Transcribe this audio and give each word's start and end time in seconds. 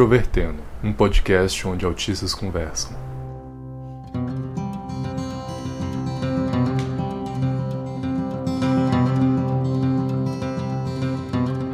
Introvertendo, 0.00 0.62
um 0.82 0.94
podcast 0.94 1.68
onde 1.68 1.84
autistas 1.84 2.32
conversam. 2.32 2.96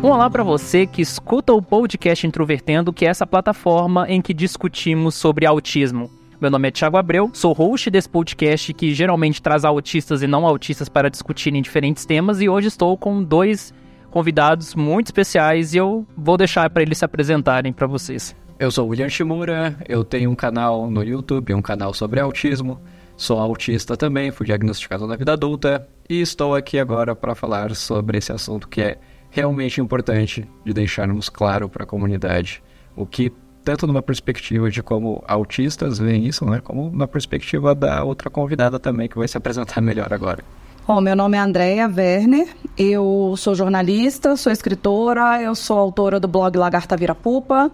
Um 0.02 0.08
olá 0.08 0.28
para 0.28 0.42
você 0.42 0.88
que 0.88 1.00
escuta 1.00 1.52
o 1.52 1.62
podcast 1.62 2.26
Introvertendo, 2.26 2.92
que 2.92 3.06
é 3.06 3.10
essa 3.10 3.24
plataforma 3.24 4.10
em 4.10 4.20
que 4.20 4.34
discutimos 4.34 5.14
sobre 5.14 5.46
autismo. 5.46 6.10
Meu 6.40 6.50
nome 6.50 6.66
é 6.66 6.72
Thiago 6.72 6.96
Abreu, 6.96 7.30
sou 7.32 7.52
host 7.52 7.88
desse 7.90 8.08
podcast 8.08 8.74
que 8.74 8.92
geralmente 8.92 9.40
traz 9.40 9.64
autistas 9.64 10.20
e 10.20 10.26
não 10.26 10.44
autistas 10.44 10.88
para 10.88 11.08
discutirem 11.08 11.62
diferentes 11.62 12.04
temas 12.04 12.40
e 12.40 12.48
hoje 12.48 12.66
estou 12.66 12.96
com 12.96 13.22
dois 13.22 13.72
convidados 14.16 14.74
muito 14.74 15.08
especiais 15.08 15.74
e 15.74 15.76
eu 15.76 16.06
vou 16.16 16.38
deixar 16.38 16.70
para 16.70 16.80
eles 16.80 16.96
se 16.96 17.04
apresentarem 17.04 17.70
para 17.70 17.86
vocês. 17.86 18.34
Eu 18.58 18.70
sou 18.70 18.88
William 18.88 19.10
Shimura, 19.10 19.76
eu 19.86 20.02
tenho 20.02 20.30
um 20.30 20.34
canal 20.34 20.90
no 20.90 21.04
YouTube, 21.04 21.52
um 21.52 21.60
canal 21.60 21.92
sobre 21.92 22.18
autismo. 22.18 22.80
Sou 23.14 23.38
autista 23.38 23.94
também, 23.94 24.30
fui 24.30 24.46
diagnosticado 24.46 25.06
na 25.06 25.16
vida 25.16 25.34
adulta 25.34 25.86
e 26.08 26.22
estou 26.22 26.54
aqui 26.54 26.78
agora 26.78 27.14
para 27.14 27.34
falar 27.34 27.74
sobre 27.74 28.16
esse 28.16 28.32
assunto 28.32 28.66
que 28.68 28.80
é 28.80 28.98
realmente 29.28 29.82
importante 29.82 30.48
de 30.64 30.72
deixarmos 30.72 31.28
claro 31.28 31.68
para 31.68 31.84
a 31.84 31.86
comunidade 31.86 32.62
o 32.96 33.04
que 33.04 33.30
tanto 33.62 33.86
numa 33.86 34.00
perspectiva 34.00 34.70
de 34.70 34.82
como 34.82 35.22
autistas 35.28 35.98
veem 35.98 36.24
isso, 36.26 36.42
né, 36.46 36.58
como 36.64 36.90
na 36.90 37.06
perspectiva 37.06 37.74
da 37.74 38.02
outra 38.02 38.30
convidada 38.30 38.78
também, 38.78 39.10
que 39.10 39.18
vai 39.18 39.28
se 39.28 39.36
apresentar 39.36 39.82
melhor 39.82 40.10
agora. 40.10 40.42
Bom, 40.86 41.00
meu 41.00 41.16
nome 41.16 41.36
é 41.36 41.40
Andréia 41.40 41.88
Werner, 41.92 42.46
eu 42.78 43.34
sou 43.36 43.56
jornalista, 43.56 44.36
sou 44.36 44.52
escritora, 44.52 45.42
eu 45.42 45.52
sou 45.52 45.76
autora 45.76 46.20
do 46.20 46.28
blog 46.28 46.56
Lagarta 46.56 46.96
Vira 46.96 47.12
Pupa, 47.12 47.72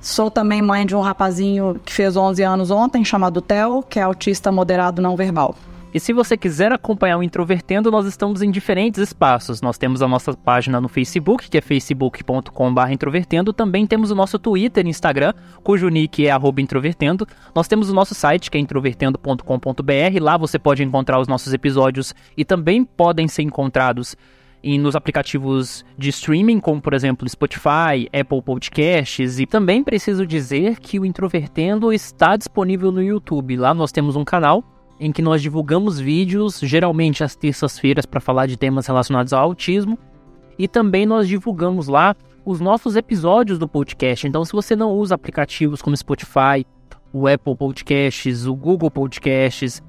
sou 0.00 0.30
também 0.30 0.62
mãe 0.62 0.86
de 0.86 0.94
um 0.94 1.00
rapazinho 1.00 1.80
que 1.84 1.92
fez 1.92 2.16
11 2.16 2.40
anos 2.44 2.70
ontem, 2.70 3.04
chamado 3.04 3.42
Theo, 3.42 3.82
que 3.82 3.98
é 3.98 4.02
autista 4.02 4.52
moderado 4.52 5.02
não 5.02 5.16
verbal. 5.16 5.56
E 5.94 6.00
se 6.00 6.14
você 6.14 6.38
quiser 6.38 6.72
acompanhar 6.72 7.18
o 7.18 7.22
Introvertendo, 7.22 7.90
nós 7.90 8.06
estamos 8.06 8.40
em 8.40 8.50
diferentes 8.50 8.98
espaços. 8.98 9.60
Nós 9.60 9.76
temos 9.76 10.00
a 10.00 10.08
nossa 10.08 10.32
página 10.32 10.80
no 10.80 10.88
Facebook, 10.88 11.50
que 11.50 11.58
é 11.58 11.60
facebook.com.br 11.60 12.90
introvertendo. 12.90 13.52
Também 13.52 13.86
temos 13.86 14.10
o 14.10 14.14
nosso 14.14 14.38
Twitter 14.38 14.86
e 14.86 14.88
Instagram, 14.88 15.34
cujo 15.62 15.90
nick 15.90 16.26
é 16.26 16.32
introvertendo. 16.58 17.28
Nós 17.54 17.68
temos 17.68 17.90
o 17.90 17.94
nosso 17.94 18.14
site, 18.14 18.50
que 18.50 18.56
é 18.56 18.60
introvertendo.com.br. 18.60 20.22
Lá 20.22 20.38
você 20.38 20.58
pode 20.58 20.82
encontrar 20.82 21.20
os 21.20 21.28
nossos 21.28 21.52
episódios 21.52 22.14
e 22.38 22.42
também 22.42 22.86
podem 22.86 23.28
ser 23.28 23.42
encontrados 23.42 24.16
em, 24.62 24.78
nos 24.78 24.96
aplicativos 24.96 25.84
de 25.98 26.08
streaming, 26.08 26.58
como 26.58 26.80
por 26.80 26.94
exemplo 26.94 27.28
Spotify, 27.28 28.08
Apple 28.18 28.40
Podcasts. 28.40 29.38
E 29.38 29.44
também 29.44 29.84
preciso 29.84 30.26
dizer 30.26 30.80
que 30.80 30.98
o 30.98 31.04
Introvertendo 31.04 31.92
está 31.92 32.34
disponível 32.34 32.90
no 32.90 33.02
YouTube. 33.02 33.58
Lá 33.58 33.74
nós 33.74 33.92
temos 33.92 34.16
um 34.16 34.24
canal 34.24 34.64
em 35.02 35.10
que 35.10 35.20
nós 35.20 35.42
divulgamos 35.42 35.98
vídeos, 35.98 36.60
geralmente 36.60 37.24
às 37.24 37.34
terças-feiras, 37.34 38.06
para 38.06 38.20
falar 38.20 38.46
de 38.46 38.56
temas 38.56 38.86
relacionados 38.86 39.32
ao 39.32 39.42
autismo. 39.42 39.98
E 40.56 40.68
também 40.68 41.04
nós 41.04 41.26
divulgamos 41.26 41.88
lá 41.88 42.14
os 42.44 42.60
nossos 42.60 42.94
episódios 42.94 43.58
do 43.58 43.66
podcast. 43.66 44.28
Então, 44.28 44.44
se 44.44 44.52
você 44.52 44.76
não 44.76 44.92
usa 44.92 45.16
aplicativos 45.16 45.82
como 45.82 45.96
Spotify, 45.96 46.64
o 47.12 47.26
Apple 47.26 47.56
Podcasts, 47.56 48.46
o 48.46 48.54
Google 48.54 48.92
Podcasts 48.92 49.82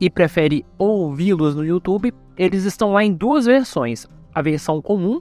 e 0.00 0.08
prefere 0.08 0.64
ouvi-los 0.78 1.54
no 1.54 1.62
YouTube, 1.62 2.14
eles 2.34 2.64
estão 2.64 2.94
lá 2.94 3.04
em 3.04 3.12
duas 3.12 3.44
versões: 3.44 4.06
a 4.34 4.40
versão 4.40 4.80
comum, 4.80 5.20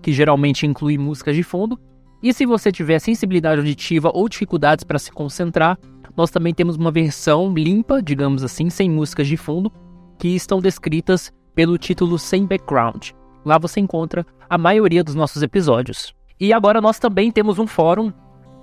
que 0.00 0.10
geralmente 0.10 0.66
inclui 0.66 0.96
músicas 0.96 1.36
de 1.36 1.42
fundo, 1.42 1.78
e 2.22 2.32
se 2.32 2.46
você 2.46 2.72
tiver 2.72 2.98
sensibilidade 2.98 3.60
auditiva 3.60 4.10
ou 4.14 4.26
dificuldades 4.26 4.84
para 4.84 4.98
se 4.98 5.12
concentrar, 5.12 5.78
nós 6.16 6.30
também 6.30 6.52
temos 6.52 6.76
uma 6.76 6.90
versão 6.90 7.52
limpa, 7.54 8.02
digamos 8.02 8.42
assim, 8.42 8.70
sem 8.70 8.90
músicas 8.90 9.26
de 9.26 9.36
fundo, 9.36 9.72
que 10.18 10.28
estão 10.28 10.60
descritas 10.60 11.32
pelo 11.54 11.78
título 11.78 12.18
Sem 12.18 12.46
Background. 12.46 13.10
Lá 13.44 13.58
você 13.58 13.80
encontra 13.80 14.26
a 14.48 14.58
maioria 14.58 15.02
dos 15.02 15.14
nossos 15.14 15.42
episódios. 15.42 16.14
E 16.38 16.52
agora 16.52 16.80
nós 16.80 16.98
também 16.98 17.30
temos 17.30 17.58
um 17.58 17.66
fórum, 17.66 18.12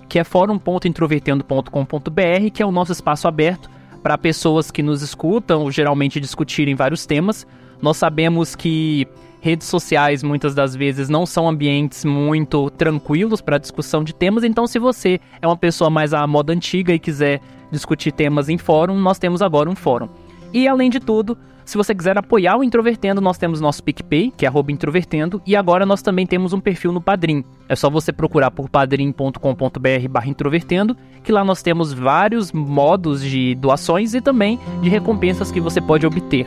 que 0.08 0.18
é 0.18 0.24
fórum.introvertendo.com.br, 0.24 2.50
que 2.52 2.62
é 2.62 2.66
o 2.66 2.72
nosso 2.72 2.92
espaço 2.92 3.28
aberto 3.28 3.70
para 4.02 4.16
pessoas 4.16 4.70
que 4.70 4.82
nos 4.82 5.02
escutam, 5.02 5.70
geralmente 5.70 6.20
discutirem 6.20 6.74
vários 6.74 7.06
temas. 7.06 7.46
Nós 7.80 7.96
sabemos 7.96 8.56
que 8.56 9.06
redes 9.40 9.66
sociais 9.66 10.22
muitas 10.22 10.54
das 10.54 10.74
vezes 10.74 11.08
não 11.08 11.24
são 11.24 11.48
ambientes 11.48 12.04
muito 12.04 12.70
tranquilos 12.70 13.40
para 13.40 13.58
discussão 13.58 14.02
de 14.02 14.14
temas, 14.14 14.44
então 14.44 14.66
se 14.66 14.78
você 14.78 15.20
é 15.40 15.46
uma 15.46 15.56
pessoa 15.56 15.90
mais 15.90 16.12
à 16.12 16.26
moda 16.26 16.52
antiga 16.52 16.92
e 16.92 16.98
quiser 16.98 17.40
discutir 17.70 18.12
temas 18.12 18.48
em 18.48 18.58
fórum, 18.58 18.98
nós 18.98 19.18
temos 19.18 19.42
agora 19.42 19.68
um 19.68 19.76
fórum. 19.76 20.08
E 20.52 20.66
além 20.66 20.88
de 20.88 20.98
tudo, 20.98 21.36
se 21.68 21.76
você 21.76 21.94
quiser 21.94 22.16
apoiar 22.16 22.56
o 22.56 22.64
Introvertendo, 22.64 23.20
nós 23.20 23.36
temos 23.36 23.60
nosso 23.60 23.84
PicPay, 23.84 24.32
que 24.34 24.46
é 24.46 24.50
Introvertendo, 24.70 25.42
e 25.46 25.54
agora 25.54 25.84
nós 25.84 26.00
também 26.00 26.26
temos 26.26 26.54
um 26.54 26.60
perfil 26.60 26.92
no 26.92 27.00
Padrim. 27.00 27.44
É 27.68 27.76
só 27.76 27.90
você 27.90 28.10
procurar 28.10 28.50
por 28.50 28.70
padrim.com.br 28.70 30.08
barra 30.08 30.28
introvertendo, 30.28 30.96
que 31.22 31.30
lá 31.30 31.44
nós 31.44 31.62
temos 31.62 31.92
vários 31.92 32.52
modos 32.52 33.22
de 33.22 33.54
doações 33.54 34.14
e 34.14 34.22
também 34.22 34.58
de 34.80 34.88
recompensas 34.88 35.52
que 35.52 35.60
você 35.60 35.78
pode 35.78 36.06
obter. 36.06 36.46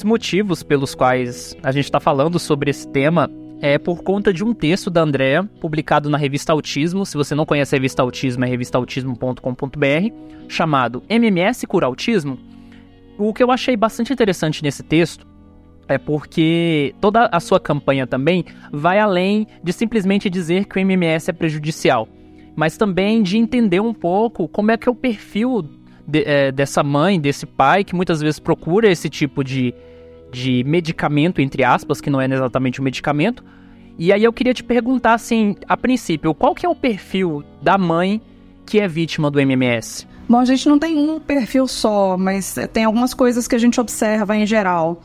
Dos 0.00 0.04
motivos 0.04 0.62
pelos 0.62 0.94
quais 0.94 1.54
a 1.62 1.70
gente 1.70 1.84
está 1.84 2.00
falando 2.00 2.38
sobre 2.38 2.70
esse 2.70 2.88
tema 2.88 3.30
é 3.60 3.76
por 3.76 4.02
conta 4.02 4.32
de 4.32 4.42
um 4.42 4.54
texto 4.54 4.88
da 4.88 5.02
Andrea, 5.02 5.44
publicado 5.60 6.08
na 6.08 6.16
revista 6.16 6.52
Autismo. 6.52 7.04
Se 7.04 7.18
você 7.18 7.34
não 7.34 7.44
conhece 7.44 7.74
a 7.74 7.76
revista 7.76 8.00
Autismo, 8.00 8.42
é 8.44 8.48
revistaautismo.com.br, 8.48 10.14
chamado 10.48 11.02
MMS 11.06 11.66
Cura 11.66 11.84
Autismo. 11.84 12.38
O 13.18 13.34
que 13.34 13.42
eu 13.42 13.50
achei 13.50 13.76
bastante 13.76 14.10
interessante 14.10 14.62
nesse 14.62 14.82
texto 14.82 15.26
é 15.86 15.98
porque 15.98 16.94
toda 16.98 17.28
a 17.30 17.38
sua 17.38 17.60
campanha 17.60 18.06
também 18.06 18.46
vai 18.72 18.98
além 18.98 19.46
de 19.62 19.72
simplesmente 19.74 20.30
dizer 20.30 20.64
que 20.64 20.78
o 20.78 20.80
MMS 20.80 21.28
é 21.28 21.32
prejudicial, 21.34 22.08
mas 22.56 22.78
também 22.78 23.22
de 23.22 23.36
entender 23.36 23.80
um 23.80 23.92
pouco 23.92 24.48
como 24.48 24.70
é 24.70 24.78
que 24.78 24.88
é 24.88 24.92
o 24.92 24.94
perfil 24.94 25.68
de, 26.06 26.24
é, 26.24 26.50
dessa 26.50 26.82
mãe, 26.82 27.20
desse 27.20 27.44
pai, 27.44 27.84
que 27.84 27.94
muitas 27.94 28.22
vezes 28.22 28.38
procura 28.38 28.90
esse 28.90 29.10
tipo 29.10 29.44
de, 29.44 29.74
de 30.32 30.64
medicamento, 30.64 31.40
entre 31.40 31.64
aspas, 31.64 32.00
que 32.00 32.10
não 32.10 32.20
é 32.20 32.26
exatamente 32.26 32.80
um 32.80 32.84
medicamento. 32.84 33.44
E 33.98 34.12
aí 34.12 34.24
eu 34.24 34.32
queria 34.32 34.54
te 34.54 34.64
perguntar, 34.64 35.14
assim, 35.14 35.56
a 35.68 35.76
princípio, 35.76 36.34
qual 36.34 36.54
que 36.54 36.64
é 36.64 36.68
o 36.68 36.74
perfil 36.74 37.44
da 37.60 37.76
mãe 37.76 38.20
que 38.64 38.80
é 38.80 38.88
vítima 38.88 39.30
do 39.30 39.40
MMS? 39.40 40.06
Bom, 40.28 40.38
a 40.38 40.44
gente 40.44 40.68
não 40.68 40.78
tem 40.78 40.96
um 40.96 41.18
perfil 41.18 41.66
só, 41.66 42.16
mas 42.16 42.54
tem 42.72 42.84
algumas 42.84 43.12
coisas 43.12 43.48
que 43.48 43.54
a 43.54 43.58
gente 43.58 43.80
observa 43.80 44.36
em 44.36 44.46
geral. 44.46 45.02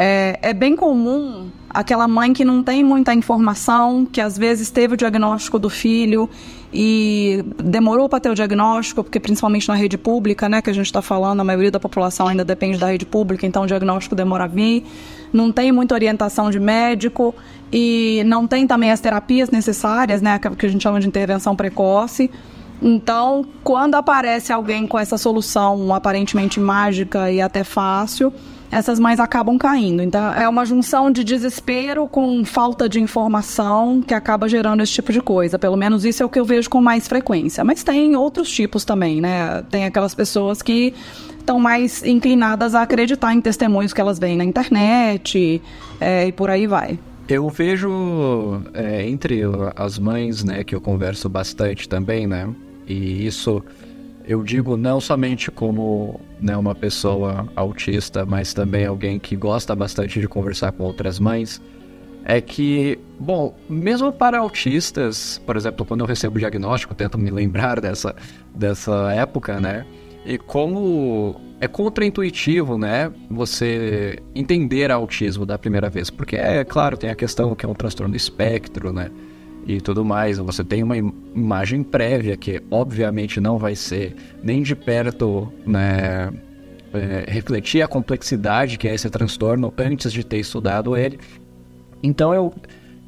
É, 0.00 0.38
é, 0.42 0.54
bem 0.54 0.76
comum 0.76 1.50
aquela 1.68 2.06
mãe 2.06 2.32
que 2.32 2.44
não 2.44 2.62
tem 2.62 2.84
muita 2.84 3.12
informação, 3.12 4.06
que 4.06 4.20
às 4.20 4.38
vezes 4.38 4.70
teve 4.70 4.94
o 4.94 4.96
diagnóstico 4.96 5.58
do 5.58 5.68
filho 5.68 6.30
e 6.72 7.44
demorou 7.56 8.08
para 8.08 8.20
ter 8.20 8.30
o 8.30 8.34
diagnóstico, 8.34 9.02
porque 9.02 9.18
principalmente 9.18 9.66
na 9.66 9.74
rede 9.74 9.98
pública, 9.98 10.48
né, 10.48 10.62
que 10.62 10.70
a 10.70 10.72
gente 10.72 10.86
está 10.86 11.02
falando, 11.02 11.40
a 11.40 11.44
maioria 11.44 11.72
da 11.72 11.80
população 11.80 12.28
ainda 12.28 12.44
depende 12.44 12.78
da 12.78 12.86
rede 12.86 13.04
pública, 13.04 13.44
então 13.44 13.64
o 13.64 13.66
diagnóstico 13.66 14.14
demora 14.14 14.44
a 14.44 14.46
vir, 14.46 14.84
não 15.32 15.50
tem 15.50 15.72
muita 15.72 15.96
orientação 15.96 16.48
de 16.48 16.60
médico 16.60 17.34
e 17.72 18.22
não 18.24 18.46
tem 18.46 18.68
também 18.68 18.92
as 18.92 19.00
terapias 19.00 19.50
necessárias, 19.50 20.22
né, 20.22 20.38
que 20.38 20.64
a 20.64 20.68
gente 20.68 20.80
chama 20.80 21.00
de 21.00 21.08
intervenção 21.08 21.56
precoce. 21.56 22.30
Então, 22.80 23.44
quando 23.64 23.96
aparece 23.96 24.52
alguém 24.52 24.86
com 24.86 24.96
essa 24.96 25.18
solução 25.18 25.92
aparentemente 25.92 26.60
mágica 26.60 27.32
e 27.32 27.40
até 27.40 27.64
fácil, 27.64 28.32
essas 28.70 28.98
mães 28.98 29.18
acabam 29.18 29.56
caindo. 29.58 30.02
Então, 30.02 30.32
é 30.34 30.48
uma 30.48 30.64
junção 30.64 31.10
de 31.10 31.24
desespero 31.24 32.06
com 32.06 32.44
falta 32.44 32.88
de 32.88 33.00
informação 33.00 34.02
que 34.02 34.14
acaba 34.14 34.48
gerando 34.48 34.82
esse 34.82 34.92
tipo 34.92 35.12
de 35.12 35.20
coisa. 35.20 35.58
Pelo 35.58 35.76
menos 35.76 36.04
isso 36.04 36.22
é 36.22 36.26
o 36.26 36.28
que 36.28 36.38
eu 36.38 36.44
vejo 36.44 36.68
com 36.68 36.80
mais 36.80 37.08
frequência. 37.08 37.64
Mas 37.64 37.82
tem 37.82 38.14
outros 38.16 38.50
tipos 38.50 38.84
também, 38.84 39.20
né? 39.20 39.62
Tem 39.70 39.84
aquelas 39.84 40.14
pessoas 40.14 40.62
que 40.62 40.94
estão 41.38 41.58
mais 41.58 42.04
inclinadas 42.04 42.74
a 42.74 42.82
acreditar 42.82 43.32
em 43.32 43.40
testemunhos 43.40 43.94
que 43.94 44.00
elas 44.00 44.18
veem 44.18 44.36
na 44.36 44.44
internet 44.44 45.62
é, 45.98 46.26
e 46.26 46.32
por 46.32 46.50
aí 46.50 46.66
vai. 46.66 46.98
Eu 47.26 47.48
vejo 47.48 48.62
é, 48.74 49.08
entre 49.08 49.42
as 49.76 49.98
mães, 49.98 50.44
né, 50.44 50.64
que 50.64 50.74
eu 50.74 50.80
converso 50.80 51.28
bastante 51.28 51.88
também, 51.88 52.26
né, 52.26 52.48
e 52.86 53.26
isso 53.26 53.62
eu 54.28 54.42
digo 54.44 54.76
não 54.76 55.00
somente 55.00 55.50
como 55.50 56.20
né, 56.40 56.56
uma 56.56 56.74
pessoa 56.74 57.48
autista, 57.56 58.24
mas 58.26 58.52
também 58.52 58.84
alguém 58.86 59.18
que 59.18 59.34
gosta 59.34 59.74
bastante 59.74 60.20
de 60.20 60.28
conversar 60.28 60.70
com 60.72 60.84
outras 60.84 61.18
mães, 61.18 61.60
é 62.24 62.40
que 62.40 62.98
Bom, 63.18 63.56
mesmo 63.68 64.12
para 64.12 64.38
autistas, 64.38 65.42
por 65.44 65.56
exemplo, 65.56 65.84
quando 65.84 66.00
eu 66.02 66.06
recebo 66.06 66.36
o 66.36 66.38
diagnóstico, 66.38 66.94
tento 66.94 67.18
me 67.18 67.30
lembrar 67.30 67.80
dessa, 67.80 68.14
dessa 68.54 69.12
época, 69.12 69.58
né? 69.58 69.84
E 70.24 70.38
como 70.38 71.40
é 71.60 71.66
contraintuitivo, 71.66 72.78
né? 72.78 73.10
Você 73.28 74.22
entender 74.36 74.92
autismo 74.92 75.44
da 75.44 75.58
primeira 75.58 75.90
vez. 75.90 76.10
Porque, 76.10 76.36
é 76.36 76.64
claro, 76.64 76.96
tem 76.96 77.10
a 77.10 77.14
questão 77.16 77.56
que 77.56 77.66
é 77.66 77.68
um 77.68 77.74
transtorno 77.74 78.14
espectro, 78.14 78.92
né? 78.92 79.10
E 79.68 79.82
tudo 79.82 80.02
mais. 80.02 80.38
Você 80.38 80.64
tem 80.64 80.82
uma 80.82 80.96
imagem 80.96 81.82
prévia 81.82 82.36
que, 82.38 82.62
obviamente, 82.70 83.38
não 83.38 83.58
vai 83.58 83.76
ser 83.76 84.16
nem 84.42 84.62
de 84.62 84.74
perto, 84.74 85.52
né? 85.66 86.32
É, 86.90 87.26
refletir 87.28 87.82
a 87.82 87.86
complexidade 87.86 88.78
que 88.78 88.88
é 88.88 88.94
esse 88.94 89.10
transtorno 89.10 89.72
antes 89.76 90.10
de 90.10 90.24
ter 90.24 90.38
estudado 90.38 90.96
ele. 90.96 91.18
Então, 92.02 92.32
eu 92.32 92.54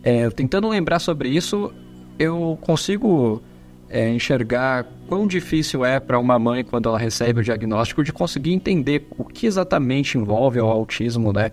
é, 0.03 0.29
tentando 0.31 0.69
lembrar 0.69 0.99
sobre 0.99 1.29
isso, 1.29 1.73
eu 2.19 2.59
consigo 2.61 3.43
é, 3.89 4.09
enxergar 4.11 4.87
quão 5.07 5.27
difícil 5.27 5.85
é 5.85 6.01
para 6.01 6.19
uma 6.19 6.39
mãe, 6.39 6.65
quando 6.65 6.89
ela 6.89 6.99
recebe 6.99 7.41
o 7.41 7.45
diagnóstico, 7.45 8.03
de 8.03 8.13
conseguir 8.13 8.53
entender 8.53 9.07
o 9.19 9.25
que 9.25 9.47
exatamente 9.47 10.17
envolve 10.17 10.61
o 10.61 10.67
autismo, 10.67 11.33
né? 11.33 11.51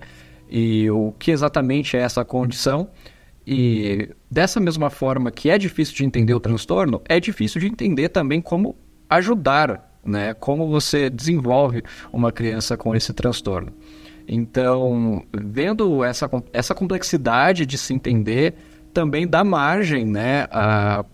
E 0.50 0.90
o 0.90 1.14
que 1.20 1.32
exatamente 1.32 1.98
é 1.98 2.02
essa 2.02 2.24
condição. 2.24 2.90
E 3.50 4.10
dessa 4.30 4.60
mesma 4.60 4.90
forma 4.90 5.32
que 5.32 5.50
é 5.50 5.58
difícil 5.58 5.96
de 5.96 6.04
entender 6.04 6.34
o 6.34 6.40
transtorno, 6.40 7.02
é 7.08 7.18
difícil 7.18 7.62
de 7.62 7.68
entender 7.68 8.10
também 8.10 8.42
como 8.42 8.76
ajudar, 9.10 9.98
né? 10.04 10.34
Como 10.34 10.68
você 10.68 11.10
desenvolve 11.10 11.82
uma 12.12 12.30
criança 12.30 12.76
com 12.76 12.94
esse 12.94 13.14
transtorno. 13.14 13.72
Então, 14.28 15.24
vendo 15.34 16.04
essa, 16.04 16.30
essa 16.52 16.76
complexidade 16.76 17.66
de 17.66 17.78
se 17.78 17.94
entender, 17.94 18.56
também 18.94 19.26
dá 19.26 19.46
margem 19.46 20.06
né, 20.06 20.46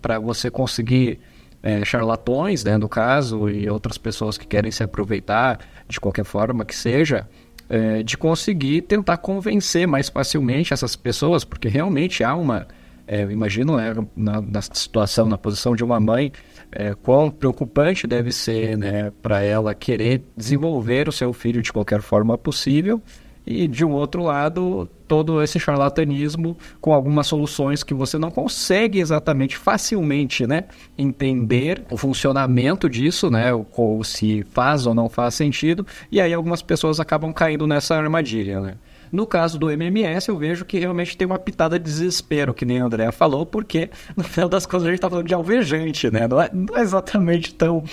para 0.02 0.18
você 0.18 0.50
conseguir 0.50 1.20
é, 1.62 1.84
charlatões, 1.84 2.64
né, 2.64 2.76
no 2.76 2.88
caso, 2.88 3.48
e 3.48 3.70
outras 3.70 3.96
pessoas 3.96 4.36
que 4.36 4.46
querem 4.46 4.72
se 4.72 4.82
aproveitar 4.82 5.60
de 5.86 6.00
qualquer 6.00 6.24
forma 6.24 6.64
que 6.64 6.74
seja, 6.74 7.28
é, 7.68 8.02
de 8.02 8.16
conseguir 8.16 8.82
tentar 8.82 9.16
convencer 9.18 9.86
mais 9.86 10.08
facilmente 10.08 10.72
essas 10.72 10.96
pessoas, 10.96 11.44
porque 11.44 11.68
realmente 11.68 12.22
há 12.22 12.34
uma. 12.34 12.66
É, 13.06 13.22
imagino 13.22 13.76
né, 13.76 13.94
na, 14.16 14.40
na, 14.40 14.62
situação, 14.62 15.26
na 15.26 15.36
posição 15.36 15.76
de 15.76 15.84
uma 15.84 16.00
mãe, 16.00 16.32
é, 16.72 16.94
quão 16.94 17.30
preocupante 17.30 18.06
deve 18.06 18.32
ser 18.32 18.78
né, 18.78 19.12
para 19.22 19.42
ela 19.42 19.74
querer 19.74 20.22
desenvolver 20.34 21.06
o 21.06 21.12
seu 21.12 21.32
filho 21.34 21.60
de 21.60 21.70
qualquer 21.70 22.00
forma 22.00 22.38
possível. 22.38 23.02
E 23.46 23.68
de 23.68 23.84
um 23.84 23.92
outro 23.92 24.22
lado, 24.22 24.88
todo 25.06 25.42
esse 25.42 25.60
charlatanismo 25.60 26.56
com 26.80 26.94
algumas 26.94 27.26
soluções 27.26 27.82
que 27.82 27.92
você 27.92 28.16
não 28.18 28.30
consegue 28.30 29.00
exatamente 29.00 29.56
facilmente 29.56 30.46
né, 30.46 30.64
entender 30.96 31.84
o 31.90 31.96
funcionamento 31.96 32.88
disso, 32.88 33.30
né, 33.30 33.50
ou 33.76 34.02
se 34.02 34.44
faz 34.50 34.86
ou 34.86 34.94
não 34.94 35.08
faz 35.08 35.34
sentido, 35.34 35.86
e 36.10 36.20
aí 36.20 36.32
algumas 36.32 36.62
pessoas 36.62 36.98
acabam 37.00 37.32
caindo 37.32 37.66
nessa 37.66 37.94
armadilha. 37.94 38.60
Né? 38.60 38.74
No 39.14 39.26
caso 39.26 39.58
do 39.58 39.70
MMS, 39.70 40.28
eu 40.28 40.36
vejo 40.36 40.64
que 40.64 40.78
realmente 40.78 41.16
tem 41.16 41.24
uma 41.24 41.38
pitada 41.38 41.78
de 41.78 41.84
desespero, 41.84 42.52
que 42.52 42.64
nem 42.64 42.80
a 42.80 42.84
Andrea 42.84 43.12
falou, 43.12 43.46
porque 43.46 43.90
no 44.16 44.24
final 44.24 44.48
das 44.48 44.66
contas 44.66 44.82
a 44.82 44.86
gente 44.86 44.96
está 44.96 45.08
falando 45.08 45.28
de 45.28 45.34
alvejante, 45.34 46.10
né? 46.10 46.26
Não 46.26 46.40
é, 46.40 46.50
não 46.52 46.76
é 46.76 46.80
exatamente 46.80 47.54
tão 47.54 47.84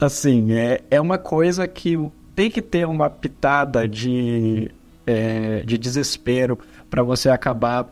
assim. 0.00 0.52
É, 0.52 0.80
é 0.90 0.98
uma 0.98 1.18
coisa 1.18 1.68
que 1.68 1.98
tem 2.34 2.50
que 2.50 2.62
ter 2.62 2.86
uma 2.86 3.10
pitada 3.10 3.86
de, 3.86 4.70
é, 5.06 5.62
de 5.64 5.78
desespero 5.78 6.58
para 6.88 7.02
você 7.02 7.28
acabar 7.28 7.88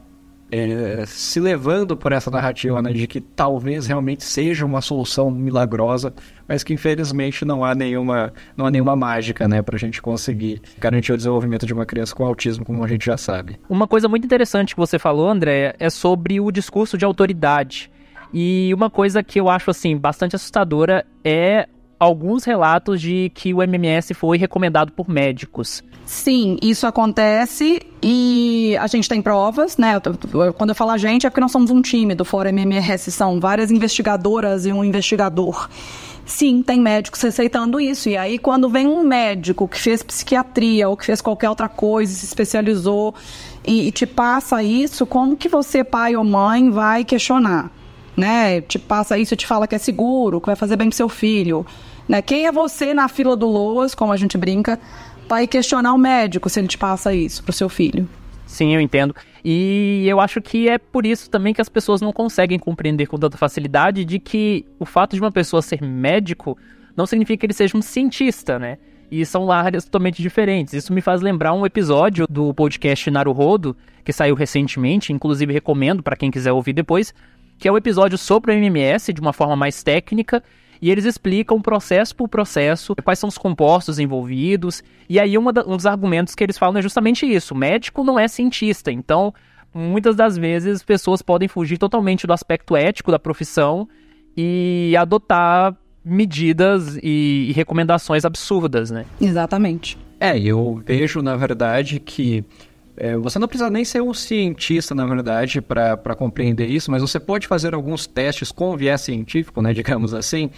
é, 0.53 1.05
se 1.06 1.41
levando 1.41 1.97
por 1.97 2.12
essa 2.12 2.31
narrativa 2.31 2.82
né, 2.82 2.93
de 2.93 3.06
que 3.06 3.23
talvez 3.23 3.87
realmente 3.87 4.23
seja 4.23 4.67
uma 4.67 4.82
solução 4.82 5.31
milagrosa, 5.31 6.12
mas 6.47 6.62
que 6.62 6.75
infelizmente 6.75 7.43
não 7.43 7.64
há 7.64 7.75
nenhuma, 7.75 8.35
não 8.55 8.67
há 8.67 8.70
nenhuma 8.70 8.94
mágica 8.94 9.49
né, 9.49 9.62
para 9.62 9.76
a 9.76 9.79
gente 9.79 10.03
conseguir 10.03 10.61
garantir 10.79 11.11
o 11.11 11.17
desenvolvimento 11.17 11.64
de 11.64 11.73
uma 11.73 11.87
criança 11.87 12.14
com 12.14 12.26
autismo, 12.26 12.67
como 12.67 12.85
a 12.85 12.87
gente 12.87 13.06
já 13.06 13.17
sabe. 13.17 13.58
Uma 13.67 13.88
coisa 13.88 14.08
muito 14.08 14.26
interessante 14.26 14.75
que 14.75 14.81
você 14.81 14.99
falou, 14.99 15.26
André, 15.26 15.75
é 15.79 15.88
sobre 15.88 16.38
o 16.38 16.50
discurso 16.53 16.99
de 16.99 17.05
autoridade. 17.06 17.91
E 18.31 18.73
uma 18.75 18.91
coisa 18.91 19.23
que 19.23 19.41
eu 19.41 19.49
acho 19.49 19.70
assim 19.70 19.97
bastante 19.97 20.37
assustadora 20.37 21.06
é 21.25 21.67
alguns 22.03 22.45
relatos 22.45 23.01
de 23.01 23.31
que 23.33 23.55
o 23.55 23.63
MMS 23.63 24.13
foi 24.13 24.37
recomendado 24.37 24.91
por 24.91 25.09
médicos. 25.09 25.85
Sim, 26.05 26.59
isso 26.61 26.85
acontece 26.85 27.81
e 28.03 28.77
a 28.81 28.89
gente 28.89 29.09
tem 29.09 29.23
provas, 29.23 29.77
né? 29.77 30.01
Quando 30.59 30.71
eu 30.71 30.75
falo 30.75 30.91
a 30.91 30.99
gente 30.99 31.27
é 31.27 31.31
porque 31.31 31.41
nós 31.41 31.53
somos 31.53 31.71
um 31.71 31.81
time 31.81 32.15
do 32.15 32.25
Fórum 32.25 32.49
MMS, 32.49 33.13
são 33.13 33.39
várias 33.39 33.71
investigadoras 33.71 34.67
e 34.67 34.73
um 34.73 34.85
investigador. 34.85 35.69
Sim, 36.25 36.61
tem 36.63 36.81
médicos 36.81 37.21
receitando 37.21 37.81
isso. 37.81 38.09
E 38.09 38.17
aí, 38.17 38.37
quando 38.37 38.69
vem 38.69 38.87
um 38.87 39.05
médico 39.05 39.69
que 39.69 39.79
fez 39.79 40.03
psiquiatria 40.03 40.89
ou 40.89 40.97
que 40.97 41.07
fez 41.07 41.21
qualquer 41.21 41.51
outra 41.51 41.69
coisa, 41.69 42.13
se 42.13 42.25
especializou 42.25 43.15
e, 43.65 43.89
e 43.89 43.93
te 43.93 44.07
passa 44.07 44.63
isso, 44.63 45.07
como 45.07 45.37
que 45.37 45.49
você, 45.49 45.85
pai 45.85 46.17
ou 46.17 46.25
mãe, 46.25 46.69
vai 46.71 47.05
questionar? 47.05 47.71
Né? 48.17 48.61
Te 48.61 48.79
passa 48.79 49.17
isso 49.19 49.35
e 49.35 49.37
te 49.37 49.47
fala 49.47 49.67
que 49.67 49.75
é 49.75 49.79
seguro, 49.79 50.41
que 50.41 50.47
vai 50.47 50.57
fazer 50.57 50.77
bem 50.77 50.89
pro 50.89 50.97
seu 50.97 51.09
filho. 51.09 51.65
Né? 52.09 52.23
Quem 52.23 52.47
é 52.47 52.53
você 52.53 52.93
na 52.93 53.09
fila 53.09 53.37
do 53.37 53.47
Loas, 53.47 53.95
como 53.95 54.13
a 54.13 54.17
gente 54.17 54.37
brinca, 54.37 54.79
ir 55.41 55.47
questionar 55.47 55.95
o 55.95 55.99
médico 55.99 56.49
se 56.51 56.61
ele 56.61 56.69
te 56.69 56.77
passa 56.77 57.15
isso 57.15 57.43
pro 57.43 57.53
seu 57.53 57.69
filho? 57.69 58.09
Sim, 58.47 58.75
eu 58.75 58.81
entendo. 58.81 59.15
E 59.45 60.05
eu 60.07 60.21
acho 60.21 60.43
que 60.43 60.69
é 60.69 60.77
por 60.77 61.07
isso 61.07 61.31
também 61.31 61.55
que 61.55 61.61
as 61.61 61.69
pessoas 61.69 62.01
não 62.01 62.13
conseguem 62.13 62.59
compreender 62.59 63.07
com 63.07 63.19
tanta 63.19 63.39
facilidade 63.39 64.05
de 64.05 64.19
que 64.19 64.67
o 64.79 64.85
fato 64.85 65.15
de 65.15 65.21
uma 65.21 65.33
pessoa 65.33 65.63
ser 65.63 65.83
médico 65.83 66.59
não 66.95 67.07
significa 67.07 67.39
que 67.39 67.47
ele 67.47 67.55
seja 67.55 67.77
um 67.77 67.83
cientista, 67.83 68.59
né? 68.59 68.77
E 69.11 69.25
são 69.25 69.51
áreas 69.51 69.85
totalmente 69.85 70.21
diferentes. 70.21 70.75
Isso 70.75 70.93
me 70.93 71.01
faz 71.01 71.21
lembrar 71.21 71.55
um 71.55 71.65
episódio 71.65 72.27
do 72.29 72.53
podcast 72.53 73.11
Naruhodo, 73.11 73.77
que 74.05 74.13
saiu 74.13 74.35
recentemente, 74.35 75.13
inclusive 75.13 75.53
recomendo 75.53 76.03
para 76.03 76.17
quem 76.17 76.31
quiser 76.31 76.53
ouvir 76.53 76.73
depois, 76.73 77.15
que 77.59 77.67
é 77.67 77.71
o 77.71 77.75
um 77.75 77.79
episódio 77.79 78.19
sobre 78.19 78.53
o 78.53 78.55
MMS 78.55 79.13
de 79.13 79.21
uma 79.21 79.33
forma 79.33 79.57
mais 79.57 79.83
técnica 79.83 80.43
e 80.82 80.90
eles 80.90 81.05
explicam 81.05 81.62
processo 81.62 82.14
por 82.17 82.29
processo 82.29 82.96
quais 83.05 83.20
são 83.20 83.29
os 83.29 83.38
compostos 83.38 84.00
envolvidos. 84.00 84.82
E 85.08 85.20
aí 85.20 85.39
um 85.39 85.44
dos 85.53 85.86
argumentos 85.86 86.34
que 86.34 86.43
eles 86.43 86.58
falam 86.58 86.79
é 86.79 86.82
justamente 86.82 87.24
isso: 87.24 87.55
o 87.55 87.56
médico 87.56 88.03
não 88.03 88.19
é 88.19 88.27
cientista, 88.27 88.91
então 88.91 89.32
muitas 89.72 90.17
das 90.17 90.36
vezes 90.36 90.82
pessoas 90.82 91.22
podem 91.22 91.46
fugir 91.46 91.79
totalmente 91.79 92.27
do 92.27 92.32
aspecto 92.32 92.77
ético 92.77 93.12
da 93.12 93.19
profissão 93.19 93.89
e 94.36 94.94
adotar 94.98 95.77
medidas 96.05 96.98
e, 97.01 97.46
e 97.48 97.53
recomendações 97.53 98.24
absurdas, 98.24 98.91
né? 98.91 99.06
Exatamente. 99.20 99.96
É, 100.19 100.36
eu 100.36 100.82
vejo, 100.84 101.22
na 101.22 101.36
verdade, 101.36 102.01
que 102.01 102.44
é, 102.96 103.17
você 103.17 103.39
não 103.39 103.49
precisa 103.49 103.70
nem 103.70 103.84
ser 103.84 104.03
um 104.03 104.13
cientista, 104.13 104.94
na 104.94 105.06
verdade, 105.06 105.61
para 105.61 106.15
compreender 106.17 106.67
isso, 106.67 106.91
mas 106.91 107.01
você 107.01 107.19
pode 107.19 107.46
fazer 107.46 107.75
alguns 107.75 108.06
testes 108.06 108.53
com 108.53 108.77
viés 108.77 109.01
científico, 109.01 109.63
né, 109.63 109.72
digamos 109.75 110.13
assim, 110.13 110.51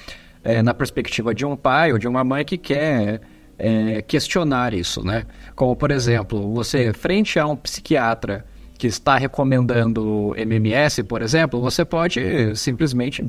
é, 0.43 0.63
na 0.63 0.75
perspectiva 0.75 1.35
de 1.35 1.47
um 1.47 1.57
pai 1.57 1.93
ou 1.93 1.99
de 1.99 2.09
uma 2.09 2.25
mãe 2.25 2.45
que 2.45 2.59
quer 2.59 3.21
é, 3.59 4.03
questionar 4.03 4.75
isso, 4.75 5.05
né? 5.05 5.25
Como, 5.55 5.75
por 5.77 5.91
exemplo, 5.91 6.53
você, 6.53 6.93
frente 6.93 7.39
a 7.39 7.47
um 7.47 7.57
psiquiatra 7.57 8.45
que 8.77 8.87
está 8.87 9.17
recomendando 9.17 10.35
MMS, 10.37 11.05
por 11.05 11.23
exemplo, 11.23 11.61
você 11.61 11.85
pode 11.85 12.21
simplesmente 12.57 13.25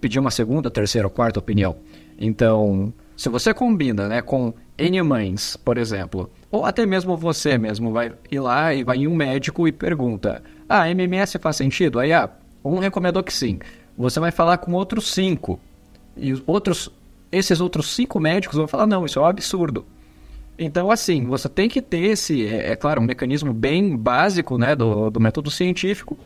pedir 0.00 0.18
uma 0.18 0.30
segunda, 0.30 0.70
terceira 0.70 1.06
ou 1.06 1.10
quarta 1.10 1.38
opinião. 1.38 1.76
Então, 2.18 2.92
se 3.16 3.28
você 3.28 3.54
combina 3.54 4.08
né, 4.08 4.20
com 4.20 4.52
N 4.82 5.02
mães, 5.02 5.56
por 5.56 5.78
exemplo, 5.78 6.30
ou 6.50 6.64
até 6.64 6.84
mesmo 6.84 7.16
você 7.16 7.56
mesmo 7.56 7.92
vai 7.92 8.12
ir 8.30 8.40
lá 8.40 8.74
e 8.74 8.82
vai 8.82 8.98
em 8.98 9.06
um 9.06 9.14
médico 9.14 9.68
e 9.68 9.72
pergunta: 9.72 10.42
Ah, 10.68 10.90
MMS 10.90 11.38
faz 11.38 11.56
sentido? 11.56 11.98
Aí, 11.98 12.12
ah, 12.12 12.28
um 12.64 12.78
recomendou 12.78 13.22
que 13.22 13.32
sim. 13.32 13.58
Você 13.96 14.18
vai 14.18 14.30
falar 14.30 14.58
com 14.58 14.72
outros 14.72 15.12
cinco. 15.12 15.60
E 16.16 16.32
os 16.32 16.42
outros, 16.46 16.90
esses 17.30 17.60
outros 17.60 17.94
cinco 17.94 18.18
médicos 18.18 18.56
vão 18.56 18.66
falar: 18.66 18.86
Não, 18.86 19.04
isso 19.06 19.18
é 19.18 19.22
um 19.22 19.26
absurdo. 19.26 19.86
Então, 20.58 20.90
assim, 20.90 21.24
você 21.24 21.48
tem 21.48 21.68
que 21.68 21.80
ter 21.80 22.04
esse, 22.04 22.46
é, 22.46 22.72
é 22.72 22.76
claro, 22.76 23.00
um 23.00 23.04
mecanismo 23.04 23.52
bem 23.52 23.96
básico 23.96 24.58
né, 24.58 24.76
do, 24.76 25.10
do 25.10 25.18
método 25.18 25.50
científico, 25.50 26.18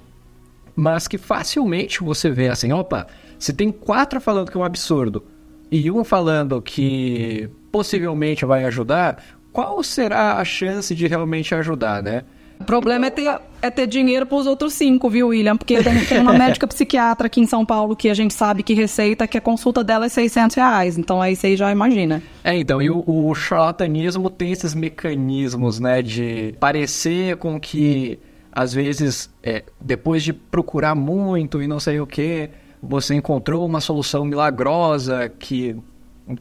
mas 0.75 1.07
que 1.07 1.19
facilmente 1.19 2.03
você 2.03 2.31
vê 2.31 2.49
assim: 2.49 2.73
opa, 2.73 3.07
se 3.39 3.53
tem 3.53 3.71
quatro 3.71 4.21
falando 4.21 4.51
que 4.51 4.57
é 4.57 4.61
um 4.61 4.65
absurdo 4.65 5.25
e 5.71 5.91
um 5.91 6.05
falando 6.05 6.61
que 6.61 7.49
possivelmente 7.77 8.47
vai 8.47 8.65
ajudar, 8.65 9.23
qual 9.53 9.83
será 9.83 10.39
a 10.39 10.45
chance 10.47 10.95
de 10.95 11.07
realmente 11.07 11.55
ajudar, 11.55 12.03
né? 12.03 12.23
O 12.59 12.65
problema 12.65 13.05
é 13.05 13.11
ter, 13.11 13.39
é 13.61 13.71
ter 13.71 13.87
dinheiro 13.87 14.25
para 14.25 14.39
os 14.39 14.47
outros 14.47 14.73
cinco, 14.73 15.11
viu, 15.11 15.29
William? 15.29 15.59
Porque 15.59 15.83
tem, 15.83 16.05
tem, 16.07 16.21
uma 16.21 16.33
médica 16.33 16.67
psiquiatra 16.67 17.27
aqui 17.27 17.39
em 17.39 17.47
São 17.47 17.67
Paulo 17.67 17.95
que 17.95 18.09
a 18.09 18.15
gente 18.15 18.33
sabe 18.33 18.63
que 18.63 18.73
receita 18.73 19.27
que 19.27 19.37
a 19.37 19.43
consulta 19.43 19.85
dela 19.85 20.07
é 20.07 20.09
600 20.09 20.57
reais. 20.57 20.97
Então 20.97 21.21
aí 21.21 21.37
você 21.37 21.55
já 21.55 21.71
imagina. 21.71 22.23
É, 22.43 22.57
então, 22.57 22.81
e 22.81 22.89
o, 22.89 23.05
o 23.07 23.35
charlatanismo 23.35 24.31
tem 24.31 24.53
esses 24.53 24.75
mecanismos, 24.75 25.79
né, 25.79 26.01
de 26.01 26.55
parecer 26.59 27.37
com 27.37 27.61
que 27.61 28.19
às 28.51 28.73
vezes, 28.73 29.29
é, 29.43 29.65
depois 29.79 30.23
de 30.23 30.33
procurar 30.33 30.95
muito 30.95 31.63
e 31.63 31.67
não 31.67 31.79
sei 31.79 32.01
o 32.01 32.07
que, 32.07 32.49
você 32.83 33.15
encontrou 33.15 33.67
uma 33.67 33.83
solução 33.83 34.25
milagrosa 34.25 35.29
que 35.29 35.77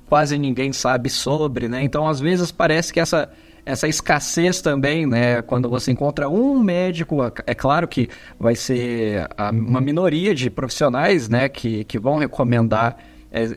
quase 0.07 0.37
ninguém 0.37 0.73
sabe 0.73 1.09
sobre, 1.09 1.67
né? 1.67 1.83
Então, 1.83 2.07
às 2.07 2.19
vezes 2.19 2.51
parece 2.51 2.93
que 2.93 2.99
essa 2.99 3.29
essa 3.65 3.87
escassez 3.87 4.61
também, 4.61 5.07
né? 5.07 5.41
Quando 5.41 5.67
você 5.67 5.91
encontra 5.91 6.29
um 6.29 6.59
médico, 6.59 7.17
é 7.47 7.55
claro 7.55 7.87
que 7.87 8.07
vai 8.39 8.55
ser 8.55 9.27
uma 9.51 9.81
minoria 9.81 10.35
de 10.35 10.51
profissionais, 10.51 11.27
né, 11.27 11.49
que, 11.49 11.83
que 11.85 11.97
vão 11.97 12.17
recomendar 12.17 12.95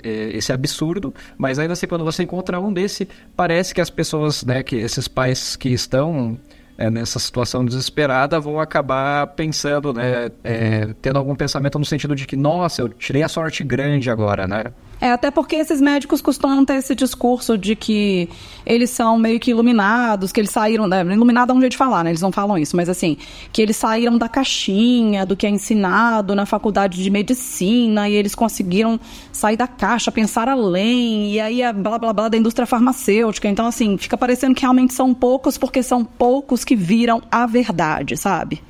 esse 0.03 0.53
absurdo, 0.53 1.15
mas 1.37 1.59
ainda 1.59 1.75
assim 1.75 1.87
quando 1.87 2.05
você 2.05 2.25
encontra 2.25 2.59
um 2.59 2.73
desse, 2.73 3.07
parece 3.37 3.73
que 3.73 3.81
as 3.81 3.91
pessoas, 3.91 4.45
né, 4.45 4.63
que 4.63 4.75
esses 4.75 5.07
pais 5.07 5.55
que 5.55 5.69
estão 5.69 6.37
é, 6.77 6.91
nessa 6.91 7.21
situação 7.21 7.65
desesperada 7.65 8.41
vão 8.41 8.59
acabar 8.59 9.27
pensando, 9.29 9.93
né, 9.93 10.31
é, 10.43 10.89
tendo 11.01 11.19
algum 11.19 11.37
pensamento 11.37 11.79
no 11.79 11.85
sentido 11.85 12.17
de 12.17 12.27
que, 12.27 12.35
nossa, 12.35 12.83
eu 12.83 12.89
tirei 12.89 13.23
a 13.23 13.29
sorte 13.29 13.63
grande 13.63 14.11
agora, 14.11 14.49
né? 14.49 14.65
É, 15.01 15.13
até 15.13 15.31
porque 15.31 15.57
esses 15.57 15.81
médicos 15.81 16.21
costumam 16.21 16.65
ter 16.65 16.75
esse 16.75 16.95
discurso 16.95 17.57
de 17.57 17.77
que 17.77 18.29
eles 18.67 18.91
são 18.91 19.17
meio 19.17 19.39
que 19.39 19.51
iluminados, 19.53 20.33
que 20.33 20.41
eles 20.41 20.51
saíram. 20.51 20.89
Né, 20.89 21.03
iluminado 21.03 21.53
é 21.53 21.55
um 21.55 21.61
jeito 21.61 21.73
de 21.73 21.79
falar, 21.79 22.03
né? 22.03 22.11
Eles 22.11 22.21
não 22.21 22.33
falam 22.33 22.59
isso, 22.59 22.77
mas 22.77 22.89
assim, 22.89 23.17
que 23.53 23.63
eles 23.63 23.77
saíram 23.77 24.19
da 24.19 24.29
caixinha, 24.29 25.25
do 25.25 25.37
que 25.37 25.47
é 25.47 25.51
ensinado 25.51 26.35
na 26.35 26.45
faculdade 26.45 27.03
de 27.03 27.11
medicina, 27.11 28.09
e 28.09 28.15
eles 28.15 28.35
conseguiram 28.35 28.99
sair 29.33 29.57
da 29.57 29.69
caixa, 29.69 30.11
pensar 30.11 30.49
além, 30.49 31.33
e 31.33 31.41
aí 31.41 31.63
a 31.63 31.73
blá 31.73 31.99
blá 31.99 32.13
blá 32.13 32.29
da 32.29 32.37
indústria 32.37 32.67
farmacêutica. 32.67 33.49
Então, 33.49 33.67
assim, 33.67 33.97
fica 33.97 34.17
parecendo 34.17 34.55
que 34.55 34.63
realmente 34.63 34.95
são 34.95 35.15
poucos, 35.15 35.57
porque 35.57 35.83
são 35.83 36.05
poucos 36.05 36.65
que 36.65 36.75
viram 36.75 37.23
a 37.31 37.47
verdade, 37.47 38.17
sabe? 38.17 38.61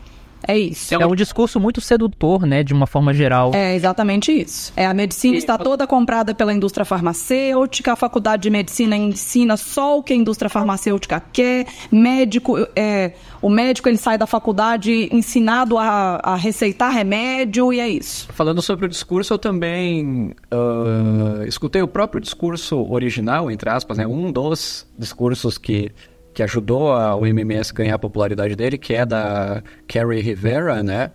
É 0.49 0.59
isso. 0.59 0.95
É 0.95 1.07
um 1.07 1.14
discurso 1.14 1.61
muito 1.61 1.78
sedutor, 1.78 2.47
né, 2.47 2.62
de 2.62 2.73
uma 2.73 2.87
forma 2.87 3.12
geral. 3.12 3.55
É 3.55 3.75
exatamente 3.75 4.33
isso. 4.33 4.73
É 4.75 4.87
a 4.87 4.95
medicina 4.95 5.37
está 5.37 5.59
toda 5.59 5.87
comprada 5.87 6.35
pela 6.35 6.55
indústria 6.55 6.87
farmacêutica, 6.87 7.93
a 7.93 7.97
faculdade 7.97 8.45
de 8.45 8.50
medicina 8.50 8.97
ensina 8.97 9.59
só 9.59 9.99
o 9.99 10.02
que 10.02 10.14
a 10.14 10.17
indústria 10.17 10.49
farmacêutica 10.49 11.23
quer. 11.33 11.67
Médico, 11.93 12.57
é, 12.75 13.12
o 13.43 13.50
médico 13.50 13.90
ele 13.90 13.99
sai 13.99 14.17
da 14.17 14.26
faculdade 14.26 15.11
ensinado 15.12 15.76
a, 15.76 16.19
a 16.23 16.35
receitar 16.35 16.90
remédio 16.93 17.71
e 17.71 17.81
é 17.81 17.88
isso. 17.88 18.28
Falando 18.33 18.62
sobre 18.62 18.87
o 18.87 18.88
discurso, 18.88 19.35
eu 19.35 19.38
também 19.38 20.35
uh, 20.50 21.45
escutei 21.47 21.83
o 21.83 21.88
próprio 21.88 22.23
discurso 22.23 22.90
original, 22.90 23.50
entre 23.50 23.69
aspas, 23.69 23.99
né, 23.99 24.07
um 24.07 24.33
dos 24.33 24.87
discursos 24.99 25.59
que 25.59 25.93
que 26.38 26.42
ajudou 26.45 26.92
o 26.92 27.26
MMS 27.26 27.75
ganhar 27.75 27.97
a 27.97 27.99
popularidade 27.99 28.54
dele, 28.54 28.78
que 28.78 28.95
é 28.95 29.04
da 29.04 29.61
Carrie 29.88 30.21
Rivera, 30.21 30.85
né? 30.85 31.11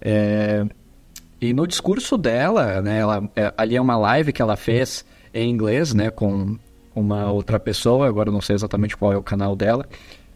É, 0.00 0.66
e 1.40 1.52
no 1.52 1.64
discurso 1.64 2.18
dela, 2.18 2.82
né, 2.82 2.98
ela, 2.98 3.30
é, 3.36 3.54
ali 3.56 3.76
é 3.76 3.80
uma 3.80 3.96
live 3.96 4.32
que 4.32 4.42
ela 4.42 4.56
fez 4.56 5.04
em 5.32 5.48
inglês, 5.48 5.94
né, 5.94 6.10
com 6.10 6.58
uma 6.92 7.30
outra 7.30 7.60
pessoa, 7.60 8.08
agora 8.08 8.32
não 8.32 8.40
sei 8.40 8.56
exatamente 8.56 8.96
qual 8.96 9.12
é 9.12 9.16
o 9.16 9.22
canal 9.22 9.54
dela, 9.54 9.86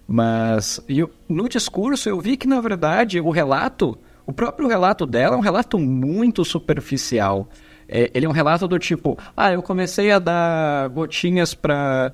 mas 0.07 0.81
eu, 0.89 1.11
no 1.29 1.49
discurso 1.49 2.09
eu 2.09 2.21
vi 2.21 2.37
que, 2.37 2.47
na 2.47 2.61
verdade, 2.61 3.19
o 3.21 3.31
relato, 3.31 3.99
o 4.25 4.33
próprio 4.33 4.69
relato 4.69 5.05
dela 5.05 5.35
é 5.35 5.39
um 5.39 5.43
relato 5.43 5.81
muito 5.81 6.45
superficial. 6.45 7.49
É, 7.89 8.09
ele 8.15 8.25
é 8.25 8.29
um 8.29 8.33
relato 8.33 8.69
do 8.69 8.79
tipo, 8.79 9.19
ah, 9.37 9.53
eu 9.53 9.65
comecei 9.65 10.13
a 10.13 10.21
dar 10.21 10.89
gotinhas 10.91 11.55
para 11.55 12.13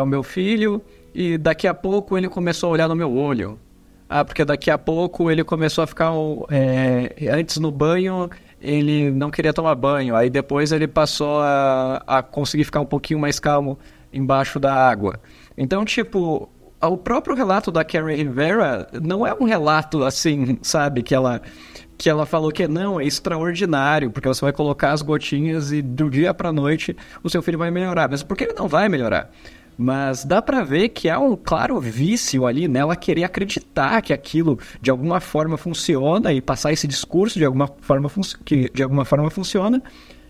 o 0.00 0.06
meu 0.06 0.22
filho 0.22 0.80
e 1.18 1.36
daqui 1.36 1.66
a 1.66 1.74
pouco 1.74 2.16
ele 2.16 2.28
começou 2.28 2.68
a 2.68 2.72
olhar 2.74 2.88
no 2.88 2.94
meu 2.94 3.12
olho. 3.12 3.58
Ah, 4.08 4.24
porque 4.24 4.44
daqui 4.44 4.70
a 4.70 4.78
pouco 4.78 5.28
ele 5.28 5.42
começou 5.42 5.82
a 5.82 5.86
ficar. 5.88 6.12
É, 6.48 7.28
antes 7.28 7.56
no 7.56 7.72
banho, 7.72 8.30
ele 8.62 9.10
não 9.10 9.28
queria 9.28 9.52
tomar 9.52 9.74
banho. 9.74 10.14
Aí 10.14 10.30
depois 10.30 10.70
ele 10.70 10.86
passou 10.86 11.40
a, 11.40 12.04
a 12.06 12.22
conseguir 12.22 12.62
ficar 12.62 12.78
um 12.78 12.86
pouquinho 12.86 13.18
mais 13.18 13.40
calmo 13.40 13.76
embaixo 14.12 14.60
da 14.60 14.72
água. 14.72 15.18
Então, 15.56 15.84
tipo, 15.84 16.48
o 16.80 16.96
próprio 16.96 17.34
relato 17.34 17.72
da 17.72 17.84
Carrie 17.84 18.14
Rivera 18.18 18.86
não 19.02 19.26
é 19.26 19.34
um 19.34 19.44
relato 19.44 20.04
assim, 20.04 20.56
sabe, 20.62 21.02
que 21.02 21.16
ela 21.16 21.42
que 21.98 22.08
ela 22.08 22.24
falou 22.24 22.52
que 22.52 22.68
não, 22.68 23.00
é 23.00 23.04
extraordinário, 23.04 24.12
porque 24.12 24.28
você 24.28 24.40
vai 24.40 24.52
colocar 24.52 24.92
as 24.92 25.02
gotinhas 25.02 25.72
e 25.72 25.82
do 25.82 26.08
dia 26.08 26.32
para 26.32 26.52
noite 26.52 26.96
o 27.24 27.28
seu 27.28 27.42
filho 27.42 27.58
vai 27.58 27.72
melhorar. 27.72 28.08
Mas 28.08 28.22
por 28.22 28.36
que 28.36 28.44
ele 28.44 28.52
não 28.52 28.68
vai 28.68 28.88
melhorar? 28.88 29.32
Mas 29.80 30.24
dá 30.24 30.42
para 30.42 30.64
ver 30.64 30.88
que 30.88 31.08
há 31.08 31.20
um 31.20 31.36
claro 31.36 31.78
vício 31.78 32.44
ali 32.44 32.66
nela 32.66 32.96
querer 32.96 33.22
acreditar 33.22 34.02
que 34.02 34.12
aquilo 34.12 34.58
de 34.82 34.90
alguma 34.90 35.20
forma 35.20 35.56
funciona 35.56 36.32
e 36.32 36.40
passar 36.40 36.72
esse 36.72 36.88
discurso 36.88 37.38
de 37.38 37.44
alguma 37.44 37.68
forma 37.80 38.10
que 38.44 38.68
de 38.74 38.82
alguma 38.82 39.04
forma 39.04 39.30
funciona. 39.30 39.80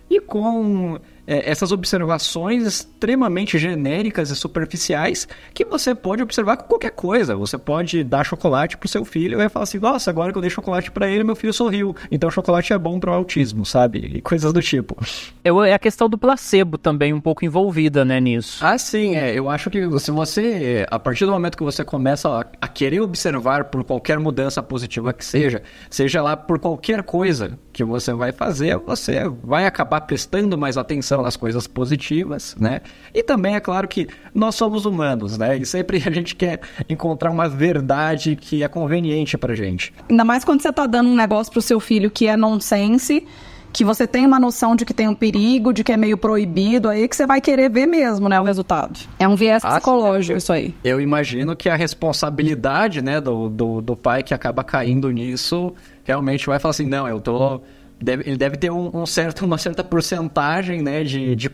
E 0.07 0.21
com 0.21 0.99
é, 1.29 1.47
essas 1.47 1.71
observações 1.71 2.65
extremamente 2.65 3.59
genéricas 3.59 4.31
e 4.31 4.35
superficiais 4.35 5.27
que 5.53 5.63
você 5.63 5.93
pode 5.93 6.23
observar 6.23 6.57
com 6.57 6.63
qualquer 6.63 6.89
coisa. 6.89 7.35
Você 7.35 7.55
pode 7.55 8.03
dar 8.03 8.25
chocolate 8.25 8.75
pro 8.75 8.89
seu 8.89 9.05
filho 9.05 9.39
e 9.39 9.47
falar 9.47 9.63
assim: 9.63 9.77
nossa, 9.77 10.09
agora 10.09 10.31
que 10.31 10.37
eu 10.39 10.41
dei 10.41 10.49
chocolate 10.49 10.89
para 10.89 11.07
ele, 11.07 11.23
meu 11.23 11.35
filho 11.35 11.53
sorriu. 11.53 11.95
Então 12.11 12.31
chocolate 12.31 12.73
é 12.73 12.77
bom 12.79 12.99
pro 12.99 13.13
autismo, 13.13 13.63
sabe? 13.63 13.99
E 13.99 14.21
coisas 14.21 14.51
do 14.51 14.59
tipo. 14.59 14.97
Eu, 15.43 15.63
é 15.63 15.71
a 15.73 15.77
questão 15.77 16.09
do 16.09 16.17
placebo 16.17 16.79
também 16.79 17.13
um 17.13 17.21
pouco 17.21 17.45
envolvida, 17.45 18.03
né, 18.03 18.19
nisso. 18.19 18.65
Ah, 18.65 18.77
sim, 18.79 19.15
é. 19.15 19.37
Eu 19.37 19.49
acho 19.49 19.69
que 19.69 19.99
se 19.99 20.09
você, 20.09 20.87
a 20.89 20.97
partir 20.97 21.25
do 21.25 21.31
momento 21.31 21.55
que 21.55 21.63
você 21.63 21.83
começa 21.83 22.27
a, 22.27 22.45
a 22.59 22.67
querer 22.67 23.01
observar 23.01 23.65
por 23.65 23.83
qualquer 23.83 24.17
mudança 24.17 24.63
positiva 24.63 25.13
que 25.13 25.23
seja, 25.23 25.61
seja 25.91 26.23
lá 26.23 26.35
por 26.35 26.57
qualquer 26.57 27.03
coisa 27.03 27.59
que 27.71 27.83
você 27.83 28.13
vai 28.13 28.31
fazer, 28.31 28.77
você 28.79 29.29
vai 29.43 29.67
acabar 29.67 30.01
prestando 30.01 30.57
mais 30.57 30.75
atenção 30.75 31.18
nas 31.21 31.35
coisas 31.35 31.67
positivas, 31.67 32.55
né? 32.59 32.81
E 33.13 33.23
também 33.23 33.55
é 33.55 33.59
claro 33.59 33.87
que 33.87 34.07
nós 34.33 34.55
somos 34.55 34.85
humanos, 34.85 35.37
né? 35.37 35.57
E 35.57 35.65
sempre 35.65 36.01
a 36.05 36.11
gente 36.11 36.35
quer 36.35 36.61
encontrar 36.87 37.31
uma 37.31 37.47
verdade 37.47 38.35
que 38.35 38.63
é 38.63 38.67
conveniente 38.67 39.37
pra 39.37 39.55
gente. 39.55 39.93
Ainda 40.09 40.23
mais 40.23 40.43
quando 40.43 40.61
você 40.61 40.71
tá 40.71 40.85
dando 40.85 41.09
um 41.09 41.15
negócio 41.15 41.51
pro 41.51 41.61
seu 41.61 41.79
filho 41.79 42.09
que 42.09 42.27
é 42.27 42.35
nonsense, 42.35 43.25
que 43.71 43.83
você 43.83 44.07
tem 44.07 44.25
uma 44.25 44.39
noção 44.39 44.75
de 44.75 44.85
que 44.85 44.93
tem 44.93 45.07
um 45.07 45.15
perigo, 45.15 45.71
de 45.71 45.83
que 45.83 45.91
é 45.91 45.97
meio 45.97 46.17
proibido, 46.17 46.89
aí 46.89 47.07
que 47.07 47.15
você 47.15 47.25
vai 47.25 47.39
querer 47.39 47.69
ver 47.69 47.85
mesmo, 47.85 48.27
né, 48.27 48.39
o 48.39 48.43
resultado. 48.43 48.99
É 49.17 49.27
um 49.27 49.35
viés 49.35 49.63
ah, 49.63 49.71
psicológico 49.71 50.37
isso 50.37 50.51
aí. 50.51 50.73
Eu 50.83 50.99
imagino 50.99 51.55
que 51.55 51.69
a 51.69 51.75
responsabilidade, 51.75 53.01
né, 53.01 53.21
do, 53.21 53.49
do, 53.49 53.81
do 53.81 53.95
pai 53.95 54.23
que 54.23 54.33
acaba 54.33 54.63
caindo 54.63 55.09
nisso, 55.11 55.73
realmente 56.03 56.47
vai 56.47 56.59
falar 56.59 56.71
assim, 56.71 56.87
não, 56.87 57.07
eu 57.07 57.21
tô 57.21 57.61
deve, 58.01 58.23
ele 58.27 58.37
deve 58.37 58.57
ter 58.57 58.71
um, 58.71 58.89
um, 58.93 59.05
certo, 59.05 59.43
uma 59.45 59.57
certa 59.57 59.83
porcentagem 59.83 60.81
né, 60.81 61.03
de, 61.03 61.35
de, 61.35 61.51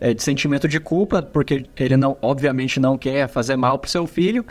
é, 0.00 0.14
de, 0.14 0.22
sentimento 0.22 0.68
de 0.68 0.78
culpa, 0.80 1.22
porque 1.22 1.64
ele 1.76 1.96
não, 1.96 2.16
obviamente 2.20 2.78
não 2.78 2.96
quer 2.96 3.28
fazer 3.28 3.56
mal 3.56 3.78
para 3.78 3.88
o 3.88 3.90
seu 3.90 4.06
filho. 4.06 4.44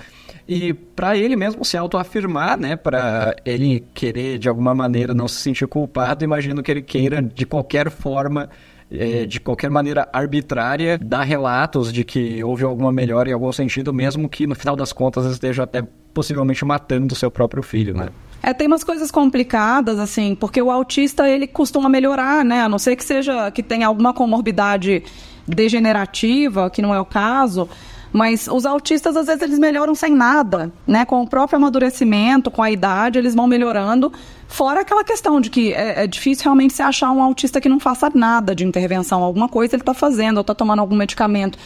E 0.48 0.74
para 0.74 1.18
ele 1.18 1.36
mesmo 1.36 1.66
se 1.66 1.76
autoafirmar, 1.76 2.60
né, 2.60 2.76
para 2.76 3.36
ele 3.44 3.84
querer 3.94 4.38
de 4.38 4.48
alguma 4.48 4.76
maneira 4.76 5.14
não 5.14 5.28
se 5.28 5.42
sentir 5.42 5.68
culpado, 5.68 6.24
imagino 6.24 6.62
que 6.62 6.72
ele 6.72 6.82
queira 6.84 7.22
de 7.22 7.46
qualquer 7.46 7.90
forma 7.90 8.50
é, 8.92 9.26
de 9.26 9.40
qualquer 9.40 9.70
maneira 9.70 10.08
arbitrária, 10.14 10.98
dar 10.98 11.24
relatos 11.24 11.92
de 11.92 12.04
que 12.04 12.44
houve 12.44 12.64
alguma 12.64 12.92
melhora 12.92 13.30
em 13.30 13.34
algum 13.34 13.52
sentido, 13.52 13.94
mesmo 13.94 14.30
que 14.30 14.46
no 14.46 14.56
final 14.56 14.76
das 14.76 14.94
contas 14.94 15.26
esteja 15.26 15.64
até 15.64 15.84
possivelmente 16.14 16.64
matando 16.64 17.14
o 17.14 17.18
seu 17.18 17.32
próprio 17.32 17.64
filho, 17.64 17.96
né? 17.96 18.10
É, 18.46 18.54
tem 18.54 18.68
umas 18.68 18.84
coisas 18.84 19.10
complicadas, 19.10 19.98
assim, 19.98 20.36
porque 20.36 20.62
o 20.62 20.70
autista, 20.70 21.28
ele 21.28 21.48
costuma 21.48 21.90
melhorar, 21.90 22.46
né? 22.46 22.62
A 22.62 22.70
não 22.70 22.78
ser 22.78 22.96
que 22.96 23.04
seja, 23.04 23.50
que 23.50 23.64
tenha 23.64 23.88
alguma 23.88 24.14
comorbidade 24.14 25.02
degenerativa, 25.48 26.70
que 26.70 26.80
não 26.80 26.94
é 26.94 27.00
o 27.00 27.06
caso, 27.06 27.68
mas 28.16 28.48
os 28.48 28.66
autistas, 28.66 29.18
às 29.18 29.26
vezes, 29.26 29.42
eles 29.42 29.60
melhoram 29.60 29.94
sem 29.94 30.16
nada, 30.16 30.72
né? 30.88 31.04
Com 31.04 31.22
o 31.22 31.28
próprio 31.28 31.58
amadurecimento, 31.58 32.50
com 32.50 32.64
a 32.64 32.72
idade, 32.72 33.20
eles 33.20 33.36
vão 33.36 33.46
melhorando. 33.46 34.10
Fora 34.48 34.80
aquela 34.80 35.04
questão 35.04 35.42
de 35.42 35.50
que 35.50 35.74
é, 35.74 36.04
é 36.04 36.08
difícil 36.08 36.46
realmente 36.46 36.74
se 36.74 36.82
achar 36.82 37.12
um 37.12 37.22
autista 37.22 37.60
que 37.60 37.68
não 37.68 37.78
faça 37.78 38.10
nada 38.16 38.56
de 38.56 38.64
intervenção. 38.64 39.22
Alguma 39.22 39.50
coisa 39.50 39.76
ele 39.76 39.82
está 39.82 39.94
fazendo, 39.94 40.38
ou 40.38 40.42
está 40.42 40.56
tomando 40.56 40.80
algum 40.80 40.96
medicamento. 40.96 41.60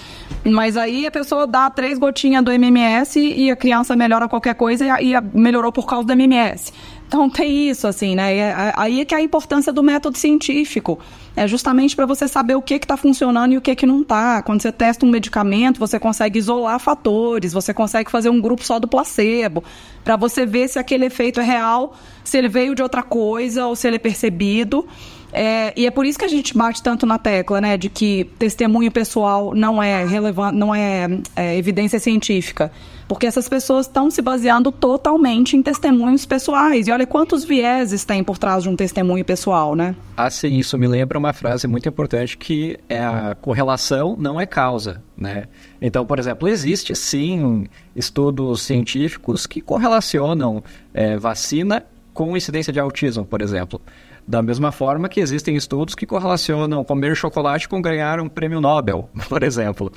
Mas 0.44 0.76
aí 0.76 1.06
a 1.06 1.12
pessoa 1.12 1.46
dá 1.46 1.70
três 1.70 2.00
gotinhas 2.00 2.44
do 2.44 2.52
MMS 2.52 3.20
e 3.20 3.52
a 3.52 3.56
criança 3.56 3.96
melhora 3.96 4.28
qualquer 4.28 4.56
coisa 4.56 5.00
e, 5.00 5.14
e 5.14 5.22
melhorou 5.32 5.72
por 5.72 5.86
causa 5.86 6.08
do 6.08 6.14
MMS. 6.14 6.74
Então 7.10 7.28
tem 7.28 7.70
isso, 7.70 7.88
assim, 7.88 8.16
né? 8.16 8.36
É, 8.36 8.74
aí 8.76 9.02
é 9.02 9.06
que 9.06 9.16
é 9.16 9.18
a 9.18 9.22
importância 9.22 9.74
do 9.74 9.82
método 9.82 10.18
científico. 10.18 11.00
É 11.40 11.48
justamente 11.48 11.96
para 11.96 12.06
você 12.06 12.28
saber 12.28 12.56
o 12.56 12.62
que 12.62 12.74
está 12.74 12.98
funcionando 12.98 13.54
e 13.54 13.58
o 13.58 13.62
que, 13.62 13.74
que 13.74 13.86
não 13.86 14.02
está. 14.02 14.44
Quando 14.44 14.62
você 14.62 14.74
testa 14.74 15.06
um 15.06 15.10
medicamento, 15.10 15.80
você 15.80 15.98
consegue 15.98 16.38
isolar 16.38 16.78
fatores, 16.82 17.54
você 17.54 17.74
consegue 17.74 18.12
fazer 18.12 18.28
um 18.28 18.42
grupo 18.42 18.62
só 18.62 18.78
do 18.78 18.90
placebo, 18.90 19.64
para 20.04 20.18
você 20.18 20.46
ver 20.46 20.68
se 20.68 20.78
aquele 20.78 21.06
efeito 21.06 21.40
é 21.40 21.44
real, 21.46 21.96
se 22.26 22.38
ele 22.38 22.50
veio 22.50 22.76
de 22.76 22.84
outra 22.84 23.02
coisa 23.02 23.68
ou 23.68 23.74
se 23.74 23.88
ele 23.88 23.96
é 23.96 24.00
percebido. 24.00 24.86
É, 25.32 25.74
e 25.76 25.86
é 25.86 25.92
por 25.92 26.06
isso 26.06 26.18
que 26.18 26.26
a 26.26 26.30
gente 26.30 26.58
bate 26.58 26.82
tanto 26.82 27.06
na 27.06 27.18
tecla, 27.18 27.62
né, 27.62 27.78
de 27.78 27.90
que 27.90 28.26
testemunho 28.38 28.92
pessoal 28.92 29.54
não 29.54 29.82
é 29.82 30.06
relevante, 30.06 30.58
não 30.58 30.74
é, 30.74 31.08
é 31.36 31.58
evidência 31.58 32.00
científica. 32.00 32.72
Porque 33.08 33.26
essas 33.26 33.50
pessoas 33.50 33.88
estão 33.88 34.12
se 34.12 34.22
baseando 34.22 34.72
totalmente 34.72 35.58
em 35.58 35.64
testemunhos 35.64 36.28
pessoais. 36.28 36.88
E 36.88 36.92
olha 36.92 37.08
quantos 37.08 37.44
vieses 37.44 38.06
tem 38.06 38.24
por 38.24 38.38
trás 38.38 38.62
de 38.62 38.70
um 38.70 38.76
testemunho 38.76 39.26
pessoal, 39.26 39.76
né? 39.76 39.96
Ah, 40.16 40.30
sim, 40.30 40.60
isso 40.60 40.78
me 40.78 40.88
lembra 40.88 41.18
uma 41.18 41.34
frase 41.34 41.66
muito 41.66 41.90
importante 41.90 42.38
que 42.38 42.78
é 42.88 43.04
a 43.04 43.36
correlação 43.42 44.16
não 44.16 44.40
é 44.40 44.46
causa, 44.46 45.02
né? 45.18 45.46
Então, 45.82 46.06
por 46.06 46.20
exemplo, 46.20 46.48
existe 46.48 46.96
sim 46.96 47.66
estudos 47.96 48.62
científicos 48.62 49.48
que 49.48 49.60
correlacionam 49.60 50.64
é, 50.94 51.18
vacina 51.18 51.84
com 52.14 52.38
incidência 52.38 52.72
de 52.72 52.80
autismo, 52.80 53.26
por 53.26 53.42
exemplo. 53.42 53.82
Da 54.30 54.44
mesma 54.44 54.72
forma 54.72 55.10
que 55.10 55.20
existem 55.20 55.56
estudos 55.56 55.96
que 55.96 56.06
correlacionam 56.06 56.84
comer 56.84 57.16
chocolate 57.16 57.68
com 57.68 57.82
ganhar 57.82 58.20
um 58.20 58.30
prêmio 58.30 58.62
Nobel, 58.62 59.10
por 59.28 59.42
exemplo. 59.42 59.92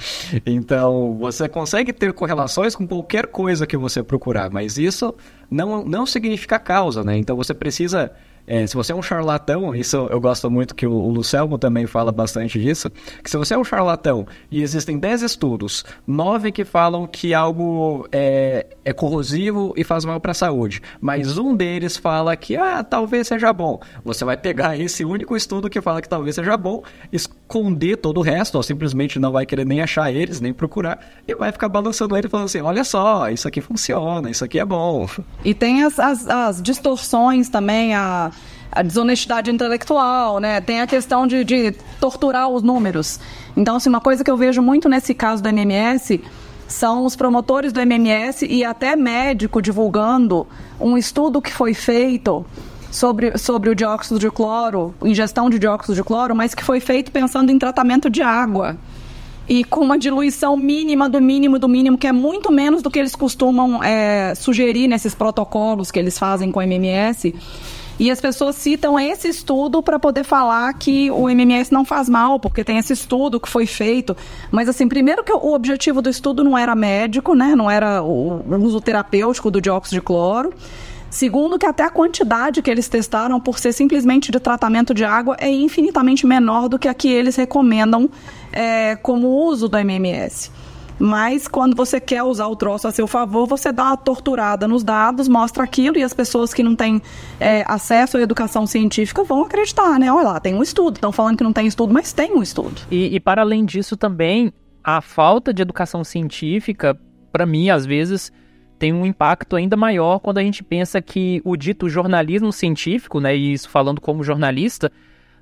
Então, 0.46 1.18
você 1.18 1.46
consegue 1.50 1.92
ter 1.92 2.14
correlações 2.14 2.74
com 2.74 2.88
qualquer 2.88 3.26
coisa 3.26 3.66
que 3.66 3.76
você 3.76 4.02
procurar, 4.02 4.48
mas 4.48 4.78
isso 4.78 5.14
não, 5.50 5.84
não 5.84 6.06
significa 6.06 6.58
causa, 6.58 7.04
né? 7.04 7.18
Então, 7.18 7.36
você 7.36 7.52
precisa 7.52 8.10
é, 8.46 8.66
se 8.66 8.74
você 8.74 8.92
é 8.92 8.94
um 8.94 9.02
charlatão, 9.02 9.74
isso 9.74 9.96
eu 10.10 10.20
gosto 10.20 10.50
muito 10.50 10.74
que 10.74 10.86
o, 10.86 10.92
o 10.92 11.10
Lucelmo 11.10 11.58
também 11.58 11.86
fala 11.86 12.10
bastante 12.10 12.60
disso, 12.60 12.90
que 13.22 13.30
se 13.30 13.36
você 13.36 13.54
é 13.54 13.58
um 13.58 13.64
charlatão 13.64 14.26
e 14.50 14.62
existem 14.62 14.98
10 14.98 15.22
estudos, 15.22 15.84
9 16.06 16.50
que 16.50 16.64
falam 16.64 17.06
que 17.06 17.32
algo 17.32 18.06
é, 18.10 18.66
é 18.84 18.92
corrosivo 18.92 19.72
e 19.76 19.84
faz 19.84 20.04
mal 20.04 20.20
para 20.20 20.32
a 20.32 20.34
saúde, 20.34 20.82
mas 21.00 21.38
um 21.38 21.54
deles 21.54 21.96
fala 21.96 22.36
que 22.36 22.56
ah, 22.56 22.82
talvez 22.82 23.28
seja 23.28 23.52
bom, 23.52 23.80
você 24.04 24.24
vai 24.24 24.36
pegar 24.36 24.78
esse 24.78 25.04
único 25.04 25.36
estudo 25.36 25.70
que 25.70 25.80
fala 25.80 26.02
que 26.02 26.08
talvez 26.08 26.34
seja 26.34 26.56
bom, 26.56 26.82
esconder 27.12 27.96
todo 27.96 28.18
o 28.18 28.22
resto, 28.22 28.56
ou 28.56 28.62
simplesmente 28.62 29.18
não 29.18 29.30
vai 29.30 29.46
querer 29.46 29.64
nem 29.64 29.80
achar 29.80 30.12
eles, 30.12 30.40
nem 30.40 30.52
procurar, 30.52 30.98
e 31.26 31.34
vai 31.34 31.52
ficar 31.52 31.68
balançando 31.68 32.16
ele 32.16 32.28
falando 32.28 32.46
assim, 32.46 32.60
olha 32.60 32.82
só, 32.82 33.30
isso 33.30 33.46
aqui 33.46 33.60
funciona, 33.60 34.30
isso 34.30 34.44
aqui 34.44 34.58
é 34.58 34.64
bom. 34.64 35.06
E 35.44 35.54
tem 35.54 35.84
as, 35.84 35.98
as, 35.98 36.26
as 36.26 36.62
distorções 36.62 37.48
também, 37.48 37.94
a 37.94 38.32
a 38.72 38.82
desonestidade 38.82 39.50
intelectual, 39.50 40.40
né? 40.40 40.60
Tem 40.60 40.80
a 40.80 40.86
questão 40.86 41.26
de, 41.26 41.44
de 41.44 41.72
torturar 42.00 42.48
os 42.48 42.62
números. 42.62 43.20
Então, 43.54 43.76
assim, 43.76 43.90
uma 43.90 44.00
coisa 44.00 44.24
que 44.24 44.30
eu 44.30 44.36
vejo 44.36 44.62
muito 44.62 44.88
nesse 44.88 45.14
caso 45.14 45.42
do 45.42 45.48
MMS 45.48 46.20
são 46.66 47.04
os 47.04 47.14
promotores 47.14 47.70
do 47.70 47.80
MMS 47.80 48.46
e 48.46 48.64
até 48.64 48.96
médico 48.96 49.60
divulgando 49.60 50.46
um 50.80 50.96
estudo 50.96 51.42
que 51.42 51.52
foi 51.52 51.74
feito 51.74 52.46
sobre, 52.90 53.36
sobre 53.36 53.68
o 53.68 53.74
dióxido 53.74 54.18
de 54.18 54.30
cloro, 54.30 54.94
ingestão 55.04 55.50
de 55.50 55.58
dióxido 55.58 55.94
de 55.94 56.02
cloro, 56.02 56.34
mas 56.34 56.54
que 56.54 56.64
foi 56.64 56.80
feito 56.80 57.12
pensando 57.12 57.52
em 57.52 57.58
tratamento 57.58 58.08
de 58.08 58.22
água. 58.22 58.76
E 59.46 59.64
com 59.64 59.80
uma 59.80 59.98
diluição 59.98 60.56
mínima 60.56 61.08
do 61.10 61.20
mínimo 61.20 61.58
do 61.58 61.68
mínimo, 61.68 61.98
que 61.98 62.06
é 62.06 62.12
muito 62.12 62.50
menos 62.50 62.80
do 62.80 62.90
que 62.90 62.98
eles 62.98 63.14
costumam 63.14 63.82
é, 63.82 64.34
sugerir 64.34 64.88
nesses 64.88 65.14
protocolos 65.14 65.90
que 65.90 65.98
eles 65.98 66.18
fazem 66.18 66.50
com 66.50 66.60
o 66.60 66.62
MMS. 66.62 67.34
E 68.02 68.10
as 68.10 68.20
pessoas 68.20 68.56
citam 68.56 68.98
esse 68.98 69.28
estudo 69.28 69.80
para 69.80 69.96
poder 69.96 70.24
falar 70.24 70.74
que 70.74 71.08
o 71.12 71.30
MMS 71.30 71.72
não 71.72 71.84
faz 71.84 72.08
mal, 72.08 72.40
porque 72.40 72.64
tem 72.64 72.76
esse 72.76 72.92
estudo 72.92 73.38
que 73.38 73.48
foi 73.48 73.64
feito. 73.64 74.16
Mas, 74.50 74.68
assim, 74.68 74.88
primeiro 74.88 75.22
que 75.22 75.32
o 75.32 75.54
objetivo 75.54 76.02
do 76.02 76.10
estudo 76.10 76.42
não 76.42 76.58
era 76.58 76.74
médico, 76.74 77.32
né? 77.32 77.54
Não 77.54 77.70
era 77.70 78.02
o 78.02 78.42
uso 78.60 78.80
terapêutico 78.80 79.52
do 79.52 79.60
dióxido 79.60 79.94
de 79.94 80.00
cloro. 80.00 80.52
Segundo, 81.08 81.56
que 81.56 81.64
até 81.64 81.84
a 81.84 81.90
quantidade 81.90 82.60
que 82.60 82.68
eles 82.68 82.88
testaram 82.88 83.38
por 83.38 83.60
ser 83.60 83.72
simplesmente 83.72 84.32
de 84.32 84.40
tratamento 84.40 84.92
de 84.92 85.04
água 85.04 85.36
é 85.38 85.48
infinitamente 85.48 86.26
menor 86.26 86.68
do 86.68 86.80
que 86.80 86.88
a 86.88 86.94
que 86.94 87.08
eles 87.08 87.36
recomendam 87.36 88.10
é, 88.52 88.96
como 88.96 89.28
uso 89.28 89.68
do 89.68 89.78
MMS. 89.78 90.50
Mas 91.04 91.48
quando 91.48 91.74
você 91.74 92.00
quer 92.00 92.22
usar 92.22 92.46
o 92.46 92.54
troço 92.54 92.86
a 92.86 92.92
seu 92.92 93.08
favor, 93.08 93.44
você 93.44 93.72
dá 93.72 93.86
uma 93.86 93.96
torturada 93.96 94.68
nos 94.68 94.84
dados, 94.84 95.26
mostra 95.26 95.64
aquilo 95.64 95.98
e 95.98 96.02
as 96.04 96.14
pessoas 96.14 96.54
que 96.54 96.62
não 96.62 96.76
têm 96.76 97.02
é, 97.40 97.64
acesso 97.66 98.18
à 98.18 98.20
educação 98.20 98.68
científica 98.68 99.24
vão 99.24 99.42
acreditar, 99.42 99.98
né? 99.98 100.12
Olha 100.12 100.28
lá, 100.28 100.38
tem 100.38 100.54
um 100.54 100.62
estudo. 100.62 100.94
Estão 100.94 101.10
falando 101.10 101.38
que 101.38 101.42
não 101.42 101.52
tem 101.52 101.66
estudo, 101.66 101.92
mas 101.92 102.12
tem 102.12 102.32
um 102.36 102.40
estudo. 102.40 102.82
E, 102.88 103.16
e 103.16 103.18
para 103.18 103.42
além 103.42 103.64
disso 103.64 103.96
também, 103.96 104.52
a 104.84 105.00
falta 105.00 105.52
de 105.52 105.60
educação 105.60 106.04
científica, 106.04 106.96
para 107.32 107.44
mim, 107.44 107.68
às 107.68 107.84
vezes, 107.84 108.32
tem 108.78 108.92
um 108.92 109.04
impacto 109.04 109.56
ainda 109.56 109.76
maior 109.76 110.20
quando 110.20 110.38
a 110.38 110.42
gente 110.42 110.62
pensa 110.62 111.02
que 111.02 111.42
o 111.44 111.56
dito 111.56 111.88
jornalismo 111.88 112.52
científico, 112.52 113.18
né, 113.18 113.36
e 113.36 113.52
isso 113.52 113.68
falando 113.68 114.00
como 114.00 114.22
jornalista, 114.22 114.92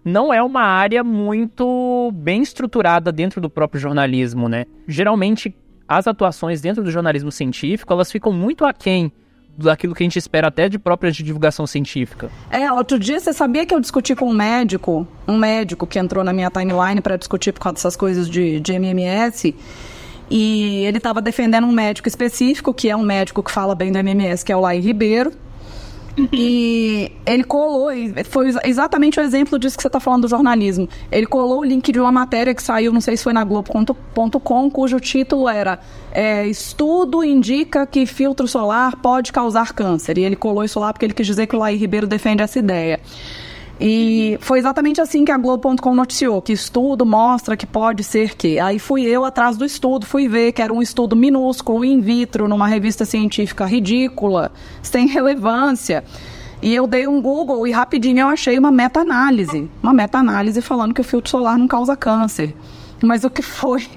não 0.04 0.32
é 0.32 0.42
uma 0.42 0.62
área 0.62 1.04
muito 1.04 2.10
bem 2.14 2.42
estruturada 2.42 3.12
dentro 3.12 3.40
do 3.40 3.50
próprio 3.50 3.80
jornalismo, 3.80 4.48
né? 4.48 4.64
Geralmente, 4.86 5.54
as 5.86 6.06
atuações 6.06 6.60
dentro 6.60 6.82
do 6.82 6.90
jornalismo 6.90 7.30
científico, 7.30 7.92
elas 7.92 8.10
ficam 8.10 8.32
muito 8.32 8.64
aquém 8.64 9.12
daquilo 9.58 9.94
que 9.94 10.02
a 10.02 10.06
gente 10.06 10.18
espera 10.18 10.48
até 10.48 10.68
de 10.68 10.78
própria 10.78 11.10
divulgação 11.10 11.66
científica. 11.66 12.30
É, 12.50 12.70
outro 12.72 12.98
dia 12.98 13.20
você 13.20 13.32
sabia 13.32 13.66
que 13.66 13.74
eu 13.74 13.80
discuti 13.80 14.14
com 14.14 14.30
um 14.30 14.34
médico, 14.34 15.06
um 15.28 15.36
médico 15.36 15.86
que 15.86 15.98
entrou 15.98 16.24
na 16.24 16.32
minha 16.32 16.50
timeline 16.50 17.00
para 17.00 17.16
discutir 17.16 17.52
por 17.52 17.60
causa 17.60 17.74
dessas 17.74 17.96
coisas 17.96 18.28
de, 18.28 18.60
de 18.60 18.72
MMS, 18.72 19.54
e 20.30 20.84
ele 20.86 20.98
estava 20.98 21.20
defendendo 21.20 21.66
um 21.66 21.72
médico 21.72 22.08
específico, 22.08 22.72
que 22.72 22.88
é 22.88 22.96
um 22.96 23.02
médico 23.02 23.42
que 23.42 23.50
fala 23.50 23.74
bem 23.74 23.90
do 23.90 23.98
MMS, 23.98 24.44
que 24.44 24.52
é 24.52 24.56
o 24.56 24.60
Lai 24.60 24.78
Ribeiro, 24.78 25.32
e 26.32 27.12
ele 27.26 27.44
colou, 27.44 27.88
foi 28.24 28.52
exatamente 28.64 29.18
o 29.18 29.22
exemplo 29.22 29.58
disso 29.58 29.76
que 29.76 29.82
você 29.82 29.88
está 29.88 30.00
falando 30.00 30.22
do 30.22 30.28
jornalismo. 30.28 30.88
Ele 31.10 31.26
colou 31.26 31.60
o 31.60 31.64
link 31.64 31.90
de 31.92 32.00
uma 32.00 32.12
matéria 32.12 32.54
que 32.54 32.62
saiu, 32.62 32.92
não 32.92 33.00
sei 33.00 33.16
se 33.16 33.24
foi 33.24 33.32
na 33.32 33.44
Globo.com, 33.44 34.70
cujo 34.70 34.98
título 35.00 35.48
era 35.48 35.78
é, 36.12 36.46
Estudo 36.46 37.22
indica 37.24 37.86
que 37.86 38.06
filtro 38.06 38.46
solar 38.48 38.96
pode 38.96 39.32
causar 39.32 39.72
câncer. 39.72 40.18
E 40.18 40.22
ele 40.22 40.36
colou 40.36 40.64
isso 40.64 40.78
lá 40.80 40.92
porque 40.92 41.06
ele 41.06 41.14
quis 41.14 41.26
dizer 41.26 41.46
que 41.46 41.56
o 41.56 41.58
Laí 41.58 41.76
Ribeiro 41.76 42.06
defende 42.06 42.42
essa 42.42 42.58
ideia. 42.58 43.00
E 43.80 44.36
foi 44.42 44.58
exatamente 44.58 45.00
assim 45.00 45.24
que 45.24 45.32
a 45.32 45.38
Globo.com 45.38 45.94
noticiou, 45.94 46.42
que 46.42 46.52
estudo 46.52 47.06
mostra 47.06 47.56
que 47.56 47.66
pode 47.66 48.04
ser 48.04 48.34
que. 48.34 48.60
Aí 48.60 48.78
fui 48.78 49.04
eu 49.06 49.24
atrás 49.24 49.56
do 49.56 49.64
estudo, 49.64 50.04
fui 50.04 50.28
ver 50.28 50.52
que 50.52 50.60
era 50.60 50.72
um 50.72 50.82
estudo 50.82 51.16
minúsculo, 51.16 51.82
in 51.82 52.00
vitro, 52.00 52.46
numa 52.46 52.68
revista 52.68 53.06
científica 53.06 53.64
ridícula, 53.64 54.52
sem 54.82 55.06
relevância. 55.06 56.04
E 56.60 56.74
eu 56.74 56.86
dei 56.86 57.08
um 57.08 57.22
Google 57.22 57.66
e 57.66 57.70
rapidinho 57.70 58.18
eu 58.18 58.28
achei 58.28 58.58
uma 58.58 58.70
meta-análise. 58.70 59.66
Uma 59.82 59.94
meta-análise 59.94 60.60
falando 60.60 60.92
que 60.92 61.00
o 61.00 61.04
filtro 61.04 61.30
solar 61.30 61.56
não 61.56 61.66
causa 61.66 61.96
câncer. 61.96 62.54
Mas 63.02 63.24
o 63.24 63.30
que 63.30 63.40
foi 63.40 63.88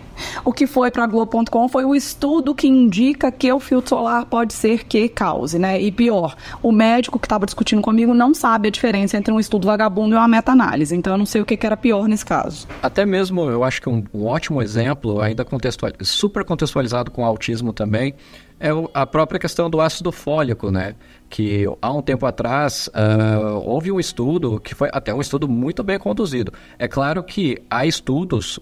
o 0.44 0.52
que 0.52 0.68
foi 0.68 0.92
para 0.92 1.06
Globo.com 1.06 1.68
foi 1.68 1.86
o 1.86 1.96
estudo 1.96 2.54
que 2.54 2.68
indica 2.68 3.32
que 3.32 3.52
o 3.52 3.60
filtro 3.60 3.90
solar 3.90 4.26
pode 4.26 4.54
ser 4.54 4.84
que 4.84 5.08
cause, 5.10 5.58
né? 5.60 5.82
E 5.82 5.92
pior, 5.92 6.36
o 6.62 6.72
médico 6.72 7.20
que 7.20 7.26
estava 7.26 7.46
discutindo 7.46 7.82
comigo 7.82 8.14
não 8.14 8.34
sabe 8.34 8.68
a 8.68 8.72
diferença 8.72 9.18
entre 9.18 9.34
um 9.34 9.40
estudo 9.40 9.68
vagabundo 9.68 10.16
e 10.16 10.18
uma 10.18 10.28
meta-análise. 10.28 10.96
Então 10.96 11.14
eu 11.14 11.18
não 11.18 11.26
sei 11.26 11.42
o 11.42 11.46
que, 11.46 11.58
que, 11.58 11.66
era 11.66 11.78
pior 11.78 12.08
nesse 12.08 12.26
caso. 12.26 12.68
Até 12.82 13.06
mesmo, 13.06 13.50
eu 13.50 13.64
acho 13.64 13.82
que 13.82 13.90
um, 13.90 14.04
um 14.14 14.26
ótimo 14.26 14.62
exemplo, 14.62 15.22
ainda 15.22 15.46
contextual, 15.46 15.92
super 16.02 16.44
contextualizado 16.44 17.12
com 17.12 17.26
autismo 17.26 17.74
também, 17.74 18.16
é 18.60 18.70
a 18.94 19.06
própria 19.06 19.40
questão 19.40 19.70
do 19.70 19.82
ácido 19.82 20.12
fólico, 20.12 20.72
né? 20.72 20.96
Que 21.30 21.66
há 21.82 21.92
um 21.92 22.02
tempo 22.02 22.26
atrás 22.26 22.88
uh, 22.90 23.58
houve 23.66 23.92
um 23.92 24.00
estudo 24.00 24.60
que 24.60 24.76
foi 24.76 24.90
até 24.94 25.14
um 25.14 25.20
estudo 25.20 25.48
muito 25.48 25.84
bem 25.84 25.98
conduzido. 26.00 26.54
É 26.78 26.88
claro 26.88 27.24
que 27.24 27.62
há 27.70 27.86
estudos, 27.86 28.60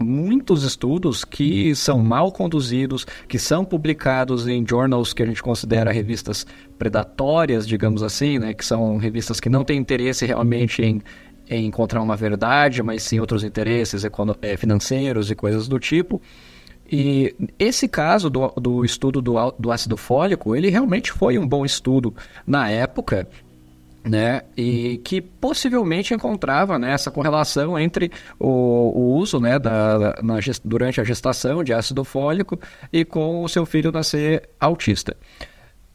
muitos 0.00 0.64
estudos 0.64 1.24
que 1.24 1.74
são 1.74 1.98
mal 1.98 2.32
conduzidos, 2.32 3.06
que 3.28 3.38
são 3.38 3.64
publicados 3.64 4.48
em 4.48 4.64
journals 4.66 5.12
que 5.12 5.22
a 5.22 5.26
gente 5.26 5.42
considera 5.42 5.92
revistas 5.92 6.46
predatórias, 6.78 7.66
digamos 7.66 8.02
assim, 8.02 8.38
né? 8.38 8.54
Que 8.54 8.64
são 8.64 8.96
revistas 8.96 9.38
que 9.38 9.48
não 9.48 9.64
têm 9.64 9.78
interesse 9.78 10.26
realmente 10.26 10.82
em 10.82 11.02
em 11.48 11.66
encontrar 11.66 12.00
uma 12.02 12.16
verdade, 12.16 12.82
mas 12.82 13.02
sim 13.02 13.20
outros 13.20 13.44
interesses 13.44 14.02
eh, 14.04 14.56
financeiros 14.56 15.30
e 15.30 15.34
coisas 15.34 15.68
do 15.68 15.78
tipo. 15.78 16.20
E 16.90 17.34
esse 17.58 17.88
caso 17.88 18.28
do, 18.28 18.48
do 18.56 18.84
estudo 18.84 19.22
do, 19.22 19.50
do 19.58 19.72
ácido 19.72 19.96
fólico, 19.96 20.54
ele 20.54 20.68
realmente 20.68 21.10
foi 21.12 21.38
um 21.38 21.46
bom 21.46 21.64
estudo 21.64 22.14
na 22.46 22.68
época, 22.70 23.26
né, 24.04 24.42
e 24.54 24.98
que 24.98 25.22
possivelmente 25.22 26.12
encontrava 26.12 26.78
né, 26.78 26.92
essa 26.92 27.10
correlação 27.10 27.78
entre 27.78 28.12
o, 28.38 28.48
o 28.48 29.16
uso 29.16 29.40
né, 29.40 29.58
da, 29.58 30.20
na, 30.22 30.38
durante 30.62 31.00
a 31.00 31.04
gestação 31.04 31.64
de 31.64 31.72
ácido 31.72 32.04
fólico 32.04 32.60
e 32.92 33.02
com 33.02 33.42
o 33.42 33.48
seu 33.48 33.64
filho 33.64 33.90
nascer 33.90 34.50
autista. 34.60 35.16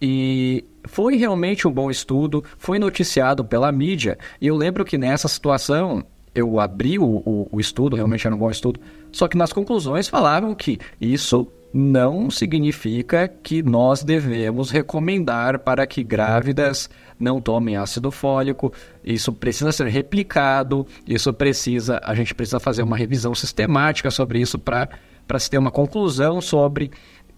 E 0.02 0.66
foi 0.86 1.18
realmente 1.18 1.68
um 1.68 1.72
bom 1.72 1.92
estudo, 1.92 2.44
foi 2.58 2.80
noticiado 2.80 3.46
pela 3.46 3.72
mídia, 3.72 4.18
e 4.42 4.48
eu 4.48 4.56
lembro 4.56 4.84
que 4.84 4.98
nessa 4.98 5.28
situação 5.28 6.04
eu 6.34 6.60
abri 6.60 7.00
o, 7.00 7.06
o, 7.06 7.50
o, 7.52 7.60
estudo, 7.60 7.96
realmente 7.96 8.26
era 8.26 8.36
um 8.36 8.40
bom 8.40 8.52
estudo, 8.52 8.80
só 9.12 9.28
que 9.28 9.38
nas 9.38 9.52
conclusões 9.52 10.08
falavam 10.08 10.54
que 10.54 10.80
isso 11.00 11.48
não 11.74 12.32
significa 12.32 13.28
que 13.28 13.62
nós 13.62 14.04
devemos 14.04 14.72
recomendar 14.72 15.60
para 15.60 15.86
que 15.86 16.04
grávidas 16.04 16.90
não 17.20 17.40
tomem 17.40 17.78
ácido 17.78 18.10
fólico. 18.10 18.74
Isso 19.04 19.32
precisa 19.32 19.72
ser 19.72 19.88
replicado, 19.88 20.86
isso 21.08 21.32
precisa, 21.32 22.02
a 22.04 22.16
gente 22.16 22.34
precisa 22.34 22.60
fazer 22.60 22.82
uma 22.82 22.98
revisão 22.98 23.36
sistemática 23.36 24.10
sobre 24.10 24.40
isso 24.40 24.58
para 24.58 24.90
se 25.38 25.50
ter 25.50 25.60
uma 25.60 25.72
conclusão 25.72 26.42
sobre 26.42 26.90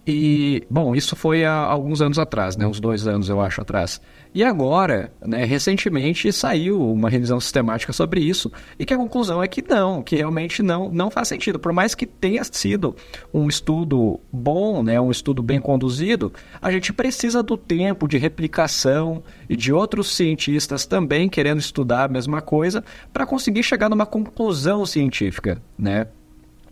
e, 0.06 0.64
bom, 0.68 0.96
isso 0.96 1.14
foi 1.14 1.44
há 1.44 1.54
alguns 1.54 2.02
anos 2.02 2.18
atrás, 2.18 2.56
né? 2.56 2.66
Uns 2.66 2.80
dois 2.80 3.06
anos, 3.06 3.28
eu 3.28 3.40
acho, 3.40 3.60
atrás. 3.60 4.00
E 4.34 4.42
agora, 4.42 5.12
né, 5.24 5.44
recentemente, 5.44 6.32
saiu 6.32 6.80
uma 6.90 7.08
revisão 7.08 7.38
sistemática 7.38 7.92
sobre 7.92 8.20
isso 8.20 8.50
e 8.78 8.84
que 8.84 8.92
a 8.92 8.96
conclusão 8.96 9.42
é 9.42 9.46
que 9.46 9.62
não, 9.62 10.02
que 10.02 10.16
realmente 10.16 10.62
não, 10.62 10.88
não 10.88 11.10
faz 11.10 11.28
sentido. 11.28 11.58
Por 11.58 11.72
mais 11.72 11.94
que 11.94 12.06
tenha 12.06 12.42
sido 12.42 12.96
um 13.32 13.46
estudo 13.46 14.18
bom, 14.32 14.82
né, 14.82 15.00
um 15.00 15.10
estudo 15.10 15.42
bem 15.42 15.60
conduzido, 15.60 16.32
a 16.60 16.72
gente 16.72 16.92
precisa 16.92 17.42
do 17.42 17.56
tempo 17.56 18.08
de 18.08 18.18
replicação 18.18 19.22
e 19.48 19.54
de 19.54 19.72
outros 19.72 20.16
cientistas 20.16 20.86
também 20.86 21.28
querendo 21.28 21.60
estudar 21.60 22.04
a 22.04 22.08
mesma 22.08 22.40
coisa 22.40 22.82
para 23.12 23.26
conseguir 23.26 23.62
chegar 23.62 23.88
numa 23.90 24.06
conclusão 24.06 24.84
científica, 24.86 25.62
né? 25.78 26.06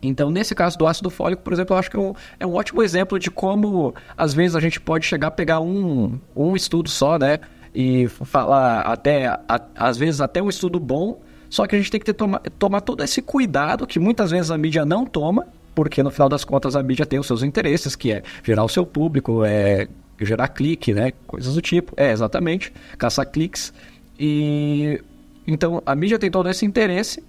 Então, 0.02 0.30
nesse 0.30 0.54
caso 0.54 0.78
do 0.78 0.86
ácido 0.86 1.10
fólico, 1.10 1.42
por 1.42 1.52
exemplo, 1.52 1.74
eu 1.74 1.78
acho 1.78 1.90
que 1.90 1.96
é 1.96 2.00
um, 2.00 2.14
é 2.40 2.46
um 2.46 2.54
ótimo 2.54 2.82
exemplo 2.82 3.18
de 3.18 3.30
como, 3.30 3.94
às 4.16 4.32
vezes, 4.32 4.56
a 4.56 4.60
gente 4.60 4.80
pode 4.80 5.04
chegar 5.04 5.28
a 5.28 5.30
pegar 5.30 5.60
um, 5.60 6.18
um 6.34 6.56
estudo 6.56 6.88
só, 6.88 7.18
né? 7.18 7.38
E 7.74 8.08
falar 8.08 8.80
até, 8.80 9.26
a, 9.26 9.60
às 9.76 9.96
vezes, 9.98 10.20
até 10.20 10.42
um 10.42 10.48
estudo 10.48 10.80
bom, 10.80 11.20
só 11.50 11.66
que 11.66 11.74
a 11.74 11.78
gente 11.78 11.90
tem 11.90 12.00
que 12.00 12.06
ter, 12.06 12.14
toma, 12.14 12.40
tomar 12.58 12.80
todo 12.80 13.02
esse 13.02 13.20
cuidado 13.20 13.86
que 13.86 13.98
muitas 13.98 14.30
vezes 14.30 14.50
a 14.50 14.56
mídia 14.56 14.84
não 14.84 15.04
toma, 15.04 15.46
porque 15.74 16.02
no 16.02 16.10
final 16.10 16.28
das 16.28 16.44
contas 16.44 16.74
a 16.74 16.82
mídia 16.82 17.04
tem 17.04 17.18
os 17.18 17.26
seus 17.26 17.42
interesses, 17.42 17.94
que 17.94 18.12
é 18.12 18.22
gerar 18.42 18.64
o 18.64 18.68
seu 18.68 18.86
público, 18.86 19.44
é 19.44 19.86
gerar 20.20 20.48
clique, 20.48 20.92
né? 20.92 21.12
Coisas 21.26 21.54
do 21.54 21.60
tipo. 21.60 21.92
É, 21.96 22.12
exatamente. 22.12 22.72
Caçar 22.98 23.26
cliques. 23.26 23.72
E 24.18 25.00
então 25.46 25.82
a 25.84 25.94
mídia 25.94 26.18
tem 26.18 26.30
todo 26.30 26.48
esse 26.48 26.64
interesse 26.64 27.22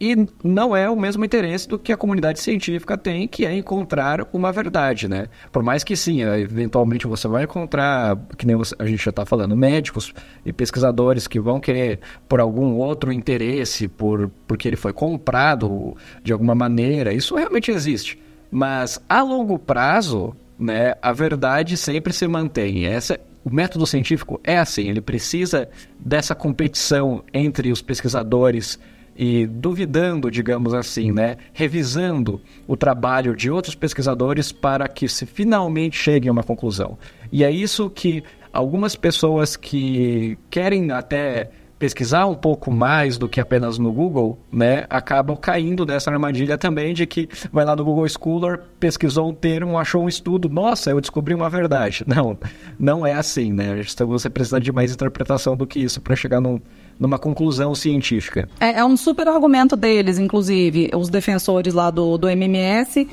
e 0.00 0.16
não 0.42 0.74
é 0.74 0.88
o 0.88 0.96
mesmo 0.96 1.24
interesse 1.24 1.68
do 1.68 1.78
que 1.78 1.92
a 1.92 1.96
comunidade 1.96 2.40
científica 2.40 2.96
tem, 2.96 3.28
que 3.28 3.44
é 3.44 3.54
encontrar 3.54 4.26
uma 4.32 4.50
verdade, 4.50 5.06
né? 5.06 5.26
Por 5.52 5.62
mais 5.62 5.84
que 5.84 5.94
sim, 5.94 6.22
eventualmente 6.22 7.06
você 7.06 7.28
vai 7.28 7.44
encontrar, 7.44 8.16
que 8.38 8.46
nem 8.46 8.56
a 8.78 8.86
gente 8.86 9.04
já 9.04 9.10
está 9.10 9.26
falando, 9.26 9.54
médicos 9.54 10.14
e 10.44 10.52
pesquisadores 10.54 11.28
que 11.28 11.38
vão 11.38 11.60
querer, 11.60 12.00
por 12.26 12.40
algum 12.40 12.76
outro 12.76 13.12
interesse, 13.12 13.88
por 13.88 14.30
porque 14.46 14.66
ele 14.66 14.76
foi 14.76 14.92
comprado 14.92 15.94
de 16.22 16.32
alguma 16.32 16.54
maneira, 16.54 17.12
isso 17.12 17.36
realmente 17.36 17.70
existe. 17.70 18.18
Mas 18.50 19.00
a 19.08 19.22
longo 19.22 19.58
prazo, 19.58 20.34
né, 20.58 20.94
a 21.02 21.12
verdade 21.12 21.76
sempre 21.76 22.12
se 22.12 22.26
mantém. 22.26 22.86
Essa, 22.86 23.20
o 23.44 23.54
método 23.54 23.86
científico 23.86 24.40
é 24.42 24.58
assim, 24.58 24.88
ele 24.88 25.00
precisa 25.00 25.68
dessa 25.98 26.34
competição 26.34 27.22
entre 27.32 27.70
os 27.70 27.82
pesquisadores 27.82 28.78
e 29.20 29.46
duvidando, 29.46 30.30
digamos 30.30 30.72
assim, 30.72 31.12
né, 31.12 31.36
revisando 31.52 32.40
o 32.66 32.74
trabalho 32.74 33.36
de 33.36 33.50
outros 33.50 33.74
pesquisadores 33.74 34.50
para 34.50 34.88
que 34.88 35.06
se 35.06 35.26
finalmente 35.26 35.94
chegue 35.94 36.26
a 36.26 36.32
uma 36.32 36.42
conclusão. 36.42 36.96
E 37.30 37.44
é 37.44 37.50
isso 37.50 37.90
que 37.90 38.24
algumas 38.50 38.96
pessoas 38.96 39.56
que 39.56 40.38
querem 40.48 40.90
até 40.90 41.50
pesquisar 41.78 42.26
um 42.26 42.34
pouco 42.34 42.70
mais 42.70 43.18
do 43.18 43.28
que 43.28 43.40
apenas 43.40 43.76
no 43.76 43.92
Google, 43.92 44.38
né, 44.50 44.86
acabam 44.88 45.36
caindo 45.36 45.84
dessa 45.84 46.10
armadilha 46.10 46.56
também 46.56 46.94
de 46.94 47.06
que 47.06 47.28
vai 47.52 47.66
lá 47.66 47.76
no 47.76 47.84
Google 47.84 48.06
Scholar, 48.08 48.60
pesquisou 48.78 49.28
um 49.28 49.34
termo, 49.34 49.78
achou 49.78 50.04
um 50.04 50.08
estudo, 50.08 50.48
nossa, 50.48 50.90
eu 50.90 51.00
descobri 51.00 51.34
uma 51.34 51.50
verdade. 51.50 52.04
Não, 52.08 52.38
não 52.78 53.06
é 53.06 53.12
assim, 53.12 53.52
né? 53.52 53.82
Você 53.82 54.30
precisa 54.30 54.60
de 54.60 54.72
mais 54.72 54.92
interpretação 54.92 55.56
do 55.56 55.66
que 55.66 55.78
isso 55.78 56.00
para 56.00 56.16
chegar 56.16 56.40
num, 56.40 56.60
numa 57.00 57.18
conclusão 57.18 57.74
científica. 57.74 58.46
É, 58.60 58.80
é, 58.80 58.84
um 58.84 58.94
super 58.94 59.26
argumento 59.26 59.74
deles, 59.74 60.18
inclusive, 60.18 60.90
os 60.94 61.08
defensores 61.08 61.72
lá 61.72 61.90
do, 61.90 62.18
do 62.18 62.28
MMS, 62.28 63.08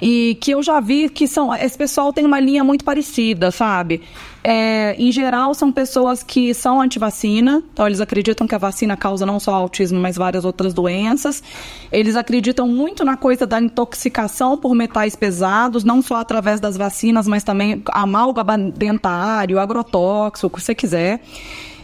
e 0.00 0.36
que 0.40 0.52
eu 0.52 0.62
já 0.62 0.78
vi 0.78 1.08
que 1.08 1.26
são. 1.26 1.52
Esse 1.54 1.76
pessoal 1.76 2.12
tem 2.12 2.24
uma 2.24 2.38
linha 2.38 2.62
muito 2.62 2.84
parecida, 2.84 3.50
sabe? 3.50 4.00
É, 4.44 4.96
em 4.98 5.12
geral, 5.12 5.54
são 5.54 5.70
pessoas 5.70 6.22
que 6.22 6.52
são 6.52 6.80
anti-vacina, 6.80 7.62
então 7.72 7.86
eles 7.86 8.00
acreditam 8.00 8.46
que 8.46 8.54
a 8.54 8.58
vacina 8.58 8.96
causa 8.96 9.24
não 9.24 9.38
só 9.38 9.54
autismo, 9.54 10.00
mas 10.00 10.16
várias 10.16 10.44
outras 10.44 10.74
doenças. 10.74 11.42
Eles 11.92 12.16
acreditam 12.16 12.66
muito 12.66 13.04
na 13.04 13.16
coisa 13.16 13.46
da 13.46 13.60
intoxicação 13.60 14.56
por 14.56 14.74
metais 14.74 15.14
pesados, 15.14 15.84
não 15.84 16.02
só 16.02 16.16
através 16.16 16.58
das 16.58 16.76
vacinas, 16.76 17.28
mas 17.28 17.44
também 17.44 17.82
amálgama 17.92 18.58
dentário, 18.58 19.60
agrotóxico, 19.60 20.48
o 20.48 20.50
que 20.50 20.60
você 20.60 20.74
quiser. 20.74 21.20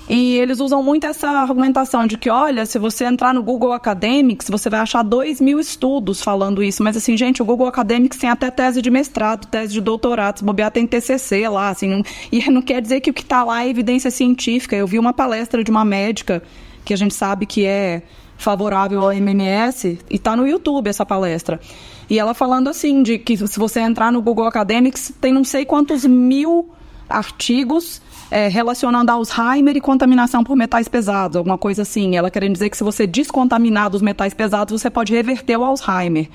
E 0.08 0.36
eles 0.36 0.58
usam 0.58 0.82
muito 0.82 1.06
essa 1.06 1.28
argumentação 1.28 2.06
de 2.06 2.16
que, 2.16 2.30
olha, 2.30 2.64
se 2.64 2.78
você 2.78 3.04
entrar 3.04 3.34
no 3.34 3.42
Google 3.42 3.72
Academics, 3.72 4.48
você 4.48 4.70
vai 4.70 4.80
achar 4.80 5.02
dois 5.02 5.38
mil 5.38 5.60
estudos 5.60 6.22
falando 6.22 6.62
isso. 6.62 6.82
Mas 6.82 6.96
assim, 6.96 7.14
gente, 7.14 7.42
o 7.42 7.44
Google 7.44 7.66
Academics 7.66 8.16
tem 8.16 8.30
até 8.30 8.50
tese 8.50 8.80
de 8.80 8.90
mestrado, 8.90 9.46
tese 9.46 9.74
de 9.74 9.80
doutorado, 9.82 10.38
se 10.38 10.44
bobear 10.44 10.70
tem 10.70 10.86
TCC 10.86 11.46
lá, 11.48 11.68
assim. 11.68 12.02
E 12.32 12.48
não 12.50 12.62
quer 12.62 12.80
dizer 12.80 13.00
que 13.00 13.10
o 13.10 13.14
que 13.14 13.20
está 13.20 13.44
lá 13.44 13.64
é 13.64 13.68
evidência 13.68 14.10
científica. 14.10 14.74
Eu 14.74 14.86
vi 14.86 14.98
uma 14.98 15.12
palestra 15.12 15.62
de 15.62 15.70
uma 15.70 15.84
médica 15.84 16.42
que 16.86 16.94
a 16.94 16.96
gente 16.96 17.12
sabe 17.12 17.44
que 17.44 17.66
é 17.66 18.02
favorável 18.38 19.02
ao 19.02 19.12
MMS 19.12 19.98
e 20.08 20.16
está 20.16 20.34
no 20.34 20.46
YouTube 20.46 20.88
essa 20.88 21.04
palestra. 21.04 21.60
E 22.08 22.18
ela 22.18 22.32
falando 22.32 22.68
assim, 22.68 23.02
de 23.02 23.18
que 23.18 23.36
se 23.36 23.58
você 23.58 23.80
entrar 23.80 24.10
no 24.10 24.22
Google 24.22 24.46
Academics, 24.46 25.12
tem 25.20 25.32
não 25.32 25.44
sei 25.44 25.66
quantos 25.66 26.06
mil 26.06 26.70
artigos 27.10 28.00
é, 28.30 28.48
relacionando 28.48 29.10
Alzheimer 29.10 29.76
e 29.76 29.80
contaminação 29.80 30.44
por 30.44 30.56
metais 30.56 30.88
pesados, 30.88 31.36
alguma 31.36 31.58
coisa 31.58 31.82
assim. 31.82 32.16
Ela 32.16 32.30
querendo 32.30 32.52
dizer 32.52 32.70
que 32.70 32.76
se 32.76 32.84
você 32.84 33.06
descontaminar 33.06 33.90
dos 33.90 34.02
metais 34.02 34.34
pesados, 34.34 34.80
você 34.80 34.90
pode 34.90 35.12
reverter 35.12 35.56
o 35.56 35.64
Alzheimer. 35.64 36.28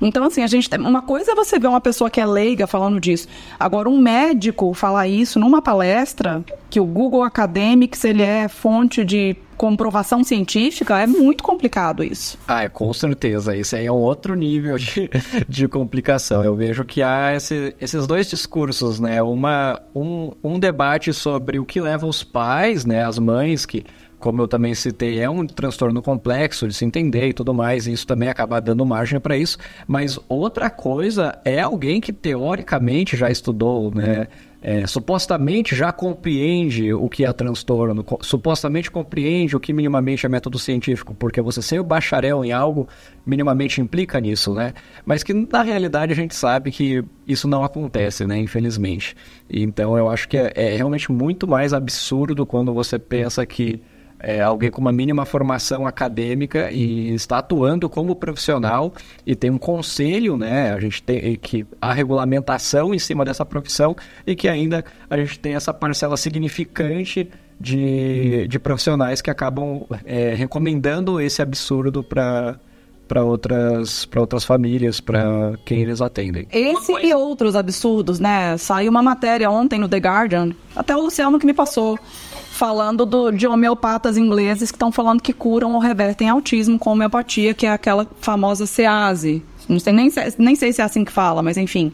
Então, 0.00 0.24
assim, 0.24 0.42
a 0.42 0.46
gente. 0.46 0.68
Uma 0.76 1.02
coisa 1.02 1.32
é 1.32 1.34
você 1.34 1.58
ver 1.58 1.68
uma 1.68 1.80
pessoa 1.80 2.10
que 2.10 2.20
é 2.20 2.26
leiga 2.26 2.66
falando 2.66 3.00
disso. 3.00 3.28
Agora, 3.58 3.88
um 3.88 3.98
médico 3.98 4.72
falar 4.74 5.08
isso 5.08 5.38
numa 5.38 5.60
palestra, 5.60 6.44
que 6.68 6.80
o 6.80 6.84
Google 6.84 7.22
Academics 7.22 8.04
ele 8.04 8.22
é 8.22 8.48
fonte 8.48 9.04
de 9.04 9.36
comprovação 9.60 10.24
científica, 10.24 10.98
é 10.98 11.06
muito 11.06 11.44
complicado 11.44 12.02
isso. 12.02 12.38
Ah, 12.48 12.62
é, 12.62 12.68
com 12.70 12.90
certeza. 12.94 13.54
Isso 13.54 13.76
aí 13.76 13.84
é 13.84 13.92
um 13.92 13.96
outro 13.96 14.34
nível 14.34 14.78
de, 14.78 15.10
de 15.46 15.68
complicação. 15.68 16.42
Eu 16.42 16.56
vejo 16.56 16.82
que 16.82 17.02
há 17.02 17.34
esse, 17.34 17.76
esses 17.78 18.06
dois 18.06 18.30
discursos, 18.30 18.98
né? 18.98 19.22
Uma, 19.22 19.78
um, 19.94 20.32
um 20.42 20.58
debate 20.58 21.12
sobre 21.12 21.58
o 21.58 21.66
que 21.66 21.78
leva 21.78 22.06
os 22.06 22.24
pais, 22.24 22.86
né, 22.86 23.04
as 23.04 23.18
mães 23.18 23.66
que 23.66 23.84
como 24.20 24.42
eu 24.42 24.46
também 24.46 24.74
citei, 24.74 25.18
é 25.18 25.28
um 25.28 25.46
transtorno 25.46 26.02
complexo 26.02 26.68
de 26.68 26.74
se 26.74 26.84
entender 26.84 27.28
e 27.28 27.32
tudo 27.32 27.54
mais, 27.54 27.86
e 27.86 27.92
isso 27.92 28.06
também 28.06 28.28
acaba 28.28 28.60
dando 28.60 28.84
margem 28.84 29.18
para 29.18 29.36
isso. 29.36 29.58
Mas 29.88 30.18
outra 30.28 30.68
coisa 30.68 31.38
é 31.44 31.60
alguém 31.60 32.00
que 32.00 32.12
teoricamente 32.12 33.16
já 33.16 33.30
estudou, 33.30 33.92
né? 33.92 34.28
É, 34.62 34.86
supostamente 34.86 35.74
já 35.74 35.90
compreende 35.90 36.92
o 36.92 37.08
que 37.08 37.24
é 37.24 37.32
transtorno, 37.32 38.04
supostamente 38.20 38.90
compreende 38.90 39.56
o 39.56 39.60
que 39.60 39.72
minimamente 39.72 40.26
é 40.26 40.28
método 40.28 40.58
científico, 40.58 41.14
porque 41.14 41.40
você 41.40 41.62
ser 41.62 41.80
o 41.80 41.84
bacharel 41.84 42.44
em 42.44 42.52
algo 42.52 42.86
minimamente 43.24 43.80
implica 43.80 44.20
nisso, 44.20 44.52
né? 44.52 44.74
Mas 45.06 45.22
que 45.22 45.32
na 45.32 45.62
realidade 45.62 46.12
a 46.12 46.16
gente 46.16 46.34
sabe 46.34 46.70
que 46.70 47.02
isso 47.26 47.48
não 47.48 47.64
acontece, 47.64 48.26
né? 48.26 48.38
Infelizmente. 48.38 49.16
Então 49.48 49.96
eu 49.96 50.10
acho 50.10 50.28
que 50.28 50.36
é, 50.36 50.52
é 50.54 50.76
realmente 50.76 51.10
muito 51.10 51.48
mais 51.48 51.72
absurdo 51.72 52.44
quando 52.44 52.74
você 52.74 52.98
pensa 52.98 53.46
que 53.46 53.80
é 54.22 54.40
alguém 54.40 54.70
com 54.70 54.80
uma 54.80 54.92
mínima 54.92 55.24
formação 55.24 55.86
acadêmica 55.86 56.70
e 56.70 57.12
está 57.14 57.38
atuando 57.38 57.88
como 57.88 58.14
profissional 58.14 58.92
e 59.26 59.34
tem 59.34 59.50
um 59.50 59.58
conselho, 59.58 60.36
né? 60.36 60.72
A 60.72 60.80
gente 60.80 61.02
tem 61.02 61.36
que 61.36 61.66
a 61.80 61.92
regulamentação 61.92 62.94
em 62.94 62.98
cima 62.98 63.24
dessa 63.24 63.44
profissão 63.44 63.96
e 64.26 64.36
que 64.36 64.48
ainda 64.48 64.84
a 65.08 65.16
gente 65.16 65.38
tem 65.38 65.54
essa 65.54 65.72
parcela 65.72 66.16
significante 66.16 67.28
de, 67.58 68.46
de 68.48 68.58
profissionais 68.58 69.20
que 69.20 69.30
acabam 69.30 69.84
é, 70.04 70.34
recomendando 70.34 71.20
esse 71.20 71.42
absurdo 71.42 72.02
para 72.02 72.58
para 73.10 73.24
outras, 73.24 74.08
outras 74.14 74.44
famílias, 74.44 75.00
para 75.00 75.54
quem 75.64 75.82
eles 75.82 76.00
atendem. 76.00 76.46
Esse 76.52 76.92
e 76.92 77.12
outros 77.12 77.56
absurdos, 77.56 78.20
né? 78.20 78.56
Saiu 78.56 78.88
uma 78.88 79.02
matéria 79.02 79.50
ontem 79.50 79.80
no 79.80 79.88
The 79.88 79.96
Guardian, 79.96 80.52
até 80.76 80.94
o 80.94 81.00
Luciano 81.00 81.36
que 81.36 81.44
me 81.44 81.52
passou 81.52 81.98
falando 82.60 83.06
do, 83.06 83.30
de 83.30 83.46
homeopatas 83.46 84.18
ingleses 84.18 84.70
que 84.70 84.76
estão 84.76 84.92
falando 84.92 85.22
que 85.22 85.32
curam 85.32 85.72
ou 85.72 85.78
revertem 85.78 86.28
autismo 86.28 86.78
com 86.78 86.90
homeopatia, 86.90 87.54
que 87.54 87.64
é 87.64 87.72
aquela 87.72 88.06
famosa 88.20 88.66
SEASE. 88.66 89.42
Não 89.66 89.80
sei, 89.80 89.94
nem, 89.94 90.12
nem 90.36 90.54
sei 90.54 90.70
se 90.70 90.82
é 90.82 90.84
assim 90.84 91.02
que 91.02 91.10
fala, 91.10 91.42
mas 91.42 91.56
enfim. 91.56 91.90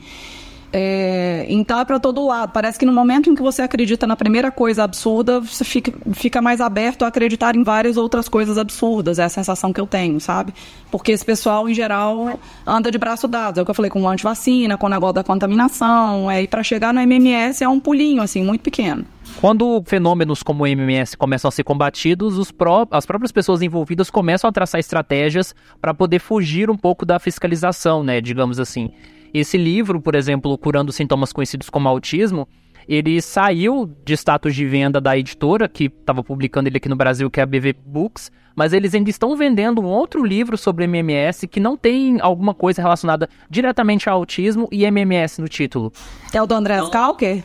É, 0.72 1.46
então 1.48 1.78
é 1.78 1.84
para 1.84 2.00
todo 2.00 2.26
lado. 2.26 2.50
Parece 2.50 2.80
que 2.80 2.84
no 2.84 2.92
momento 2.92 3.30
em 3.30 3.36
que 3.36 3.42
você 3.42 3.62
acredita 3.62 4.08
na 4.08 4.16
primeira 4.16 4.50
coisa 4.50 4.82
absurda, 4.82 5.38
você 5.38 5.62
fica, 5.62 5.92
fica 6.14 6.42
mais 6.42 6.60
aberto 6.60 7.04
a 7.04 7.06
acreditar 7.06 7.54
em 7.54 7.62
várias 7.62 7.96
outras 7.96 8.28
coisas 8.28 8.58
absurdas. 8.58 9.20
É 9.20 9.24
a 9.24 9.28
sensação 9.28 9.72
que 9.72 9.80
eu 9.80 9.86
tenho, 9.86 10.18
sabe? 10.18 10.52
Porque 10.90 11.12
esse 11.12 11.24
pessoal, 11.24 11.68
em 11.68 11.74
geral, 11.74 12.40
anda 12.66 12.90
de 12.90 12.98
braço 12.98 13.28
dado. 13.28 13.60
É 13.60 13.62
o 13.62 13.64
que 13.64 13.70
eu 13.70 13.74
falei 13.74 13.90
com 13.90 14.02
o 14.02 14.08
antivacina, 14.08 14.76
com 14.76 14.86
o 14.86 14.90
negócio 14.90 15.14
da 15.14 15.22
contaminação. 15.22 16.28
É, 16.28 16.42
e 16.42 16.48
para 16.48 16.64
chegar 16.64 16.92
no 16.92 17.00
MMS 17.00 17.62
é 17.62 17.68
um 17.68 17.78
pulinho, 17.78 18.20
assim, 18.20 18.42
muito 18.42 18.62
pequeno. 18.62 19.06
Quando 19.40 19.82
fenômenos 19.86 20.42
como 20.42 20.64
o 20.64 20.66
MMS 20.66 21.16
começam 21.16 21.48
a 21.48 21.52
ser 21.52 21.62
combatidos, 21.62 22.50
pró 22.50 22.86
as 22.90 23.04
próprias 23.04 23.30
pessoas 23.30 23.60
envolvidas 23.60 24.10
começam 24.10 24.48
a 24.48 24.52
traçar 24.52 24.78
estratégias 24.78 25.54
para 25.80 25.92
poder 25.92 26.18
fugir 26.18 26.70
um 26.70 26.76
pouco 26.76 27.04
da 27.04 27.18
fiscalização, 27.18 28.02
né? 28.02 28.20
Digamos 28.20 28.58
assim. 28.58 28.90
Esse 29.34 29.58
livro, 29.58 30.00
por 30.00 30.14
exemplo, 30.14 30.56
Curando 30.56 30.92
Sintomas 30.92 31.32
Conhecidos 31.32 31.68
como 31.68 31.88
Autismo, 31.88 32.48
ele 32.88 33.20
saiu 33.20 33.90
de 34.04 34.14
status 34.14 34.54
de 34.54 34.64
venda 34.64 35.00
da 35.00 35.18
editora 35.18 35.68
que 35.68 35.84
estava 35.84 36.22
publicando 36.22 36.68
ele 36.68 36.76
aqui 36.76 36.88
no 36.88 36.96
Brasil, 36.96 37.30
que 37.30 37.40
é 37.40 37.42
a 37.42 37.46
BV 37.46 37.74
Books, 37.84 38.30
mas 38.54 38.72
eles 38.72 38.94
ainda 38.94 39.10
estão 39.10 39.36
vendendo 39.36 39.82
um 39.82 39.86
outro 39.86 40.24
livro 40.24 40.56
sobre 40.56 40.84
MMS 40.84 41.46
que 41.46 41.60
não 41.60 41.76
tem 41.76 42.18
alguma 42.20 42.54
coisa 42.54 42.80
relacionada 42.80 43.28
diretamente 43.50 44.08
ao 44.08 44.16
autismo 44.16 44.68
e 44.72 44.84
MMS 44.84 45.40
no 45.40 45.48
título. 45.48 45.92
É 46.32 46.40
o 46.40 46.46
do 46.46 46.54
André 46.54 46.78
Kalker? 46.90 47.42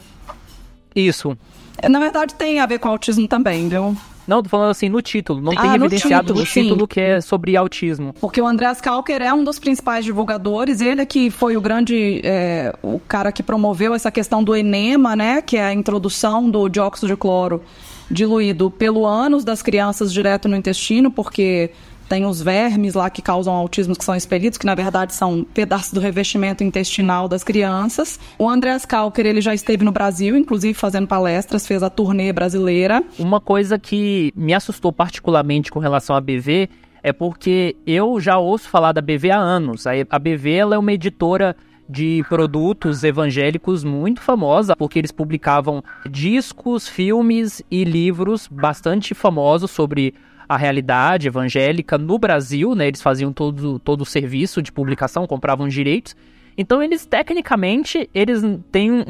Isso. 0.96 1.38
Na 1.90 2.00
verdade, 2.00 2.36
tem 2.36 2.60
a 2.60 2.66
ver 2.66 2.80
com 2.80 2.88
autismo 2.90 3.28
também, 3.28 3.68
viu? 3.68 3.96
Não, 4.28 4.42
tô 4.42 4.50
falando 4.50 4.70
assim, 4.70 4.88
no 4.88 5.02
título. 5.02 5.42
Não 5.42 5.52
ah, 5.54 5.62
tem 5.62 5.76
evidenciado 5.76 6.34
no 6.34 6.46
título, 6.46 6.64
no 6.64 6.70
título 6.70 6.88
que 6.88 7.00
é 7.00 7.22
sobre 7.22 7.58
autismo. 7.58 8.14
Porque 8.22 8.42
o 8.42 8.48
Andreas 8.48 8.80
Kalker 8.80 9.22
é 9.22 9.34
um 9.34 9.44
dos 9.44 9.60
principais 9.60 10.06
divulgadores. 10.06 10.80
Ele 10.80 11.02
é 11.02 11.06
que 11.06 11.30
foi 11.30 11.58
o 11.58 11.62
grande... 11.62 12.22
É, 12.24 12.74
o 12.82 13.00
cara 13.00 13.32
que 13.32 13.42
promoveu 13.42 13.94
essa 13.94 14.12
questão 14.12 14.44
do 14.44 14.56
enema, 14.56 15.16
né? 15.16 15.42
Que 15.42 15.58
é 15.58 15.64
a 15.64 15.74
introdução 15.74 16.50
do 16.50 16.70
dióxido 16.70 17.08
de 17.08 17.16
cloro 17.18 17.62
diluído 18.12 18.70
pelo 18.70 19.06
ânus 19.06 19.44
das 19.44 19.62
crianças 19.62 20.12
direto 20.12 20.48
no 20.48 20.56
intestino, 20.56 21.10
porque 21.10 21.72
tem 22.12 22.26
os 22.26 22.42
vermes 22.42 22.94
lá 22.94 23.10
que 23.10 23.22
causam 23.22 23.54
autismo 23.54 23.96
que 23.96 24.04
são 24.04 24.14
expelidos, 24.14 24.58
que 24.58 24.66
na 24.66 24.76
verdade 24.76 25.14
são 25.14 25.46
pedaços 25.46 25.94
do 25.94 26.02
revestimento 26.02 26.62
intestinal 26.62 27.26
das 27.26 27.42
crianças. 27.42 28.20
O 28.38 28.50
Andreas 28.50 28.86
Kalker, 28.86 29.26
ele 29.26 29.40
já 29.40 29.54
esteve 29.54 29.86
no 29.86 29.94
Brasil, 29.94 30.36
inclusive 30.36 30.74
fazendo 30.74 31.08
palestras, 31.08 31.66
fez 31.66 31.82
a 31.82 31.90
turnê 31.90 32.34
brasileira. 32.34 33.02
Uma 33.18 33.40
coisa 33.40 33.80
que 33.80 34.34
me 34.36 34.54
assustou 34.54 34.92
particularmente 34.92 35.72
com 35.72 35.80
relação 35.80 36.14
à 36.14 36.20
BV 36.20 36.68
é 37.02 37.14
porque 37.14 37.78
eu 37.88 38.20
já 38.20 38.38
ouço 38.38 38.68
falar 38.68 38.92
da 38.92 39.00
BV 39.00 39.32
há 39.32 39.40
anos. 39.40 39.86
A 39.88 40.20
BV 40.20 40.52
ela 40.52 40.76
é 40.76 40.78
uma 40.78 40.92
editora 40.92 41.56
de 41.88 42.26
produtos 42.28 43.06
evangélicos 43.06 43.86
muito 43.86 44.20
famosa, 44.20 44.76
porque 44.76 45.00
eles 45.00 45.14
publicavam 45.14 45.82
discos, 46.10 46.90
filmes 46.90 47.64
e 47.72 47.86
livros 47.86 48.50
bastante 48.52 49.14
famosos 49.14 49.72
sobre 49.72 50.14
a 50.48 50.58
realidade 50.58 51.28
evangélica 51.28 51.98
no 51.98 52.18
Brasil, 52.18 52.76
né? 52.76 52.88
Eles 52.88 53.02
faziam 53.02 53.32
todo, 53.32 53.80
todo 53.80 54.02
o 54.02 54.06
serviço 54.06 54.62
de 54.62 54.72
publicação, 54.72 55.28
compravam 55.28 55.68
direitos. 55.68 56.16
Então 56.58 56.84
eles, 56.84 57.06
tecnicamente, 57.06 58.10
eles 58.14 58.44
têm 58.72 58.92
um, 58.92 59.04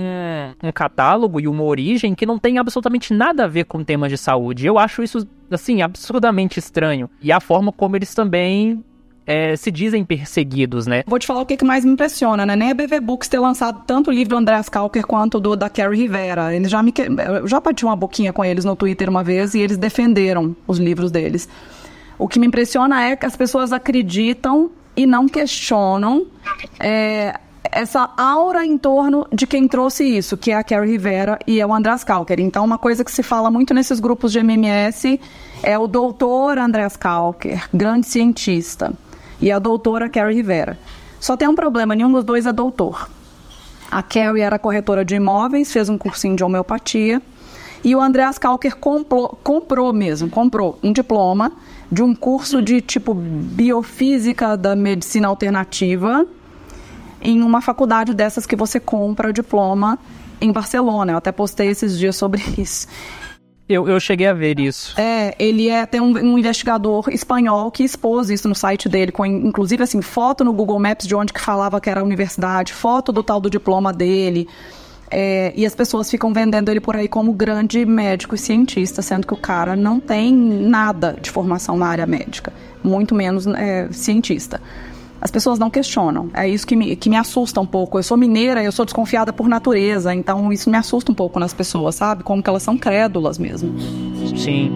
um, 0.64 0.72
catálogo 0.72 1.40
e 1.40 1.48
uma 1.48 1.64
origem 1.64 2.14
que 2.14 2.26
não 2.26 2.38
tem 2.38 2.58
absolutamente 2.58 3.14
nada 3.14 3.46
a 3.46 3.48
ver 3.48 3.66
com 3.66 3.84
temas 3.84 4.10
de 4.10 4.18
saúde. 4.18 4.66
Eu 4.66 4.78
acho 4.78 5.02
isso, 5.02 5.28
assim, 5.50 5.82
absurdamente 5.82 6.60
estranho. 6.60 7.10
E 7.22 7.32
a 7.32 7.40
forma 7.40 7.72
como 7.72 7.96
eles 7.96 8.14
também 8.14 8.84
é, 9.32 9.56
se 9.56 9.72
dizem 9.72 10.04
perseguidos, 10.04 10.86
né? 10.86 11.04
Vou 11.08 11.18
te 11.18 11.26
falar 11.26 11.42
o 11.42 11.46
que, 11.46 11.56
que 11.56 11.64
mais 11.64 11.86
me 11.86 11.94
impressiona, 11.94 12.46
né? 12.46 12.54
Nem 12.54 12.72
a 12.72 12.74
BV 12.74 13.00
Books 13.00 13.30
ter 13.30 13.40
lançado 13.40 13.82
tanto 13.88 14.10
o 14.10 14.14
livro 14.14 14.32
do 14.32 14.38
Andreas 14.38 14.68
Kalker 14.68 15.08
quanto 15.08 15.40
do 15.40 15.56
da 15.56 15.70
Carrie 15.70 16.02
Rivera. 16.02 16.54
Eles 16.54 16.70
já 16.70 16.84
me 16.84 16.94
eu 17.40 17.48
já 17.48 17.62
bati 17.62 17.86
uma 17.86 17.96
boquinha 17.96 18.34
com 18.34 18.44
eles 18.44 18.66
no 18.66 18.76
Twitter 18.76 19.10
uma 19.10 19.24
vez 19.24 19.54
e 19.54 19.60
eles 19.60 19.78
defenderam 19.78 20.54
os 20.68 20.80
livros 20.80 21.12
deles. 21.12 21.48
O 22.20 22.28
que 22.28 22.40
me 22.40 22.48
impressiona 22.48 23.04
é 23.04 23.16
que 23.16 23.26
as 23.26 23.38
pessoas 23.38 23.72
acreditam 23.72 24.70
e 24.98 25.06
não 25.06 25.30
questionam 25.30 26.28
é, 26.78 27.34
essa 27.72 28.10
aura 28.18 28.66
em 28.66 28.78
torno 28.78 29.26
de 29.32 29.48
quem 29.48 29.66
trouxe 29.66 30.04
isso, 30.04 30.36
que 30.36 30.52
é 30.52 30.56
a 30.56 30.64
Carrie 30.64 30.92
Rivera 30.92 31.40
e 31.48 31.62
é 31.62 31.66
o 31.66 31.74
Andreas 31.74 32.04
Kalker. 32.04 32.42
Então, 32.42 32.66
uma 32.66 32.78
coisa 32.78 33.06
que 33.06 33.12
se 33.12 33.24
fala 33.24 33.50
muito 33.50 33.74
nesses 33.74 34.02
grupos 34.02 34.34
de 34.34 34.40
MMS 34.40 35.20
é 35.64 35.80
o 35.80 35.88
doutor 35.88 36.58
Andreas 36.58 36.98
Kalker, 36.98 37.64
grande 37.74 38.08
cientista 38.08 38.94
e 39.42 39.52
a 39.52 39.60
doutora 39.60 40.10
Carrie 40.10 40.36
Rivera. 40.36 40.78
Só 41.20 41.36
tem 41.36 41.48
um 41.48 41.56
problema, 41.56 41.96
nenhum 41.96 42.12
dos 42.12 42.24
dois 42.24 42.46
é 42.46 42.54
doutor. 42.54 43.10
A 43.90 44.02
Carrie 44.02 44.42
era 44.42 44.60
corretora 44.60 45.04
de 45.04 45.16
imóveis, 45.16 45.72
fez 45.72 45.90
um 45.90 45.98
cursinho 45.98 46.36
de 46.36 46.44
homeopatia, 46.44 47.22
e 47.84 47.96
o 47.96 48.02
Andreas 48.02 48.38
Kalker 48.38 48.78
comprou, 48.78 49.40
comprou 49.44 49.92
mesmo, 49.92 50.30
comprou 50.30 50.78
um 50.84 50.94
diploma 50.94 51.52
de 51.92 52.04
um 52.04 52.14
curso 52.14 52.62
de 52.62 52.80
tipo 52.80 53.14
biofísica 53.14 54.56
da 54.56 54.76
medicina 54.76 55.28
alternativa 55.28 56.26
em 57.22 57.42
uma 57.42 57.60
faculdade 57.60 58.14
dessas 58.14 58.46
que 58.46 58.56
você 58.56 58.80
compra 58.80 59.30
o 59.30 59.34
diploma 59.34 59.98
em 60.40 60.52
Barcelona. 60.52 61.14
Eu 61.14 61.18
até 61.18 61.32
postei 61.32 61.68
esses 61.70 61.98
dias 61.98 62.16
sobre 62.16 62.42
isso. 62.58 62.88
Eu, 63.74 63.88
eu 63.88 64.00
cheguei 64.00 64.28
a 64.28 64.34
ver 64.34 64.60
isso. 64.60 65.00
É, 65.00 65.36
ele 65.40 65.70
é 65.70 65.86
tem 65.86 66.02
um, 66.02 66.12
um, 66.12 66.38
investigador 66.38 67.10
espanhol 67.10 67.72
que 67.72 67.84
expôs 67.84 68.30
isso 68.30 68.48
no 68.48 68.56
site 68.56 68.90
dele, 68.90 69.12
com 69.12 69.26
inclusive 69.26 69.84
assim, 69.84 70.02
foto 70.02 70.44
no 70.44 70.54
Google 70.54 70.80
Maps 70.80 71.08
de 71.08 71.16
onde 71.16 71.34
que 71.34 71.42
falava 71.42 71.80
que 71.80 71.90
era 71.90 72.02
a 72.02 72.04
universidade, 72.04 72.74
foto 72.74 73.12
do 73.12 73.24
tal 73.24 73.40
do 73.40 73.50
diploma 73.50 73.94
dele. 73.94 74.48
É, 75.14 75.52
e 75.58 75.66
as 75.66 75.76
pessoas 75.76 76.10
ficam 76.10 76.32
vendendo 76.32 76.70
ele 76.70 76.80
por 76.80 76.96
aí 76.96 77.08
como 77.08 77.34
grande 77.34 77.86
médico 77.86 78.34
e 78.34 78.38
cientista, 78.38 79.02
sendo 79.02 79.28
que 79.28 79.34
o 79.34 79.38
cara 79.38 79.76
não 79.76 80.00
tem 80.00 80.34
nada 80.34 81.18
de 81.22 81.30
formação 81.30 81.78
na 81.78 81.88
área 81.88 82.06
médica, 82.06 82.54
muito 82.82 83.14
menos 83.14 83.46
é, 83.46 83.90
cientista 83.92 84.62
as 85.22 85.30
pessoas 85.30 85.60
não 85.60 85.70
questionam. 85.70 86.32
É 86.34 86.50
isso 86.50 86.66
que 86.66 86.76
me, 86.76 86.96
que 86.96 87.10
me 87.10 87.16
assusta 87.16 87.62
um 87.62 87.66
pouco. 87.66 88.00
Eu 88.00 88.04
sou 88.04 88.18
mineira, 88.18 88.64
eu 88.64 88.72
sou 88.72 88.84
desconfiada 88.84 89.32
por 89.32 89.48
natureza, 89.48 90.14
então 90.14 90.52
isso 90.52 90.70
me 90.70 90.78
assusta 90.78 91.12
um 91.12 91.16
pouco 91.16 91.40
nas 91.40 91.54
pessoas, 91.54 91.94
sabe? 91.96 92.24
Como 92.24 92.42
que 92.42 92.50
elas 92.50 92.64
são 92.64 92.76
crédulas 92.76 93.38
mesmo. 93.38 93.72
Sim. 94.36 94.72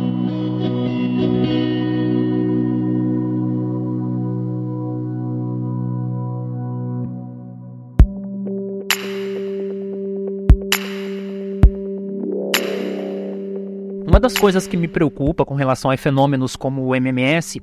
Uma 14.08 14.20
das 14.20 14.34
coisas 14.36 14.68
que 14.68 14.78
me 14.78 14.88
preocupa 14.88 15.44
com 15.44 15.56
relação 15.56 15.90
a 15.90 15.98
fenômenos 15.98 16.56
como 16.56 16.84
o 16.86 16.96
MMS 16.96 17.60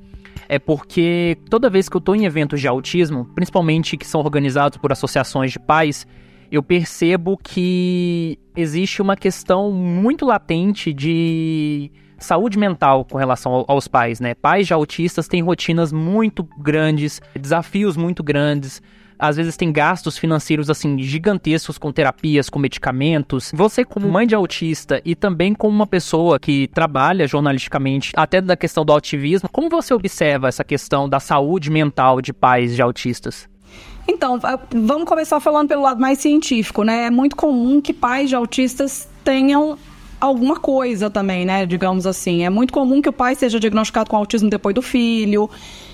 é 0.49 0.59
porque 0.59 1.39
toda 1.49 1.71
vez 1.71 1.89
que 1.89 1.97
eu 1.97 1.99
estou 1.99 2.15
em 2.15 2.25
eventos 2.25 2.61
de 2.61 2.69
autismo, 2.69 3.25
principalmente 3.35 3.97
que 3.97 4.07
são 4.07 4.21
organizados 4.21 4.79
por 4.79 4.93
associações 4.93 5.53
de 5.53 5.59
pais, 5.59 6.07
eu 6.51 6.63
percebo 6.63 7.39
que 7.43 8.39
existe 8.55 9.01
uma 9.01 9.17
questão 9.17 9.73
muito 9.73 10.27
latente 10.27 10.93
de 10.93 11.91
saúde 12.19 12.59
mental 12.59 13.05
com 13.05 13.19
relação 13.19 13.65
aos 13.67 13.89
pais, 13.89 14.21
né? 14.21 14.35
Pais 14.35 14.67
de 14.67 14.73
autistas 14.73 15.27
têm 15.27 15.43
rotinas 15.43 15.93
muito 15.93 16.47
grandes, 16.59 17.21
desafios 17.35 17.97
muito 17.97 18.23
grandes, 18.23 18.83
às 19.23 19.37
vezes 19.37 19.57
tem 19.57 19.71
gastos 19.71 20.19
financeiros 20.19 20.69
assim 20.69 20.99
gigantescos 20.99 21.79
com 21.79 21.93
terapias, 21.93 22.51
com 22.51 22.59
medicamentos. 22.59 23.53
Você 23.55 23.85
como 23.85 24.09
mãe 24.09 24.27
de 24.27 24.35
autista 24.35 25.01
e 25.05 25.15
também 25.15 25.55
como 25.55 25.73
uma 25.73 25.87
pessoa 25.87 26.41
que 26.41 26.67
trabalha 26.75 27.29
jornalisticamente 27.29 28.13
até 28.17 28.41
da 28.41 28.57
questão 28.57 28.85
do 28.85 28.93
ativismo, 28.93 29.49
como 29.49 29.71
você 29.71 29.95
observa 29.95 30.49
essa 30.49 30.65
questão 30.65 31.09
da 31.09 31.21
saúde 31.21 31.71
mental 31.71 32.21
de 32.21 32.33
pais 32.33 32.75
de 32.75 32.83
autistas? 32.83 33.49
Então, 34.09 34.41
vamos 34.75 35.05
começar 35.05 35.39
falando 35.39 35.69
pelo 35.69 35.83
lado 35.83 36.01
mais 36.01 36.19
científico, 36.19 36.83
né? 36.83 37.05
É 37.05 37.11
muito 37.11 37.37
comum 37.37 37.81
que 37.81 37.93
pais 37.93 38.29
de 38.29 38.35
autistas 38.35 39.09
tenham 39.23 39.79
alguma 40.21 40.57
coisa 40.57 41.09
também, 41.09 41.45
né? 41.45 41.65
Digamos 41.65 42.07
assim. 42.07 42.45
É 42.45 42.51
muito 42.51 42.73
comum 42.73 43.01
que 43.01 43.09
o 43.09 43.13
pai 43.13 43.37
seja 43.37 43.61
diagnosticado 43.61 44.11
com 44.11 44.17
autismo 44.17 44.51
depois 44.51 44.75
do 44.75 44.83
filho. 44.83 45.49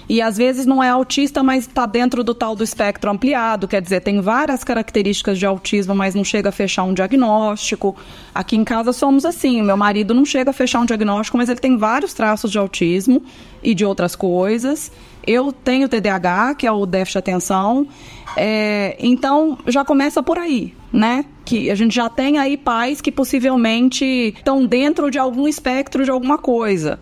E 0.09 0.23
às 0.23 0.39
vezes 0.39 0.65
não 0.65 0.83
é 0.83 0.89
autista, 0.89 1.43
mas 1.43 1.67
está 1.67 1.85
dentro 1.85 2.25
do 2.25 2.35
tal 2.35 2.57
do 2.57 2.65
espectro 2.65 3.11
ampliado, 3.11 3.69
quer 3.69 3.83
dizer, 3.83 4.01
tem 4.01 4.21
várias 4.23 4.65
características 4.65 5.39
de 5.39 5.45
autismo, 5.45 5.95
mas 5.95 6.15
não 6.15 6.25
chega 6.25 6.49
a 6.49 6.53
fechar 6.53 6.85
um 6.85 6.95
diagnóstico. 6.95 7.95
Aqui 8.35 8.57
em 8.57 8.65
casa 8.65 8.93
somos 8.93 9.27
assim, 9.27 9.61
meu 9.61 9.77
marido 9.77 10.15
não 10.15 10.25
chega 10.25 10.51
a 10.51 10.55
fechar 10.55 10.81
um 10.81 10.87
diagnóstico, 10.87 11.37
mas 11.37 11.51
ele 11.51 11.61
tem 11.61 11.77
vários 11.77 12.15
traços 12.15 12.51
de 12.51 12.57
autismo 12.57 13.23
e 13.63 13.75
de 13.75 13.85
outras 13.85 14.17
coisas. 14.17 14.91
Eu 15.27 15.53
tenho 15.53 15.89
TDAH, 15.89 16.55
que 16.55 16.67
é 16.67 16.73
o 16.73 16.87
déficit 16.87 17.13
de 17.13 17.19
atenção. 17.19 17.87
É, 18.35 18.97
então 18.99 19.59
já 19.67 19.85
começa 19.85 20.23
por 20.23 20.39
aí, 20.39 20.75
né? 20.91 21.27
Que 21.45 21.71
a 21.71 21.75
gente 21.75 21.95
já 21.95 22.09
tem 22.09 22.39
aí 22.39 22.57
pais 22.57 23.03
que 23.03 23.13
possivelmente 23.13 24.05
estão 24.35 24.65
dentro 24.65 25.11
de 25.11 25.19
algum 25.19 25.47
espectro 25.47 26.03
de 26.03 26.11
alguma 26.11 26.39
coisa 26.39 26.99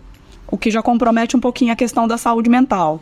o 0.49 0.57
que 0.57 0.71
já 0.71 0.81
compromete 0.81 1.35
um 1.35 1.39
pouquinho 1.39 1.73
a 1.73 1.75
questão 1.75 2.07
da 2.07 2.17
saúde 2.17 2.49
mental. 2.49 3.01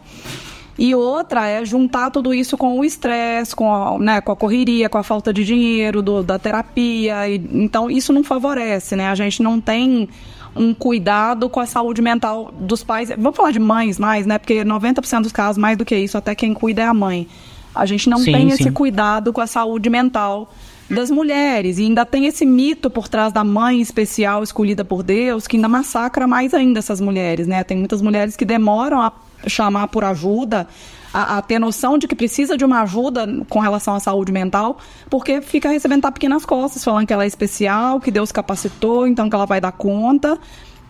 E 0.77 0.93
outra 0.93 1.47
é 1.47 1.63
juntar 1.63 2.11
tudo 2.11 2.33
isso 2.33 2.57
com 2.57 2.77
o 2.79 2.83
estresse, 2.83 3.55
com, 3.55 3.73
a, 3.73 3.97
né, 3.97 4.21
com 4.21 4.31
a 4.31 4.35
correria, 4.35 4.89
com 4.89 4.97
a 4.97 5.03
falta 5.03 5.31
de 5.31 5.45
dinheiro, 5.45 6.01
do, 6.01 6.21
da 6.21 6.37
terapia. 6.37 7.29
E, 7.29 7.35
então, 7.53 7.89
isso 7.89 8.11
não 8.11 8.23
favorece, 8.23 8.95
né? 8.95 9.07
A 9.07 9.15
gente 9.15 9.41
não 9.41 9.61
tem 9.61 10.09
um 10.53 10.73
cuidado 10.73 11.49
com 11.49 11.61
a 11.61 11.65
saúde 11.65 12.01
mental 12.01 12.53
dos 12.59 12.83
pais. 12.83 13.09
Vamos 13.09 13.37
falar 13.37 13.51
de 13.51 13.59
mães 13.59 13.97
mais, 13.97 14.25
né? 14.25 14.37
Porque 14.37 14.65
90% 14.65 15.21
dos 15.21 15.31
casos, 15.31 15.57
mais 15.57 15.77
do 15.77 15.85
que 15.85 15.95
isso, 15.95 16.17
até 16.17 16.35
quem 16.35 16.53
cuida 16.53 16.81
é 16.81 16.85
a 16.85 16.93
mãe. 16.93 17.27
A 17.73 17.85
gente 17.85 18.09
não 18.09 18.19
sim, 18.19 18.33
tem 18.33 18.49
sim. 18.49 18.55
esse 18.55 18.71
cuidado 18.71 19.31
com 19.31 19.41
a 19.41 19.47
saúde 19.47 19.89
mental 19.89 20.49
das 20.89 21.09
mulheres. 21.09 21.77
E 21.77 21.83
ainda 21.83 22.05
tem 22.05 22.25
esse 22.25 22.45
mito 22.45 22.89
por 22.89 23.07
trás 23.07 23.33
da 23.33 23.43
mãe 23.43 23.81
especial 23.81 24.43
escolhida 24.43 24.85
por 24.85 25.03
Deus, 25.03 25.47
que 25.47 25.57
ainda 25.57 25.67
massacra 25.67 26.27
mais 26.27 26.53
ainda 26.53 26.79
essas 26.79 27.01
mulheres, 27.01 27.47
né? 27.47 27.63
Tem 27.63 27.77
muitas 27.77 28.01
mulheres 28.01 28.35
que 28.35 28.45
demoram 28.45 29.01
a 29.01 29.11
chamar 29.47 29.87
por 29.87 30.03
ajuda, 30.03 30.67
a, 31.13 31.37
a, 31.37 31.41
ter 31.41 31.59
noção 31.59 31.97
de 31.97 32.07
que 32.07 32.15
precisa 32.15 32.57
de 32.57 32.65
uma 32.65 32.81
ajuda 32.81 33.27
com 33.49 33.59
relação 33.59 33.95
à 33.95 33.99
saúde 33.99 34.31
mental, 34.31 34.77
porque 35.09 35.41
fica 35.41 35.69
recebendo 35.69 36.01
tapinha 36.01 36.29
nas 36.29 36.45
costas, 36.45 36.83
falando 36.83 37.07
que 37.07 37.13
ela 37.13 37.23
é 37.23 37.27
especial, 37.27 37.99
que 37.99 38.11
Deus 38.11 38.31
capacitou, 38.31 39.07
então 39.07 39.29
que 39.29 39.35
ela 39.35 39.45
vai 39.45 39.61
dar 39.61 39.71
conta. 39.71 40.37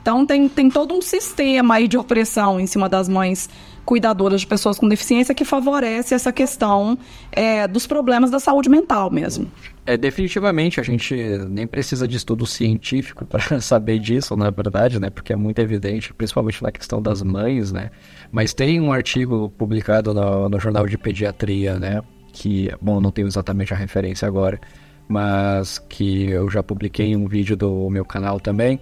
Então 0.02 0.26
tem, 0.26 0.48
tem 0.48 0.70
todo 0.70 0.94
um 0.94 1.02
sistema 1.02 1.76
aí 1.76 1.88
de 1.88 1.98
opressão 1.98 2.60
em 2.60 2.68
cima 2.68 2.88
das 2.88 3.10
mães 3.10 3.50
cuidadoras 3.86 4.42
de 4.42 4.48
pessoas 4.48 4.80
com 4.80 4.88
deficiência 4.88 5.34
que 5.36 5.46
favorece 5.46 6.16
essa 6.16 6.34
questão 6.34 6.98
é, 7.32 7.68
dos 7.68 7.86
problemas 7.86 8.32
da 8.32 8.40
saúde 8.40 8.68
mental 8.68 9.12
mesmo. 9.12 9.50
É, 9.86 9.96
definitivamente, 9.96 10.80
a 10.80 10.84
gente 10.84 11.16
nem 11.48 11.68
precisa 11.68 12.08
de 12.08 12.18
estudo 12.18 12.46
científico 12.48 13.24
para 13.28 13.62
saber 13.62 14.00
disso, 14.00 14.36
na 14.36 14.50
verdade, 14.50 15.00
né? 15.00 15.10
Porque 15.10 15.32
é 15.32 15.36
muito 15.36 15.60
evidente, 15.60 16.14
principalmente 16.14 16.64
na 16.64 16.72
questão 16.72 17.02
das 17.02 17.22
mães, 17.22 17.72
né? 17.72 17.92
Mas 18.32 18.54
tem 18.54 18.82
um 18.82 18.92
artigo 18.92 19.50
publicado 19.58 20.14
no, 20.14 20.50
no 20.50 20.60
jornal 20.60 20.88
de 20.88 20.98
pediatria, 20.98 21.78
né? 21.78 22.02
Que, 22.34 22.72
bom, 22.82 23.00
não 23.00 23.12
tenho 23.12 23.28
exatamente 23.28 23.74
a 23.74 23.78
referência 23.78 24.28
agora, 24.28 24.60
mas 25.08 25.78
que 25.78 26.30
eu 26.30 26.50
já 26.50 26.64
publiquei 26.64 27.08
em 27.08 27.16
um 27.16 27.28
vídeo 27.28 27.56
do 27.56 27.90
meu 27.90 28.04
canal 28.04 28.40
também, 28.40 28.80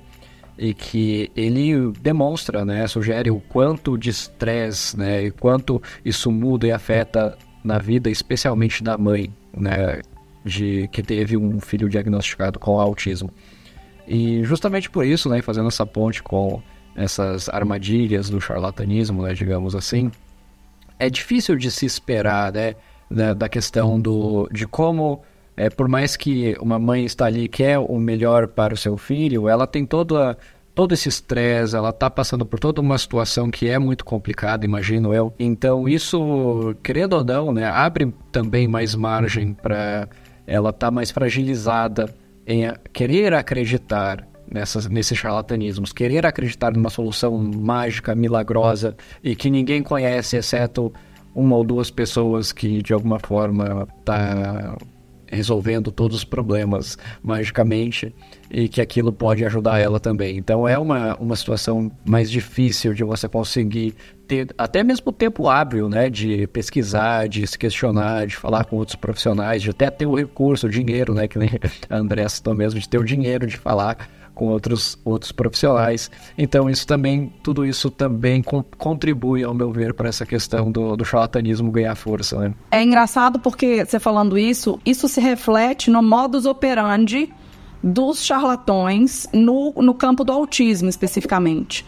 e 0.58 0.74
que 0.74 1.32
ele 1.36 1.92
demonstra, 2.02 2.64
né? 2.64 2.88
Sugere 2.88 3.32
o 3.32 3.40
quanto 3.40 3.98
de 3.98 4.10
estresse, 4.10 4.98
né? 4.98 5.26
E 5.26 5.32
quanto 5.32 5.82
isso 6.04 6.32
muda 6.32 6.68
e 6.68 6.72
afeta 6.72 7.38
na 7.64 7.78
vida, 7.78 8.10
especialmente 8.10 8.84
da 8.84 8.98
mãe, 8.98 9.34
né? 9.56 10.02
de 10.44 10.88
que 10.92 11.02
teve 11.02 11.38
um 11.38 11.60
filho 11.60 11.88
diagnosticado 11.88 12.60
com 12.60 12.80
autismo. 12.80 13.30
E 14.08 14.44
justamente 14.44 14.90
por 14.90 15.06
isso, 15.06 15.30
né, 15.30 15.42
fazendo 15.42 15.68
essa 15.68 15.86
ponte 15.86 16.22
com 16.22 16.62
essas 16.96 17.48
armadilhas 17.50 18.30
do 18.30 18.42
charlatanismo, 18.42 19.24
né, 19.24 19.34
digamos 19.34 19.76
assim, 19.76 20.12
é 21.00 21.10
difícil 21.10 21.56
de 21.56 21.72
se 21.72 21.86
esperar, 21.86 22.52
né, 22.52 22.76
da, 23.10 23.34
da 23.34 23.50
questão 23.50 24.00
do, 24.00 24.50
de 24.52 24.68
como, 24.68 25.22
é, 25.56 25.70
por 25.70 25.88
mais 25.88 26.16
que 26.16 26.56
uma 26.60 26.80
mãe 26.80 27.06
está 27.06 27.26
ali 27.26 27.48
quer 27.48 27.80
o 27.80 27.98
melhor 28.00 28.48
para 28.48 28.74
o 28.74 28.78
seu 28.78 28.98
filho, 28.98 29.48
ela 29.48 29.68
tem 29.68 29.86
toda 29.86 30.38
todo 30.74 30.94
esse 30.94 31.08
estresse, 31.08 31.76
ela 31.76 31.90
está 31.90 32.10
passando 32.10 32.46
por 32.46 32.60
toda 32.60 32.82
uma 32.82 32.98
situação 32.98 33.52
que 33.52 33.70
é 33.70 33.78
muito 33.78 34.04
complicada, 34.04 34.66
imagino 34.66 35.14
eu. 35.14 35.34
Então 35.38 35.88
isso, 35.88 36.76
querendo 36.82 37.14
ou 37.14 37.24
não, 37.24 37.52
né, 37.52 37.66
abre 37.66 38.12
também 38.32 38.68
mais 38.68 38.96
margem 38.96 39.54
para 39.54 40.08
ela 40.46 40.72
está 40.72 40.92
mais 40.92 41.12
fragilizada 41.12 42.14
em 42.46 42.74
querer 42.92 43.34
acreditar 43.34 44.28
nessas, 44.52 44.88
nesses 44.90 45.18
charlatanismos, 45.18 45.94
querer 45.94 46.26
acreditar 46.26 46.74
numa 46.74 46.90
solução 46.90 47.38
mágica, 47.38 48.14
milagrosa 48.14 48.96
e 49.24 49.36
que 49.36 49.50
ninguém 49.50 49.82
conhece, 49.82 50.36
exceto 50.36 50.92
uma 51.34 51.56
ou 51.56 51.64
duas 51.64 51.90
pessoas 51.90 52.52
que 52.52 52.82
de 52.82 52.94
alguma 52.94 53.20
forma 53.20 53.88
tá 54.04 54.76
resolvendo 55.34 55.92
todos 55.92 56.18
os 56.18 56.24
problemas 56.24 56.98
magicamente 57.22 58.14
e 58.50 58.70
que 58.70 58.80
aquilo 58.80 59.12
pode 59.12 59.44
ajudar 59.46 59.80
ela 59.80 60.00
também. 60.00 60.38
Então 60.38 60.68
é 60.68 60.78
uma, 60.78 61.16
uma 61.16 61.36
situação 61.36 61.92
mais 62.06 62.30
difícil 62.30 62.94
de 62.94 63.04
você 63.04 63.28
conseguir 63.28 63.96
ter 64.28 64.54
até 64.58 64.84
mesmo 64.84 65.12
tempo 65.12 65.50
hábil, 65.50 65.90
né, 65.90 66.10
de 66.10 66.48
pesquisar, 66.48 67.28
de 67.28 67.46
se 67.46 67.58
questionar, 67.58 68.28
de 68.28 68.36
falar 68.36 68.66
com 68.66 68.78
outros 68.78 68.96
profissionais, 68.96 69.62
de 69.62 69.70
até 69.70 69.90
ter 69.90 70.06
o 70.06 70.16
recurso, 70.16 70.68
o 70.68 70.70
dinheiro, 70.70 71.14
né, 71.14 71.28
que 71.28 71.38
nem 71.38 71.50
a 71.90 72.30
citou 72.30 72.56
mesmo, 72.56 72.80
de 72.80 72.88
ter 72.88 72.98
o 72.98 73.04
dinheiro 73.04 73.46
de 73.46 73.58
falar 73.58 73.98
com 74.34 74.48
outros, 74.48 74.98
outros 75.06 75.32
profissionais. 75.32 76.10
Então, 76.38 76.70
isso 76.70 76.86
também, 76.86 77.32
tudo 77.44 77.66
isso 77.66 77.90
também 77.90 78.44
contribui, 78.78 79.44
ao 79.44 79.54
meu 79.54 79.72
ver, 79.72 79.94
para 79.94 80.10
essa 80.10 80.26
questão 80.26 80.72
do, 80.72 80.96
do 80.96 81.06
charlatanismo 81.06 81.72
ganhar 81.72 81.96
força. 81.96 82.38
Né? 82.38 82.54
É 82.72 82.84
engraçado 82.84 83.40
porque, 83.40 83.86
você 83.86 84.00
falando 84.00 84.38
isso, 84.38 84.80
isso 84.86 85.08
se 85.08 85.22
reflete 85.22 85.90
no 85.90 86.02
modus 86.02 86.46
operandi 86.46 87.32
dos 87.84 88.24
charlatões 88.24 89.28
no, 89.34 89.74
no 89.78 89.94
campo 89.94 90.24
do 90.24 90.32
autismo, 90.32 90.90
especificamente. 90.90 91.86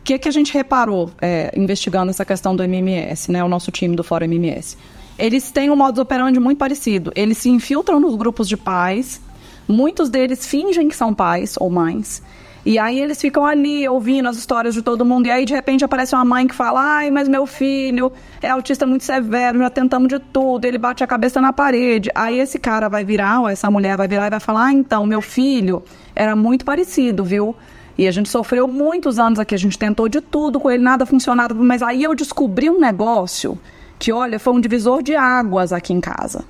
O 0.00 0.04
que, 0.06 0.18
que 0.18 0.28
a 0.28 0.32
gente 0.32 0.54
reparou 0.54 1.10
é, 1.20 1.52
investigando 1.56 2.10
essa 2.10 2.24
questão 2.24 2.54
do 2.54 2.62
MMS, 2.62 3.30
né, 3.30 3.42
o 3.42 3.48
nosso 3.48 3.72
time 3.72 3.96
do 3.96 4.04
Fórum 4.04 4.26
MMS? 4.26 4.76
Eles 5.18 5.50
têm 5.50 5.70
um 5.70 5.76
modus 5.76 5.98
operandi 5.98 6.38
muito 6.38 6.58
parecido. 6.58 7.10
Eles 7.16 7.38
se 7.38 7.48
infiltram 7.48 7.98
nos 7.98 8.14
grupos 8.14 8.48
de 8.48 8.56
pais, 8.56 9.20
Muitos 9.68 10.08
deles 10.08 10.46
fingem 10.46 10.88
que 10.88 10.96
são 10.96 11.12
pais 11.12 11.54
ou 11.58 11.70
mães. 11.70 12.22
E 12.66 12.80
aí 12.80 13.00
eles 13.00 13.20
ficam 13.20 13.46
ali 13.46 13.88
ouvindo 13.88 14.28
as 14.28 14.36
histórias 14.36 14.74
de 14.74 14.82
todo 14.82 15.04
mundo. 15.04 15.26
E 15.26 15.30
aí, 15.30 15.44
de 15.44 15.54
repente, 15.54 15.84
aparece 15.84 16.16
uma 16.16 16.24
mãe 16.24 16.48
que 16.48 16.54
fala: 16.54 16.80
Ai, 16.80 17.12
mas 17.12 17.28
meu 17.28 17.46
filho 17.46 18.10
é 18.42 18.50
autista 18.50 18.84
muito 18.84 19.04
severo, 19.04 19.60
já 19.60 19.70
tentamos 19.70 20.08
de 20.08 20.18
tudo. 20.18 20.64
Ele 20.64 20.76
bate 20.76 21.04
a 21.04 21.06
cabeça 21.06 21.40
na 21.40 21.52
parede. 21.52 22.10
Aí 22.12 22.40
esse 22.40 22.58
cara 22.58 22.88
vai 22.88 23.04
virar, 23.04 23.42
ou 23.42 23.48
essa 23.48 23.70
mulher 23.70 23.96
vai 23.96 24.08
virar 24.08 24.26
e 24.26 24.30
vai 24.30 24.40
falar: 24.40 24.66
Ah, 24.66 24.72
então, 24.72 25.06
meu 25.06 25.22
filho 25.22 25.80
era 26.12 26.34
muito 26.34 26.64
parecido, 26.64 27.22
viu? 27.22 27.54
E 27.96 28.08
a 28.08 28.10
gente 28.10 28.28
sofreu 28.28 28.66
muitos 28.66 29.16
anos 29.16 29.38
aqui, 29.38 29.54
a 29.54 29.58
gente 29.58 29.78
tentou 29.78 30.08
de 30.08 30.20
tudo 30.20 30.58
com 30.58 30.68
ele, 30.68 30.82
nada 30.82 31.06
funcionava. 31.06 31.54
Mas 31.54 31.82
aí 31.82 32.02
eu 32.02 32.16
descobri 32.16 32.68
um 32.68 32.80
negócio 32.80 33.56
que, 33.96 34.12
olha, 34.12 34.40
foi 34.40 34.52
um 34.52 34.60
divisor 34.60 35.04
de 35.04 35.14
águas 35.14 35.72
aqui 35.72 35.92
em 35.92 36.00
casa. 36.00 36.44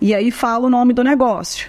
E 0.00 0.14
aí 0.14 0.30
fala 0.30 0.68
o 0.68 0.70
nome 0.70 0.94
do 0.94 1.02
negócio. 1.02 1.68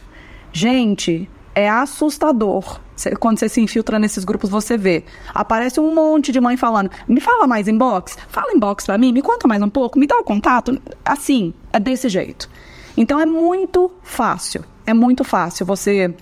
Gente, 0.51 1.29
é 1.53 1.69
assustador. 1.69 2.79
Quando 3.19 3.39
você 3.39 3.47
se 3.47 3.61
infiltra 3.61 3.97
nesses 3.97 4.25
grupos, 4.25 4.49
você 4.49 4.77
vê. 4.77 5.05
Aparece 5.33 5.79
um 5.79 5.93
monte 5.93 6.31
de 6.31 6.41
mãe 6.41 6.57
falando: 6.57 6.91
me 7.07 7.21
fala 7.21 7.47
mais 7.47 7.67
inbox, 7.67 8.17
fala 8.27 8.51
inbox 8.53 8.85
para 8.85 8.97
mim, 8.97 9.13
me 9.13 9.21
conta 9.21 9.47
mais 9.47 9.61
um 9.61 9.69
pouco, 9.69 9.97
me 9.97 10.05
dá 10.05 10.17
o 10.17 10.23
contato. 10.23 10.81
Assim, 11.05 11.53
é 11.71 11.79
desse 11.79 12.09
jeito. 12.09 12.49
Então 12.97 13.19
é 13.19 13.25
muito 13.25 13.91
fácil, 14.03 14.65
é 14.85 14.93
muito 14.93 15.23
fácil 15.23 15.65
você 15.65 16.13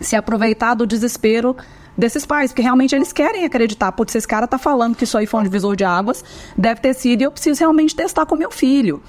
se 0.00 0.14
aproveitar 0.14 0.74
do 0.74 0.86
desespero 0.86 1.56
desses 1.96 2.24
pais, 2.24 2.50
porque 2.50 2.62
realmente 2.62 2.94
eles 2.94 3.12
querem 3.12 3.44
acreditar. 3.44 3.92
Putz, 3.92 4.14
esse 4.14 4.28
cara 4.28 4.46
tá 4.46 4.58
falando 4.58 4.94
que 4.94 5.04
isso 5.04 5.18
aí 5.18 5.26
foi 5.26 5.40
um 5.40 5.42
divisor 5.42 5.76
de 5.76 5.84
águas, 5.84 6.24
deve 6.56 6.80
ter 6.80 6.94
sido, 6.94 7.20
e 7.22 7.24
eu 7.24 7.32
preciso 7.32 7.58
realmente 7.58 7.94
testar 7.94 8.26
com 8.26 8.36
meu 8.36 8.50
filho. 8.50 9.02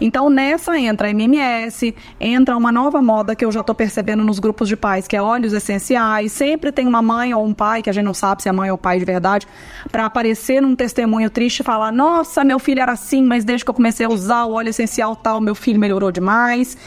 Então, 0.00 0.30
nessa 0.30 0.78
entra 0.78 1.08
a 1.08 1.10
MMS, 1.10 1.94
entra 2.18 2.56
uma 2.56 2.72
nova 2.72 3.02
moda 3.02 3.36
que 3.36 3.44
eu 3.44 3.52
já 3.52 3.60
estou 3.60 3.74
percebendo 3.74 4.24
nos 4.24 4.38
grupos 4.38 4.66
de 4.66 4.76
pais, 4.76 5.06
que 5.06 5.14
é 5.14 5.20
óleos 5.20 5.52
essenciais. 5.52 6.32
Sempre 6.32 6.72
tem 6.72 6.86
uma 6.86 7.02
mãe 7.02 7.34
ou 7.34 7.44
um 7.44 7.52
pai, 7.52 7.82
que 7.82 7.90
a 7.90 7.92
gente 7.92 8.04
não 8.04 8.14
sabe 8.14 8.42
se 8.42 8.48
é 8.48 8.52
mãe 8.52 8.70
ou 8.70 8.78
pai 8.78 8.98
de 8.98 9.04
verdade, 9.04 9.46
para 9.92 10.06
aparecer 10.06 10.62
num 10.62 10.74
testemunho 10.74 11.28
triste 11.28 11.60
e 11.60 11.62
falar: 11.62 11.92
Nossa, 11.92 12.42
meu 12.42 12.58
filho 12.58 12.80
era 12.80 12.92
assim, 12.92 13.22
mas 13.22 13.44
desde 13.44 13.64
que 13.64 13.70
eu 13.70 13.74
comecei 13.74 14.06
a 14.06 14.08
usar 14.08 14.44
o 14.44 14.52
óleo 14.52 14.70
essencial 14.70 15.14
tal, 15.14 15.40
meu 15.40 15.54
filho 15.54 15.78
melhorou 15.78 16.10
demais. 16.10 16.78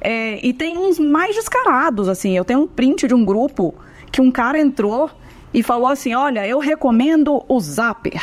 É, 0.00 0.44
e 0.46 0.52
tem 0.52 0.76
uns 0.76 0.98
mais 0.98 1.34
descarados, 1.34 2.08
assim. 2.08 2.36
Eu 2.36 2.44
tenho 2.44 2.60
um 2.60 2.66
print 2.66 3.08
de 3.08 3.14
um 3.14 3.24
grupo 3.24 3.74
que 4.12 4.20
um 4.20 4.30
cara 4.30 4.60
entrou 4.60 5.10
e 5.54 5.62
falou 5.62 5.88
assim: 5.88 6.14
Olha, 6.14 6.46
eu 6.46 6.58
recomendo 6.58 7.42
o 7.48 7.60
Zapper. 7.60 8.20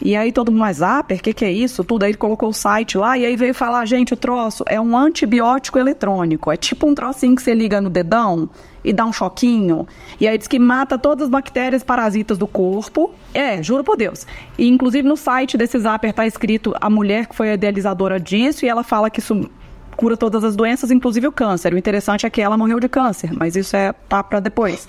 E 0.00 0.16
aí 0.16 0.32
todo 0.32 0.50
mundo, 0.50 0.60
mais 0.60 0.78
Zapper, 0.78 1.18
o 1.18 1.22
que, 1.22 1.32
que 1.32 1.44
é 1.44 1.52
isso? 1.52 1.84
Tudo 1.84 2.02
aí 2.02 2.10
ele 2.10 2.18
colocou 2.18 2.48
o 2.48 2.52
site 2.52 2.98
lá 2.98 3.16
e 3.16 3.24
aí 3.24 3.36
veio 3.36 3.54
falar, 3.54 3.84
gente, 3.86 4.12
o 4.12 4.16
troço 4.16 4.64
é 4.66 4.80
um 4.80 4.96
antibiótico 4.96 5.78
eletrônico. 5.78 6.50
É 6.50 6.56
tipo 6.56 6.86
um 6.86 6.94
trocinho 6.94 7.34
que 7.36 7.42
você 7.42 7.54
liga 7.54 7.80
no 7.80 7.88
dedão 7.88 8.48
e 8.84 8.92
dá 8.92 9.04
um 9.04 9.12
choquinho. 9.12 9.86
E 10.20 10.28
aí 10.28 10.36
diz 10.36 10.46
que 10.46 10.58
mata 10.58 10.98
todas 10.98 11.24
as 11.24 11.30
bactérias 11.30 11.82
parasitas 11.82 12.36
do 12.36 12.46
corpo. 12.46 13.12
É, 13.32 13.62
juro 13.62 13.82
por 13.82 13.96
Deus. 13.96 14.26
E 14.58 14.68
inclusive 14.68 15.08
no 15.08 15.16
site 15.16 15.56
desse 15.56 15.78
Zapper 15.78 16.12
tá 16.12 16.26
escrito 16.26 16.74
a 16.80 16.90
mulher 16.90 17.26
que 17.26 17.34
foi 17.34 17.50
a 17.50 17.54
idealizadora 17.54 18.20
disso 18.20 18.64
e 18.64 18.68
ela 18.68 18.82
fala 18.82 19.08
que 19.08 19.20
isso 19.20 19.48
cura 19.96 20.16
todas 20.16 20.44
as 20.44 20.56
doenças, 20.56 20.90
inclusive 20.90 21.26
o 21.26 21.32
câncer. 21.32 21.72
O 21.72 21.78
interessante 21.78 22.26
é 22.26 22.30
que 22.30 22.40
ela 22.40 22.58
morreu 22.58 22.80
de 22.80 22.88
câncer, 22.88 23.30
mas 23.32 23.56
isso 23.56 23.76
é 23.76 23.92
tá 24.08 24.22
para 24.22 24.40
depois. 24.40 24.88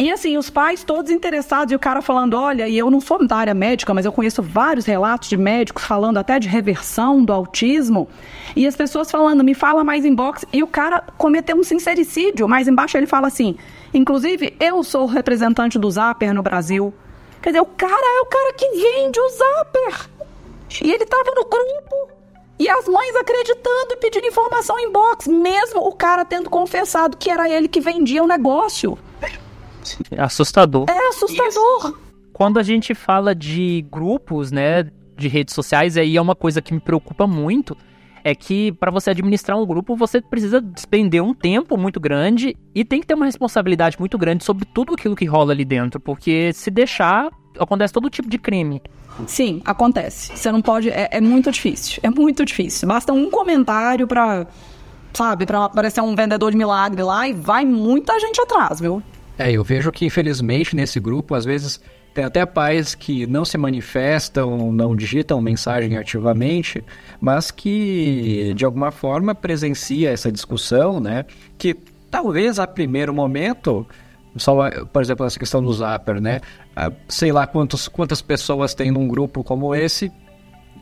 E 0.00 0.10
assim, 0.10 0.38
os 0.38 0.48
pais 0.48 0.82
todos 0.82 1.10
interessados 1.10 1.70
e 1.72 1.76
o 1.76 1.78
cara 1.78 2.00
falando: 2.00 2.32
olha, 2.32 2.66
e 2.66 2.78
eu 2.78 2.90
não 2.90 3.02
sou 3.02 3.26
da 3.26 3.36
área 3.36 3.52
médica, 3.52 3.92
mas 3.92 4.06
eu 4.06 4.12
conheço 4.12 4.42
vários 4.42 4.86
relatos 4.86 5.28
de 5.28 5.36
médicos 5.36 5.84
falando 5.84 6.16
até 6.16 6.38
de 6.38 6.48
reversão 6.48 7.22
do 7.22 7.34
autismo. 7.34 8.08
E 8.56 8.66
as 8.66 8.74
pessoas 8.74 9.10
falando: 9.10 9.44
me 9.44 9.52
fala 9.52 9.84
mais 9.84 10.06
inbox. 10.06 10.46
E 10.54 10.62
o 10.62 10.66
cara 10.66 11.04
cometeu 11.18 11.54
um 11.54 11.62
sincericídio. 11.62 12.48
Mais 12.48 12.66
embaixo 12.66 12.96
ele 12.96 13.06
fala 13.06 13.26
assim: 13.26 13.58
inclusive, 13.92 14.56
eu 14.58 14.82
sou 14.82 15.04
representante 15.04 15.78
do 15.78 15.90
Zapper 15.90 16.32
no 16.32 16.42
Brasil. 16.42 16.94
Quer 17.42 17.50
dizer, 17.50 17.60
o 17.60 17.66
cara 17.66 17.92
é 17.92 18.20
o 18.22 18.26
cara 18.26 18.54
que 18.54 18.70
vende 18.70 19.20
o 19.20 19.28
Zapper. 19.28 20.08
E 20.82 20.90
ele 20.90 21.04
tava 21.04 21.30
no 21.36 21.44
grupo. 21.44 22.08
E 22.58 22.70
as 22.70 22.88
mães 22.88 23.16
acreditando 23.16 23.92
e 23.92 23.96
pedindo 23.96 24.26
informação 24.26 24.78
em 24.78 24.90
box, 24.90 25.28
mesmo 25.28 25.86
o 25.86 25.92
cara 25.92 26.24
tendo 26.24 26.48
confessado 26.48 27.18
que 27.18 27.28
era 27.28 27.50
ele 27.50 27.68
que 27.68 27.80
vendia 27.80 28.24
o 28.24 28.26
negócio. 28.26 28.98
É 30.10 30.20
assustador. 30.20 30.86
É 30.88 31.08
assustador. 31.08 31.98
Quando 32.32 32.58
a 32.58 32.62
gente 32.62 32.94
fala 32.94 33.34
de 33.34 33.84
grupos, 33.90 34.50
né, 34.50 34.90
de 35.16 35.28
redes 35.28 35.54
sociais, 35.54 35.96
aí 35.96 36.16
é 36.16 36.20
uma 36.20 36.34
coisa 36.34 36.62
que 36.62 36.72
me 36.72 36.80
preocupa 36.80 37.26
muito, 37.26 37.76
é 38.24 38.34
que 38.34 38.72
para 38.72 38.90
você 38.90 39.10
administrar 39.10 39.58
um 39.58 39.66
grupo, 39.66 39.96
você 39.96 40.20
precisa 40.20 40.60
despender 40.60 41.22
um 41.22 41.34
tempo 41.34 41.76
muito 41.76 42.00
grande 42.00 42.56
e 42.74 42.84
tem 42.84 43.00
que 43.00 43.06
ter 43.06 43.14
uma 43.14 43.26
responsabilidade 43.26 43.98
muito 43.98 44.16
grande 44.18 44.44
sobre 44.44 44.64
tudo 44.64 44.94
aquilo 44.94 45.16
que 45.16 45.24
rola 45.24 45.52
ali 45.52 45.64
dentro, 45.64 46.00
porque 46.00 46.52
se 46.52 46.70
deixar, 46.70 47.30
acontece 47.58 47.92
todo 47.92 48.08
tipo 48.10 48.28
de 48.28 48.38
crime. 48.38 48.82
Sim, 49.26 49.60
acontece. 49.64 50.36
Você 50.36 50.50
não 50.50 50.62
pode. 50.62 50.88
É, 50.88 51.08
é 51.12 51.20
muito 51.20 51.50
difícil. 51.50 52.00
É 52.02 52.10
muito 52.10 52.44
difícil. 52.44 52.88
Basta 52.88 53.12
um 53.12 53.30
comentário 53.30 54.06
pra. 54.06 54.46
Sabe, 55.12 55.44
pra 55.44 55.64
aparecer 55.64 56.00
um 56.00 56.14
vendedor 56.14 56.52
de 56.52 56.56
milagre 56.56 57.02
lá 57.02 57.26
e 57.26 57.32
vai 57.32 57.64
muita 57.64 58.18
gente 58.20 58.40
atrás, 58.40 58.78
viu? 58.78 59.02
É, 59.40 59.50
eu 59.52 59.64
vejo 59.64 59.90
que 59.90 60.04
infelizmente 60.04 60.76
nesse 60.76 61.00
grupo, 61.00 61.34
às 61.34 61.46
vezes, 61.46 61.80
tem 62.12 62.22
até 62.22 62.44
pais 62.44 62.94
que 62.94 63.26
não 63.26 63.42
se 63.42 63.56
manifestam, 63.56 64.70
não 64.70 64.94
digitam 64.94 65.40
mensagem 65.40 65.96
ativamente, 65.96 66.84
mas 67.18 67.50
que 67.50 68.52
de 68.54 68.66
alguma 68.66 68.90
forma 68.90 69.34
presencia 69.34 70.10
essa 70.10 70.30
discussão, 70.30 71.00
né? 71.00 71.24
Que 71.56 71.74
talvez 72.10 72.58
a 72.58 72.66
primeiro 72.66 73.14
momento 73.14 73.86
só, 74.36 74.70
por 74.92 75.00
exemplo, 75.00 75.24
essa 75.24 75.38
questão 75.38 75.62
do 75.62 75.72
Zapper, 75.72 76.20
né? 76.20 76.42
Ah, 76.76 76.92
sei 77.08 77.32
lá 77.32 77.46
quantos, 77.46 77.88
quantas 77.88 78.20
pessoas 78.20 78.74
tem 78.74 78.90
num 78.90 79.08
grupo 79.08 79.42
como 79.42 79.74
esse, 79.74 80.12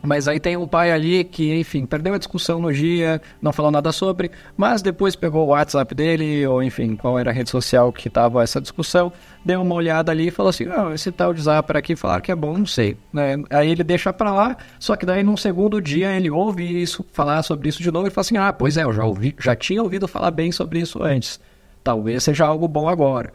mas 0.02 0.28
aí 0.28 0.38
tem 0.38 0.56
um 0.56 0.66
pai 0.66 0.92
ali 0.92 1.24
que, 1.24 1.54
enfim, 1.58 1.84
perdeu 1.86 2.14
a 2.14 2.18
discussão 2.18 2.60
no 2.60 2.72
dia, 2.72 3.20
não 3.40 3.52
falou 3.52 3.70
nada 3.70 3.92
sobre, 3.92 4.30
mas 4.56 4.82
depois 4.82 5.16
pegou 5.16 5.46
o 5.46 5.50
WhatsApp 5.50 5.94
dele, 5.94 6.46
ou 6.46 6.62
enfim, 6.62 6.96
qual 6.96 7.18
era 7.18 7.30
a 7.30 7.32
rede 7.32 7.50
social 7.50 7.92
que 7.92 8.08
tava 8.08 8.42
essa 8.42 8.60
discussão, 8.60 9.12
deu 9.44 9.60
uma 9.62 9.74
olhada 9.74 10.12
ali 10.12 10.28
e 10.28 10.30
falou 10.30 10.50
assim: 10.50 10.66
ah, 10.68 10.92
esse 10.94 11.10
tal 11.10 11.34
de 11.34 11.42
Zapper 11.42 11.76
aqui 11.76 11.96
falaram 11.96 12.22
que 12.22 12.32
é 12.32 12.36
bom, 12.36 12.56
não 12.56 12.66
sei. 12.66 12.96
Né? 13.12 13.36
Aí 13.50 13.70
ele 13.70 13.84
deixa 13.84 14.12
pra 14.12 14.32
lá, 14.32 14.56
só 14.78 14.96
que 14.96 15.06
daí 15.06 15.22
num 15.22 15.36
segundo 15.36 15.80
dia 15.80 16.14
ele 16.14 16.30
ouve 16.30 16.82
isso, 16.82 17.04
falar 17.12 17.42
sobre 17.42 17.68
isso 17.68 17.82
de 17.82 17.90
novo 17.90 18.06
e 18.06 18.10
fala 18.10 18.22
assim: 18.22 18.36
ah, 18.36 18.52
pois 18.52 18.76
é, 18.76 18.84
eu 18.84 18.92
já 18.92 19.04
ouvi, 19.04 19.34
já 19.38 19.54
tinha 19.56 19.82
ouvido 19.82 20.06
falar 20.06 20.30
bem 20.30 20.52
sobre 20.52 20.80
isso 20.80 21.02
antes. 21.02 21.40
Talvez 21.82 22.22
seja 22.24 22.46
algo 22.46 22.68
bom 22.68 22.88
agora. 22.88 23.32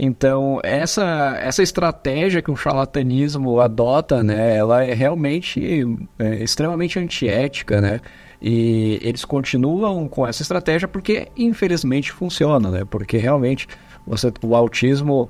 Então, 0.00 0.60
essa, 0.62 1.36
essa 1.42 1.60
estratégia 1.60 2.40
que 2.40 2.52
o 2.52 2.56
charlatanismo 2.56 3.58
adota, 3.58 4.22
né, 4.22 4.56
ela 4.56 4.84
é 4.84 4.94
realmente 4.94 5.84
é, 6.16 6.36
extremamente 6.36 7.00
antiética, 7.00 7.80
né? 7.80 8.00
E 8.40 9.00
eles 9.02 9.24
continuam 9.24 10.06
com 10.06 10.24
essa 10.24 10.40
estratégia 10.40 10.86
porque, 10.86 11.26
infelizmente, 11.36 12.12
funciona, 12.12 12.70
né? 12.70 12.84
Porque 12.88 13.16
realmente 13.16 13.66
você, 14.06 14.32
o 14.40 14.54
autismo 14.54 15.28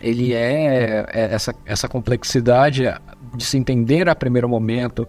ele 0.00 0.32
é, 0.32 1.04
é 1.12 1.34
essa, 1.34 1.52
essa 1.66 1.88
complexidade 1.88 2.84
de 3.34 3.44
se 3.44 3.58
entender 3.58 4.08
a 4.08 4.14
primeiro 4.14 4.48
momento. 4.48 5.08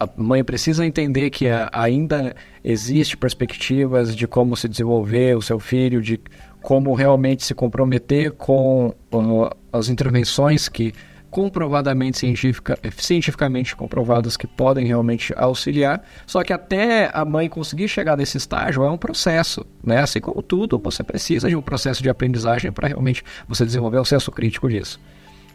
A 0.00 0.08
mãe 0.16 0.42
precisa 0.42 0.86
entender 0.86 1.28
que 1.28 1.46
ainda 1.70 2.34
existe 2.64 3.14
perspectivas 3.14 4.16
de 4.16 4.26
como 4.26 4.56
se 4.56 4.68
desenvolver 4.68 5.36
o 5.36 5.42
seu 5.42 5.58
filho, 5.60 6.00
de 6.00 6.18
como 6.62 6.94
realmente 6.94 7.44
se 7.44 7.54
comprometer 7.54 8.32
com 8.32 8.94
uh, 9.12 9.50
as 9.72 9.88
intervenções 9.88 10.68
que 10.68 10.94
comprovadamente 11.32 12.18
científica, 12.18 12.78
cientificamente 12.98 13.74
comprovadas 13.74 14.36
que 14.36 14.46
podem 14.46 14.86
realmente 14.86 15.32
auxiliar. 15.34 16.04
Só 16.26 16.44
que 16.44 16.52
até 16.52 17.10
a 17.12 17.24
mãe 17.24 17.48
conseguir 17.48 17.88
chegar 17.88 18.18
nesse 18.18 18.36
estágio 18.36 18.84
é 18.84 18.90
um 18.90 18.98
processo, 18.98 19.66
né? 19.82 20.00
Assim 20.00 20.20
como 20.20 20.42
tudo, 20.42 20.78
você 20.78 21.02
precisa 21.02 21.48
de 21.48 21.56
um 21.56 21.62
processo 21.62 22.02
de 22.02 22.10
aprendizagem 22.10 22.70
para 22.70 22.86
realmente 22.86 23.24
você 23.48 23.64
desenvolver 23.64 23.96
o 23.96 24.04
senso 24.04 24.30
crítico 24.30 24.68
disso. 24.68 25.00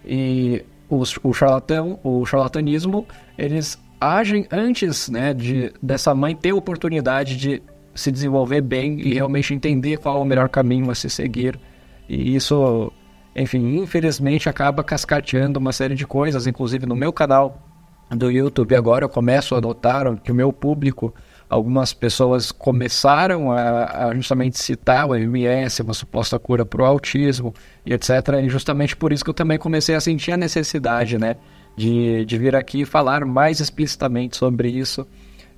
E 0.04 0.66
os, 0.90 1.20
o 1.22 1.32
charlatão, 1.32 2.00
o 2.04 2.26
charlatanismo, 2.26 3.08
eles 3.38 3.80
agem 4.02 4.48
antes, 4.52 5.10
né, 5.10 5.34
de 5.34 5.72
dessa 5.82 6.14
mãe 6.16 6.36
ter 6.36 6.54
oportunidade 6.54 7.38
de 7.38 7.62
se 7.98 8.12
desenvolver 8.12 8.62
bem 8.62 9.00
e 9.00 9.14
realmente 9.14 9.54
entender 9.54 9.98
qual 9.98 10.18
é 10.18 10.22
o 10.22 10.26
melhor 10.26 10.48
caminho 10.48 10.90
a 10.90 10.96
se 10.96 11.10
seguir. 11.10 11.60
E 12.08 12.36
isso, 12.36 12.92
enfim, 13.36 13.78
infelizmente 13.78 14.48
acaba 14.48 14.84
cascateando 14.84 15.60
uma 15.60 15.74
série 15.74 15.96
de 15.96 16.06
coisas, 16.06 16.48
inclusive 16.48 16.86
no 16.86 16.96
meu 16.96 17.12
canal 17.12 17.62
do 18.10 18.32
YouTube 18.32 18.74
agora 18.74 19.04
eu 19.04 19.10
começo 19.10 19.54
a 19.56 19.60
notar 19.60 20.16
que 20.20 20.32
o 20.32 20.36
meu 20.36 20.54
público, 20.54 21.14
algumas 21.50 21.94
pessoas 21.94 22.52
começaram 22.52 23.52
a, 23.52 24.08
a 24.08 24.16
justamente 24.16 24.58
citar 24.58 25.10
o 25.10 25.16
MS, 25.16 25.82
uma 25.82 25.94
suposta 25.94 26.40
cura 26.40 26.66
para 26.66 26.82
o 26.82 26.86
autismo 26.86 27.54
e 27.86 27.94
etc. 27.94 28.10
E 28.44 28.50
justamente 28.50 28.96
por 28.96 29.12
isso 29.12 29.24
que 29.24 29.30
eu 29.30 29.34
também 29.34 29.58
comecei 29.58 29.96
a 29.96 30.00
sentir 30.00 30.32
a 30.32 30.38
necessidade, 30.38 31.18
né, 31.18 31.36
de, 31.76 32.24
de 32.26 32.38
vir 32.38 32.56
aqui 32.56 32.86
falar 32.86 33.26
mais 33.26 33.60
explicitamente 33.60 34.38
sobre 34.38 34.70
isso. 34.70 35.06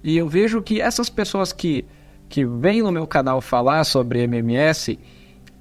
E 0.03 0.17
eu 0.17 0.27
vejo 0.27 0.61
que 0.61 0.81
essas 0.81 1.09
pessoas 1.09 1.51
que 1.51 1.85
que 2.29 2.45
vêm 2.45 2.81
no 2.83 2.91
meu 2.91 3.07
canal 3.07 3.41
falar 3.41 3.83
sobre 3.83 4.21
MMS, 4.21 4.97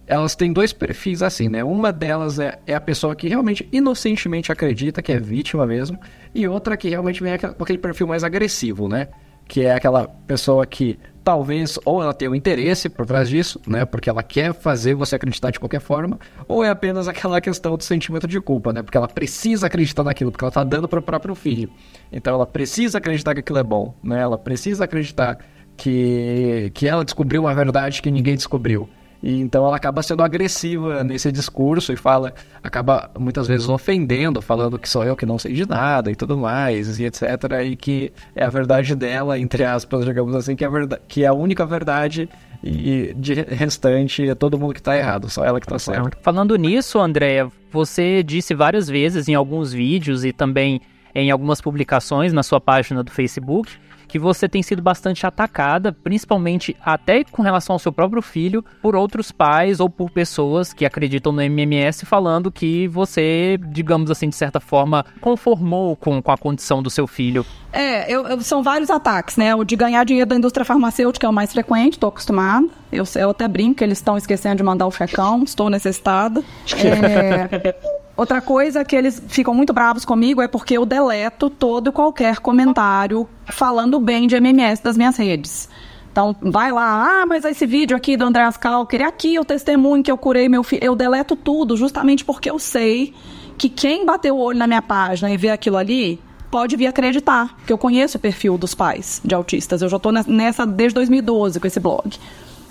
elas 0.07 0.35
têm 0.35 0.53
dois 0.53 0.73
perfis 0.73 1.23
assim, 1.23 1.49
né? 1.49 1.65
Uma 1.65 1.93
delas 1.93 2.39
é, 2.39 2.59
é 2.67 2.75
a 2.75 2.81
pessoa 2.81 3.17
que 3.17 3.29
realmente 3.29 3.69
inocentemente 3.73 4.53
acredita 4.53 5.03
que 5.03 5.13
é 5.13 5.19
vítima 5.19 5.67
mesmo, 5.67 5.99
e 6.35 6.47
outra 6.47 6.77
que 6.77 6.89
realmente 6.89 7.23
vem 7.23 7.39
com 7.39 7.63
aquele 7.63 7.79
perfil 7.79 8.07
mais 8.07 8.23
agressivo, 8.23 8.89
né? 8.89 9.09
Que 9.47 9.65
é 9.65 9.75
aquela 9.75 10.07
pessoa 10.07 10.67
que 10.67 10.99
talvez 11.25 11.79
ou 11.85 12.03
ela 12.03 12.15
tenha 12.15 12.31
um 12.31 12.35
interesse 12.35 12.89
por 12.89 13.05
trás 13.05 13.29
disso, 13.29 13.61
né? 13.67 13.85
Porque 13.85 14.09
ela 14.09 14.23
quer 14.23 14.55
fazer 14.55 14.95
você 14.95 15.17
acreditar 15.17 15.51
de 15.51 15.61
qualquer 15.61 15.81
forma, 15.81 16.19
ou 16.47 16.65
é 16.65 16.71
apenas 16.71 17.07
aquela 17.07 17.39
questão 17.39 17.77
do 17.77 17.85
sentimento 17.85 18.27
de 18.27 18.41
culpa, 18.41 18.73
né? 18.73 18.83
Porque 18.83 18.97
ela 18.97 19.09
precisa 19.09 19.67
acreditar 19.67 20.05
naquilo, 20.05 20.31
porque 20.31 20.45
ela 20.45 20.53
tá 20.53 20.65
dando 20.65 20.89
para 20.89 20.99
o 20.99 21.03
próprio 21.03 21.35
filho. 21.35 21.71
Então 22.11 22.35
ela 22.35 22.47
precisa 22.47 22.97
acreditar 22.97 23.35
que 23.35 23.41
aquilo 23.41 23.59
é 23.59 23.63
bom, 23.63 23.95
né? 24.03 24.21
Ela 24.21 24.39
precisa 24.39 24.85
acreditar 24.85 25.39
que, 25.79 26.71
que 26.75 26.87
ela 26.87 27.05
descobriu 27.05 27.43
uma 27.43 27.55
verdade 27.55 28.03
que 28.03 28.11
ninguém 28.11 28.35
descobriu. 28.35 28.89
E 29.23 29.41
então 29.41 29.67
ela 29.67 29.77
acaba 29.77 30.03
sendo 30.03 30.23
agressiva 30.23 31.03
nesse 31.03 31.33
discurso 31.33 31.93
e 31.93 31.97
fala, 31.97 32.35
acaba 32.63 33.11
muitas 33.19 33.49
vezes 33.49 33.69
ofendendo, 33.69 34.41
falando 34.41 34.79
que 34.79 34.89
sou 34.89 35.05
eu 35.05 35.17
que 35.17 35.27
não 35.27 35.39
sei 35.39 35.55
de 35.55 35.69
nada 35.69 36.11
e 36.11 36.15
tudo 36.15 36.37
mais, 36.37 37.01
e 37.01 37.05
etc. 37.05 37.23
E 37.65 37.75
que 37.75 38.13
é 38.35 38.45
a 38.45 38.51
verdade 38.51 38.95
dela, 38.95 39.39
entre 39.39 39.65
aspas, 39.65 40.05
digamos 40.05 40.35
assim, 40.35 40.55
que 40.55 40.63
é 40.63 40.67
a, 40.67 40.71
verdade, 40.71 41.03
que 41.09 41.25
é 41.25 41.27
a 41.27 41.33
única 41.33 41.67
verdade 41.67 42.29
e 42.63 43.13
de 43.17 43.35
restante 43.35 44.29
é 44.29 44.35
todo 44.35 44.59
mundo 44.59 44.75
que 44.75 44.81
está 44.81 44.97
errado, 44.97 45.29
só 45.29 45.45
ela 45.45 45.59
que 45.61 45.67
está 45.67 45.79
certa. 45.79 46.17
Falando 46.23 46.57
nisso, 46.57 46.99
Andréia, 46.99 47.51
você 47.73 48.23
disse 48.23 48.55
várias 48.55 48.89
vezes 48.89 49.29
em 49.29 49.35
alguns 49.35 49.73
vídeos 49.73 50.25
e 50.25 50.33
também 50.33 50.81
em 51.15 51.31
algumas 51.31 51.61
publicações 51.61 52.33
na 52.33 52.45
sua 52.45 52.61
página 52.61 53.03
do 53.03 53.11
Facebook 53.11 53.73
que 54.09 54.19
você 54.19 54.49
tem 54.49 54.63
sido 54.63 54.83
bastante 54.83 55.27
atacada, 55.27 55.93
principalmente 55.93 56.75
até 56.85 57.23
com 57.23 57.43
relação 57.43 57.75
ao 57.75 57.79
seu 57.79 57.93
próprio 57.93 58.23
filho, 58.23 58.65
por 58.81 58.97
outros 58.97 59.31
pais 59.31 59.79
ou 59.79 59.91
por 59.91 60.11
pessoas 60.11 60.73
que 60.73 60.87
acreditam 60.87 61.31
no 61.31 61.43
MMS 61.43 62.07
falando 62.07 62.51
que 62.51 62.89
você, 62.89 63.59
digamos 63.69 64.11
assim, 64.11 64.29
de 64.29 64.37
certa 64.37 64.59
forma, 64.59 65.05
conformou 65.21 65.95
com, 65.95 66.23
com 66.23 66.33
a 66.33 66.39
condição 66.39 66.83
do 66.83 66.91
seu 66.91 67.07
filho. 67.07 67.45
É, 67.73 68.11
eu, 68.11 68.27
eu, 68.27 68.41
são 68.41 68.63
vários 68.63 68.89
ataques, 68.89 69.37
né? 69.37 69.55
O 69.55 69.63
de 69.63 69.77
ganhar 69.77 70.03
dinheiro 70.05 70.29
da 70.29 70.37
indústria 70.37 70.65
farmacêutica 70.65 71.27
é 71.27 71.31
o 71.31 71.33
mais 71.33 71.53
frequente, 71.53 71.95
estou 71.95 72.09
acostumada. 72.09 72.67
Eu, 72.91 73.05
eu 73.17 73.31
até 73.31 73.47
brinco 73.47 73.77
que 73.77 73.85
eles 73.85 73.99
estão 73.99 74.17
esquecendo 74.17 74.57
de 74.57 74.63
mandar 74.63 74.87
o 74.87 74.91
checão, 74.91 75.43
estou 75.43 75.69
necessitada. 75.69 76.43
É, 76.75 77.77
Outra 78.19 78.41
coisa 78.41 78.85
que 78.85 78.97
eles 78.97 79.23
ficam 79.29 79.55
muito 79.55 79.73
bravos 79.73 80.05
comigo 80.05 80.43
é 80.43 80.49
porque 80.49 80.77
eu 80.77 80.85
deleto 80.85 81.49
todo 81.49 81.93
qualquer 81.93 82.41
comentário 82.41 83.29
falando 83.47 84.01
bem 84.01 84.27
de 84.27 84.35
MMS 84.35 84.83
das 84.83 84.97
minhas 84.97 85.17
redes. 85.17 85.69
Então, 86.11 86.35
vai 86.43 86.73
lá, 86.73 87.23
ah, 87.23 87.27
mas 87.27 87.45
esse 87.45 87.65
vídeo 87.65 87.97
aqui 87.97 88.17
do 88.17 88.25
André 88.25 88.51
Calker, 88.59 89.03
aqui 89.03 89.39
o 89.39 89.45
testemunho 89.45 90.03
que 90.03 90.11
eu 90.11 90.19
curei 90.19 90.49
meu 90.49 90.65
filho. 90.65 90.83
Eu 90.83 90.97
deleto 90.97 91.37
tudo 91.37 91.77
justamente 91.77 92.25
porque 92.25 92.51
eu 92.51 92.59
sei 92.59 93.15
que 93.57 93.69
quem 93.69 94.05
bateu 94.05 94.35
o 94.35 94.41
olho 94.41 94.59
na 94.59 94.67
minha 94.67 94.83
página 94.83 95.31
e 95.31 95.37
vê 95.37 95.51
aquilo 95.51 95.77
ali 95.77 96.21
pode 96.51 96.77
vir 96.77 96.89
acreditar, 96.89 97.57
que 97.65 97.73
eu 97.73 97.79
conheço 97.79 98.19
o 98.19 98.21
perfil 98.21 98.59
dos 98.59 98.75
pais 98.75 99.23
de 99.25 99.33
autistas. 99.33 99.81
Eu 99.81 99.89
já 99.89 99.97
estou 99.97 100.11
nessa 100.11 100.67
desde 100.67 100.97
2012 100.97 101.61
com 101.61 101.69
esse 101.69 101.79
blog. 101.79 102.19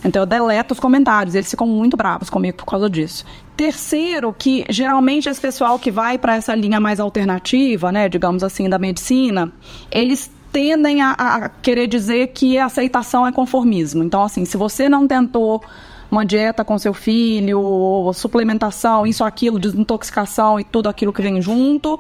Então 0.04 0.22
eu 0.22 0.26
deleto 0.26 0.74
os 0.74 0.80
comentários, 0.80 1.36
eles 1.36 1.50
ficam 1.50 1.68
muito 1.68 1.98
bravos 1.98 2.30
comigo 2.30 2.58
por 2.58 2.66
causa 2.66 2.90
disso. 2.90 3.26
Terceiro, 3.56 4.34
que 4.38 4.64
geralmente 4.70 5.28
esse 5.28 5.42
pessoal 5.42 5.80
que 5.80 5.92
vai 5.92 6.18
para 6.18 6.36
essa 6.36 6.54
linha 6.54 6.80
mais 6.80 7.00
alternativa, 7.00 7.92
né, 7.92 8.08
digamos 8.08 8.44
assim, 8.44 8.70
da 8.70 8.78
medicina, 8.78 9.52
eles 9.92 10.32
tendem 10.52 11.02
a, 11.02 11.12
a 11.12 11.50
querer 11.50 11.88
dizer 11.88 12.28
que 12.28 12.58
aceitação 12.58 13.26
é 13.26 13.32
conformismo. 13.32 14.04
Então, 14.04 14.24
assim, 14.24 14.46
se 14.46 14.58
você 14.58 14.88
não 14.88 15.08
tentou 15.08 15.62
uma 16.10 16.26
dieta 16.26 16.64
com 16.64 16.78
seu 16.78 16.94
filho, 16.94 18.12
suplementação, 18.14 19.06
isso, 19.06 19.24
aquilo, 19.24 19.60
desintoxicação 19.60 20.60
e 20.60 20.64
tudo 20.64 20.88
aquilo 20.88 21.12
que 21.12 21.22
vem 21.22 21.42
junto, 21.42 22.00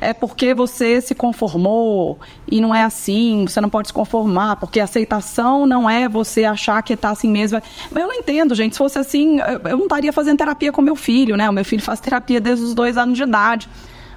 é 0.00 0.12
porque 0.12 0.54
você 0.54 1.00
se 1.00 1.14
conformou 1.14 2.18
e 2.46 2.60
não 2.60 2.74
é 2.74 2.82
assim, 2.84 3.46
você 3.46 3.60
não 3.60 3.68
pode 3.68 3.88
se 3.88 3.94
conformar, 3.94 4.56
porque 4.56 4.80
aceitação 4.80 5.66
não 5.66 5.88
é 5.88 6.08
você 6.08 6.44
achar 6.44 6.82
que 6.82 6.92
está 6.92 7.10
assim 7.10 7.28
mesmo. 7.28 7.60
Eu 7.94 8.06
não 8.06 8.14
entendo, 8.14 8.54
gente. 8.54 8.74
Se 8.74 8.78
fosse 8.78 8.98
assim, 8.98 9.38
eu 9.40 9.76
não 9.76 9.84
estaria 9.84 10.12
fazendo 10.12 10.38
terapia 10.38 10.72
com 10.72 10.80
meu 10.80 10.96
filho, 10.96 11.36
né? 11.36 11.48
O 11.48 11.52
meu 11.52 11.64
filho 11.64 11.82
faz 11.82 12.00
terapia 12.00 12.40
desde 12.40 12.64
os 12.64 12.74
dois 12.74 12.96
anos 12.96 13.16
de 13.16 13.24
idade. 13.24 13.68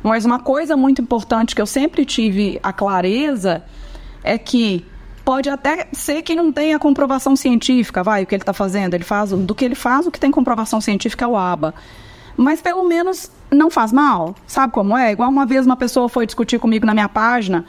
Mas 0.04 0.26
uma 0.26 0.40
coisa 0.40 0.76
muito 0.76 1.02
importante 1.02 1.56
que 1.56 1.62
eu 1.62 1.66
sempre 1.66 2.06
tive 2.06 2.60
a 2.64 2.74
clareza 2.74 3.64
é 4.24 4.38
que 4.38 4.86
pode 5.24 5.50
até 5.50 5.88
ser 5.94 6.22
que 6.24 6.36
não 6.36 6.52
tenha 6.52 6.80
comprovação 6.80 7.36
científica, 7.36 8.04
vai, 8.04 8.24
o 8.24 8.26
que 8.26 8.36
ele 8.36 8.42
está 8.42 8.54
fazendo. 8.54 8.94
Ele 8.94 9.04
faz 9.04 9.32
do 9.32 9.56
que 9.56 9.64
ele 9.64 9.76
faz, 9.76 10.08
o 10.08 10.12
que 10.12 10.20
tem 10.20 10.32
comprovação 10.32 10.82
científica 10.82 11.26
é 11.26 11.28
o 11.28 11.38
ABA. 11.38 11.74
Mas 12.42 12.62
pelo 12.62 12.84
menos 12.84 13.32
não 13.52 13.70
faz 13.70 13.92
mal. 13.92 14.36
Sabe 14.48 14.74
como 14.74 14.98
é? 14.98 15.12
Igual 15.12 15.30
uma 15.30 15.46
vez 15.46 15.66
uma 15.66 15.76
pessoa 15.76 16.10
foi 16.10 16.26
discutir 16.26 16.60
comigo 16.60 16.86
na 16.86 16.94
minha 16.94 17.10
página. 17.10 17.66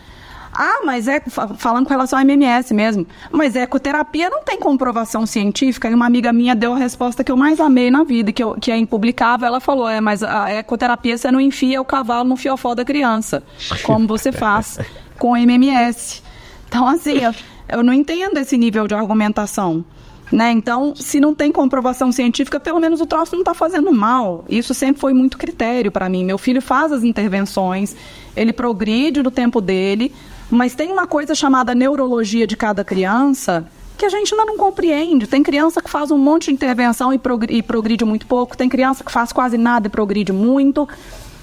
Ah, 0.54 0.80
mas 0.84 1.08
é 1.08 1.18
falando 1.56 1.86
com 1.86 1.90
relação 1.90 2.18
ao 2.18 2.24
MMS 2.24 2.74
mesmo. 2.74 3.06
Mas 3.30 3.56
ecoterapia 3.56 4.28
não 4.28 4.42
tem 4.42 4.58
comprovação 4.58 5.24
científica. 5.24 5.90
E 5.90 5.94
uma 5.94 6.06
amiga 6.06 6.32
minha 6.32 6.54
deu 6.54 6.74
a 6.74 6.76
resposta 6.76 7.24
que 7.24 7.32
eu 7.32 7.36
mais 7.36 7.58
amei 7.58 7.90
na 7.90 8.04
vida, 8.04 8.32
que, 8.32 8.42
eu, 8.42 8.54
que 8.60 8.70
é 8.70 8.76
impublicável. 8.76 9.46
Ela 9.46 9.60
falou: 9.60 9.88
é, 9.88 10.00
mas 10.00 10.22
a 10.22 10.52
ecoterapia 10.52 11.16
você 11.16 11.30
não 11.30 11.40
enfia 11.40 11.80
o 11.80 11.84
cavalo 11.84 12.28
no 12.28 12.36
fiofó 12.36 12.74
da 12.74 12.84
criança, 12.84 13.42
como 13.82 14.06
você 14.06 14.30
faz 14.30 14.78
com 15.18 15.34
MMS. 15.36 16.22
Então, 16.68 16.86
assim, 16.86 17.18
eu, 17.18 17.34
eu 17.68 17.82
não 17.82 17.92
entendo 17.92 18.36
esse 18.36 18.58
nível 18.58 18.86
de 18.86 18.94
argumentação. 18.94 19.84
Né? 20.32 20.50
Então, 20.50 20.94
se 20.96 21.20
não 21.20 21.34
tem 21.34 21.52
comprovação 21.52 22.10
científica, 22.10 22.58
pelo 22.58 22.80
menos 22.80 23.02
o 23.02 23.06
troço 23.06 23.34
não 23.34 23.42
está 23.42 23.52
fazendo 23.52 23.92
mal. 23.92 24.46
Isso 24.48 24.72
sempre 24.72 24.98
foi 24.98 25.12
muito 25.12 25.36
critério 25.36 25.92
para 25.92 26.08
mim. 26.08 26.24
Meu 26.24 26.38
filho 26.38 26.62
faz 26.62 26.90
as 26.90 27.04
intervenções, 27.04 27.94
ele 28.34 28.50
progride 28.50 29.22
no 29.22 29.30
tempo 29.30 29.60
dele, 29.60 30.10
mas 30.50 30.74
tem 30.74 30.90
uma 30.90 31.06
coisa 31.06 31.34
chamada 31.34 31.74
neurologia 31.74 32.46
de 32.46 32.56
cada 32.56 32.82
criança 32.82 33.68
que 34.02 34.06
a 34.06 34.08
gente 34.08 34.34
ainda 34.34 34.46
não 34.46 34.56
compreende. 34.56 35.26
Tem 35.26 35.42
criança 35.42 35.80
que 35.80 35.90
faz 35.90 36.10
um 36.10 36.18
monte 36.18 36.46
de 36.46 36.52
intervenção 36.52 37.12
e, 37.12 37.18
progride, 37.18 37.58
e 37.58 37.62
progride 37.62 38.04
muito 38.04 38.26
pouco, 38.26 38.56
tem 38.56 38.68
criança 38.68 39.04
que 39.04 39.12
faz 39.12 39.32
quase 39.32 39.58
nada 39.58 39.86
e 39.86 39.90
progride 39.90 40.32
muito. 40.32 40.88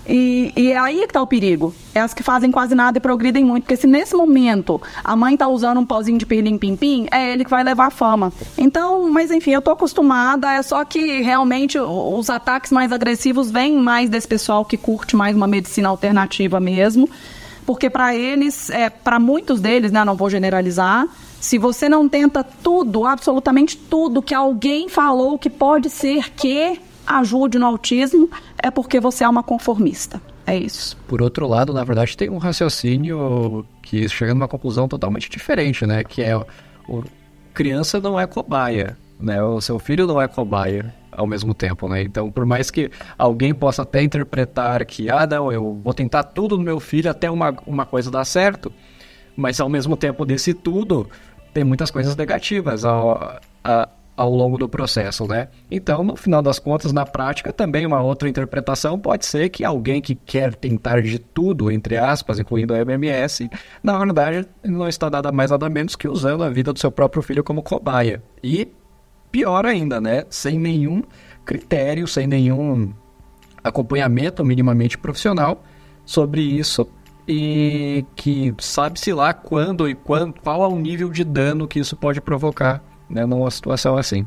E, 0.10 0.52
e, 0.56 0.72
é 0.72 0.78
aí 0.78 0.98
que 1.02 1.06
está 1.06 1.22
o 1.22 1.28
perigo. 1.28 1.74
É 1.94 2.02
as 2.02 2.16
que 2.16 2.24
fazem 2.24 2.52
quase 2.52 2.74
nada 2.74 2.98
e 2.98 3.02
progridem 3.02 3.46
muito. 3.46 3.64
Porque 3.64 3.78
se 3.78 3.86
nesse 3.86 4.16
momento 4.16 4.82
a 5.04 5.16
mãe 5.16 5.36
está 5.36 5.48
usando 5.48 5.80
um 5.80 5.86
pauzinho 5.86 6.18
de 6.18 6.26
pirlim-pim-pim, 6.26 7.08
é 7.12 7.32
ele 7.32 7.44
que 7.44 7.50
vai 7.52 7.64
levar 7.64 7.88
a 7.88 7.92
fama. 7.92 8.34
Então, 8.58 9.10
mas 9.12 9.30
enfim, 9.30 9.52
eu 9.52 9.62
tô 9.62 9.70
acostumada. 9.70 10.52
É 10.52 10.64
só 10.64 10.84
que 10.84 11.22
realmente 11.22 11.78
os 11.78 12.30
ataques 12.30 12.72
mais 12.72 12.92
agressivos 12.92 13.52
vêm 13.52 13.78
mais 13.78 14.10
desse 14.10 14.28
pessoal 14.28 14.66
que 14.66 14.78
curte 14.78 15.16
mais 15.16 15.36
uma 15.36 15.48
medicina 15.48 15.90
alternativa 15.90 16.60
mesmo. 16.60 17.08
Porque 17.64 17.88
para 17.88 18.16
eles, 18.16 18.72
é, 18.72 18.90
para 18.90 19.20
muitos 19.20 19.62
deles, 19.62 19.92
né, 19.92 20.04
não 20.04 20.16
vou 20.16 20.28
generalizar, 20.28 21.08
se 21.40 21.60
você 21.60 21.88
não 21.88 22.10
tenta 22.10 22.44
tudo, 22.44 23.06
absolutamente 23.06 23.78
tudo 23.78 24.24
que 24.24 24.34
alguém 24.34 24.90
falou 24.90 25.38
que 25.38 25.52
pode 25.52 25.88
ser 25.88 26.32
que 26.32 26.80
ajude 27.10 27.58
no 27.58 27.66
autismo, 27.66 28.30
é 28.62 28.70
porque 28.70 29.00
você 29.00 29.24
é 29.24 29.30
uma 29.30 29.44
conformista. 29.44 30.22
É 30.46 30.56
isso. 30.56 30.98
Por 31.08 31.22
outro 31.22 31.48
lado, 31.48 31.74
na 31.74 31.84
verdade, 31.84 32.16
tem 32.16 32.30
um 32.30 32.38
raciocínio 32.38 33.66
que 33.82 34.08
chega 34.08 34.34
numa 34.34 34.48
conclusão 34.48 34.88
totalmente 34.88 35.30
diferente, 35.30 35.86
né? 35.86 36.04
Que 36.04 36.22
é 36.22 36.36
o 36.38 37.04
criança 37.54 38.00
não 38.00 38.20
é 38.20 38.26
cobaia, 38.26 38.98
né? 39.20 39.44
O 39.44 39.60
seu 39.60 39.78
filho 39.80 40.08
não 40.08 40.22
é 40.22 40.28
cobaia 40.28 40.94
ao 41.12 41.28
mesmo 41.28 41.54
tempo, 41.54 41.90
né? 41.90 42.02
Então, 42.02 42.32
por 42.32 42.46
mais 42.46 42.72
que 42.72 42.90
alguém 43.18 43.54
possa 43.54 43.82
até 43.82 44.02
interpretar 44.02 44.86
que, 44.86 45.10
ah, 45.10 45.28
não, 45.28 45.52
eu 45.52 45.80
vou 45.84 45.94
tentar 45.94 46.24
tudo 46.24 46.58
no 46.58 46.64
meu 46.64 46.80
filho 46.80 47.12
até 47.12 47.30
uma, 47.30 47.56
uma 47.68 47.86
coisa 47.86 48.10
dar 48.10 48.24
certo, 48.24 48.72
mas 49.36 49.60
ao 49.60 49.68
mesmo 49.68 49.98
tempo 49.98 50.26
desse 50.26 50.54
tudo, 50.54 51.10
tem 51.54 51.64
muitas 51.64 51.92
coisas 51.92 52.16
negativas. 52.16 52.86
A, 52.86 53.42
a, 53.64 53.90
ao 54.20 54.30
longo 54.30 54.58
do 54.58 54.68
processo, 54.68 55.26
né? 55.26 55.48
Então, 55.72 56.04
no 56.04 56.14
final 56.14 56.42
das 56.42 56.60
contas, 56.60 56.92
na 56.92 57.06
prática, 57.06 57.54
também 57.54 57.86
uma 57.86 58.02
outra 58.02 58.28
interpretação 58.28 59.00
pode 59.00 59.26
ser 59.26 59.48
que 59.48 59.64
alguém 59.64 60.02
que 60.02 60.14
quer 60.14 60.54
tentar 60.54 61.02
de 61.02 61.18
tudo, 61.18 61.72
entre 61.72 61.96
aspas, 61.96 62.38
incluindo 62.38 62.74
a 62.74 62.80
MMS, 62.80 63.50
na 63.82 63.98
verdade 63.98 64.46
não 64.62 64.90
está 64.90 65.10
nada 65.10 65.32
mais 65.32 65.52
nada 65.52 65.70
menos 65.70 65.96
que 65.96 66.06
usando 66.06 66.44
a 66.44 66.50
vida 66.50 66.74
do 66.74 66.80
seu 66.80 66.92
próprio 66.92 67.24
filho 67.24 67.46
como 67.46 67.64
cobaia. 67.64 68.22
E 68.44 68.68
pior 69.32 69.66
ainda, 69.66 70.02
né? 70.02 70.26
Sem 70.30 70.60
nenhum 70.60 71.02
critério, 71.46 72.06
sem 72.06 72.28
nenhum 72.28 72.92
acompanhamento 73.64 74.44
minimamente 74.44 74.98
profissional 74.98 75.64
sobre 76.06 76.42
isso 76.42 76.86
e 77.26 78.04
que 78.18 78.54
sabe-se 78.60 79.14
lá 79.14 79.34
quando 79.34 79.88
e 79.88 79.96
quando, 79.96 80.42
qual 80.42 80.62
é 80.62 80.68
o 80.68 80.78
nível 80.78 81.10
de 81.10 81.24
dano 81.24 81.70
que 81.70 81.80
isso 81.80 81.96
pode 81.96 82.20
provocar 82.20 82.84
né, 83.10 83.26
numa 83.26 83.50
situação 83.50 83.98
assim. 83.98 84.26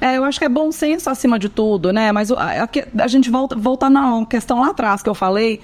É, 0.00 0.16
eu 0.16 0.24
acho 0.24 0.38
que 0.38 0.44
é 0.44 0.48
bom 0.48 0.72
senso 0.72 1.08
acima 1.08 1.38
de 1.38 1.48
tudo, 1.48 1.92
né? 1.92 2.10
Mas 2.10 2.30
a, 2.32 2.64
a, 2.64 2.68
a 3.04 3.06
gente 3.06 3.30
volta, 3.30 3.54
volta 3.54 3.88
na 3.88 4.26
questão 4.26 4.60
lá 4.60 4.70
atrás 4.70 5.00
que 5.00 5.08
eu 5.08 5.14
falei, 5.14 5.60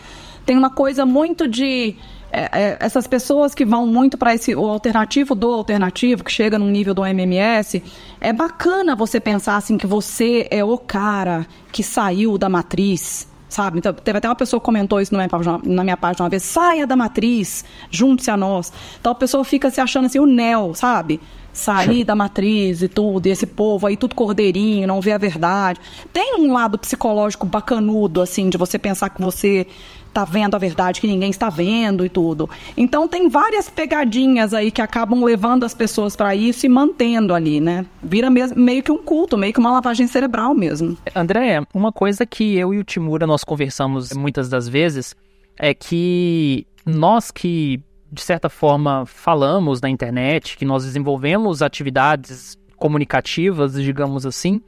tem 0.47 0.57
uma 0.57 0.71
coisa 0.71 1.05
muito 1.05 1.49
de 1.49 1.97
é, 2.31 2.49
é, 2.53 2.77
essas 2.81 3.07
pessoas 3.07 3.55
que 3.55 3.65
vão 3.65 3.87
muito 3.87 4.19
para 4.19 4.35
esse 4.35 4.55
o 4.55 4.67
alternativo 4.67 5.35
do 5.35 5.49
alternativo, 5.53 6.23
que 6.23 6.31
chega 6.31 6.59
no 6.59 6.67
nível 6.67 6.95
do 6.95 7.05
MMS, 7.05 7.83
é 8.21 8.33
bacana 8.33 8.95
você 8.95 9.19
pensar 9.19 9.57
assim 9.57 9.79
que 9.79 9.87
você 9.87 10.47
é 10.51 10.63
o 10.63 10.77
cara 10.77 11.47
que 11.73 11.83
saiu 11.83 12.37
da 12.37 12.49
matriz, 12.49 13.27
sabe? 13.49 13.79
Então, 13.79 13.93
teve 13.95 14.19
até 14.19 14.29
uma 14.29 14.37
pessoa 14.37 14.61
que 14.61 14.67
comentou 14.67 15.01
isso 15.01 15.13
na 15.13 15.19
minha, 15.19 15.29
página, 15.29 15.61
na 15.65 15.83
minha 15.83 15.97
página 15.97 16.25
uma 16.25 16.31
vez, 16.31 16.43
saia 16.43 16.87
da 16.87 16.95
matriz, 16.95 17.65
junte-se 17.91 18.31
a 18.31 18.37
nós. 18.37 18.73
Então 19.01 19.13
a 19.13 19.15
pessoa 19.15 19.43
fica 19.45 19.71
se 19.71 19.81
achando 19.81 20.05
assim, 20.07 20.19
o 20.19 20.27
Neo, 20.27 20.75
sabe? 20.75 21.21
Sair 21.59 22.05
da 22.05 22.15
matriz 22.15 22.83
e 22.83 22.89
tudo, 22.89 23.27
e 23.27 23.31
esse 23.31 23.47
povo 23.47 23.87
aí 23.87 23.97
tudo 23.97 24.15
cordeirinho, 24.15 24.87
não 24.87 25.01
vê 25.01 25.13
a 25.13 25.19
verdade. 25.19 25.81
Tem 26.13 26.37
um 26.39 26.53
lado 26.53 26.79
psicológico 26.79 27.47
bacanudo, 27.47 28.21
assim, 28.21 28.49
de 28.49 28.57
você 28.57 28.79
pensar 28.79 29.11
que 29.11 29.21
você 29.21 29.67
está 30.09 30.25
vendo 30.25 30.55
a 30.55 30.59
verdade 30.59 31.01
que 31.01 31.07
ninguém 31.07 31.31
está 31.31 31.51
vendo 31.51 32.05
e 32.05 32.09
tudo. 32.09 32.49
Então 32.77 33.07
tem 33.07 33.29
várias 33.29 33.69
pegadinhas 33.69 34.55
aí 34.55 34.71
que 34.71 34.81
acabam 34.81 35.23
levando 35.23 35.65
as 35.65 35.75
pessoas 35.75 36.17
para 36.17 36.35
isso 36.35 36.67
e 36.67 36.69
mantendo 36.69 37.35
ali, 37.35 37.61
né? 37.61 37.85
Vira 38.03 38.31
meio 38.31 38.83
que 38.83 38.91
um 38.91 38.99
culto, 38.99 39.37
meio 39.37 39.53
que 39.53 39.61
uma 39.61 39.71
lavagem 39.71 40.07
cerebral 40.07 40.55
mesmo. 40.55 40.97
André, 41.15 41.63
uma 41.75 41.93
coisa 41.93 42.25
que 42.25 42.57
eu 42.57 42.73
e 42.73 42.79
o 42.79 42.85
Timura 42.85 43.27
nós 43.27 43.45
conversamos 43.45 44.13
muitas 44.13 44.49
das 44.49 44.69
vezes 44.69 45.15
é 45.59 45.75
que 45.75 46.67
nós 46.87 47.31
que 47.31 47.81
de 48.11 48.21
certa 48.23 48.49
forma, 48.49 49.05
falamos 49.07 49.81
na 49.81 49.89
internet, 49.89 50.57
que 50.57 50.65
nós 50.65 50.85
desenvolvemos 50.85 51.63
atividades 51.63 52.59
comunicativas, 52.77 53.75
digamos 53.75 54.25
assim, 54.25 54.63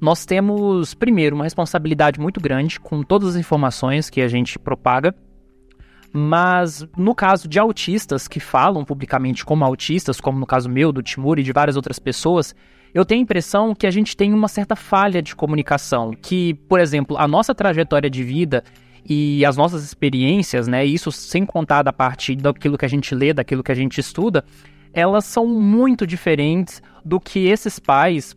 nós 0.00 0.24
temos, 0.24 0.94
primeiro, 0.94 1.34
uma 1.34 1.44
responsabilidade 1.44 2.20
muito 2.20 2.40
grande 2.40 2.78
com 2.78 3.02
todas 3.02 3.30
as 3.30 3.36
informações 3.36 4.08
que 4.08 4.20
a 4.20 4.28
gente 4.28 4.58
propaga. 4.58 5.14
Mas 6.12 6.86
no 6.96 7.14
caso 7.14 7.48
de 7.48 7.58
autistas 7.58 8.28
que 8.28 8.40
falam 8.40 8.84
publicamente 8.84 9.44
como 9.44 9.64
autistas, 9.64 10.20
como 10.20 10.38
no 10.38 10.46
caso 10.46 10.68
meu, 10.68 10.92
do 10.92 11.02
Timur 11.02 11.38
e 11.38 11.42
de 11.42 11.52
várias 11.52 11.76
outras 11.76 11.98
pessoas, 11.98 12.54
eu 12.94 13.04
tenho 13.04 13.20
a 13.20 13.22
impressão 13.22 13.74
que 13.74 13.86
a 13.86 13.90
gente 13.90 14.16
tem 14.16 14.32
uma 14.32 14.48
certa 14.48 14.74
falha 14.74 15.20
de 15.20 15.34
comunicação. 15.34 16.12
Que, 16.12 16.54
por 16.68 16.80
exemplo, 16.80 17.16
a 17.18 17.28
nossa 17.28 17.54
trajetória 17.54 18.08
de 18.08 18.22
vida 18.22 18.64
e 19.04 19.44
as 19.44 19.56
nossas 19.56 19.84
experiências, 19.84 20.66
né, 20.66 20.84
isso 20.84 21.10
sem 21.10 21.44
contar 21.44 21.82
da 21.82 21.92
parte 21.92 22.34
daquilo 22.36 22.78
que 22.78 22.84
a 22.84 22.88
gente 22.88 23.14
lê, 23.14 23.32
daquilo 23.32 23.62
que 23.62 23.72
a 23.72 23.74
gente 23.74 23.98
estuda, 23.98 24.44
elas 24.92 25.24
são 25.24 25.46
muito 25.46 26.06
diferentes 26.06 26.82
do 27.04 27.20
que 27.20 27.46
esses 27.46 27.78
pais 27.78 28.36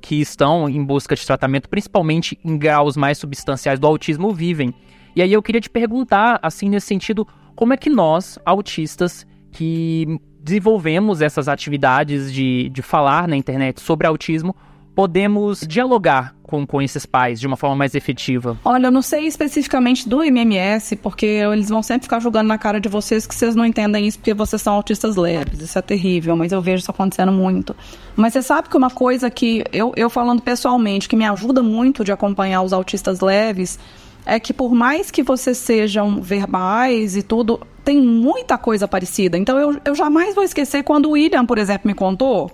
que 0.00 0.20
estão 0.20 0.68
em 0.68 0.84
busca 0.84 1.14
de 1.14 1.26
tratamento, 1.26 1.68
principalmente 1.68 2.38
em 2.44 2.56
graus 2.56 2.96
mais 2.96 3.18
substanciais 3.18 3.78
do 3.78 3.86
autismo, 3.86 4.32
vivem. 4.32 4.72
E 5.16 5.22
aí 5.22 5.32
eu 5.32 5.42
queria 5.42 5.60
te 5.60 5.70
perguntar, 5.70 6.38
assim, 6.42 6.68
nesse 6.68 6.86
sentido, 6.86 7.26
como 7.56 7.72
é 7.72 7.76
que 7.76 7.90
nós, 7.90 8.38
autistas, 8.44 9.26
que 9.50 10.20
desenvolvemos 10.40 11.20
essas 11.20 11.48
atividades 11.48 12.32
de, 12.32 12.68
de 12.68 12.82
falar 12.82 13.26
na 13.26 13.36
internet 13.36 13.80
sobre 13.80 14.06
autismo, 14.06 14.54
podemos 14.98 15.60
dialogar 15.60 16.34
com, 16.42 16.66
com 16.66 16.82
esses 16.82 17.06
pais 17.06 17.38
de 17.38 17.46
uma 17.46 17.56
forma 17.56 17.76
mais 17.76 17.94
efetiva? 17.94 18.58
Olha, 18.64 18.88
eu 18.88 18.90
não 18.90 19.00
sei 19.00 19.28
especificamente 19.28 20.08
do 20.08 20.24
MMS, 20.24 20.96
porque 20.96 21.24
eles 21.24 21.68
vão 21.68 21.84
sempre 21.84 22.06
ficar 22.06 22.18
jogando 22.18 22.48
na 22.48 22.58
cara 22.58 22.80
de 22.80 22.88
vocês 22.88 23.24
que 23.24 23.32
vocês 23.32 23.54
não 23.54 23.64
entendem 23.64 24.08
isso 24.08 24.18
porque 24.18 24.34
vocês 24.34 24.60
são 24.60 24.74
autistas 24.74 25.14
leves. 25.14 25.60
Isso 25.60 25.78
é 25.78 25.82
terrível, 25.82 26.34
mas 26.34 26.50
eu 26.50 26.60
vejo 26.60 26.82
isso 26.82 26.90
acontecendo 26.90 27.30
muito. 27.30 27.76
Mas 28.16 28.32
você 28.32 28.42
sabe 28.42 28.68
que 28.68 28.76
uma 28.76 28.90
coisa 28.90 29.30
que 29.30 29.62
eu, 29.72 29.92
eu 29.94 30.10
falando 30.10 30.42
pessoalmente, 30.42 31.08
que 31.08 31.14
me 31.14 31.24
ajuda 31.26 31.62
muito 31.62 32.02
de 32.02 32.10
acompanhar 32.10 32.62
os 32.62 32.72
autistas 32.72 33.20
leves, 33.20 33.78
é 34.26 34.40
que 34.40 34.52
por 34.52 34.74
mais 34.74 35.12
que 35.12 35.22
vocês 35.22 35.58
sejam 35.58 36.20
verbais 36.20 37.16
e 37.16 37.22
tudo, 37.22 37.60
tem 37.84 38.02
muita 38.02 38.58
coisa 38.58 38.88
parecida. 38.88 39.38
Então 39.38 39.56
eu, 39.60 39.80
eu 39.84 39.94
jamais 39.94 40.34
vou 40.34 40.42
esquecer 40.42 40.82
quando 40.82 41.06
o 41.06 41.10
William, 41.12 41.46
por 41.46 41.56
exemplo, 41.56 41.86
me 41.86 41.94
contou 41.94 42.50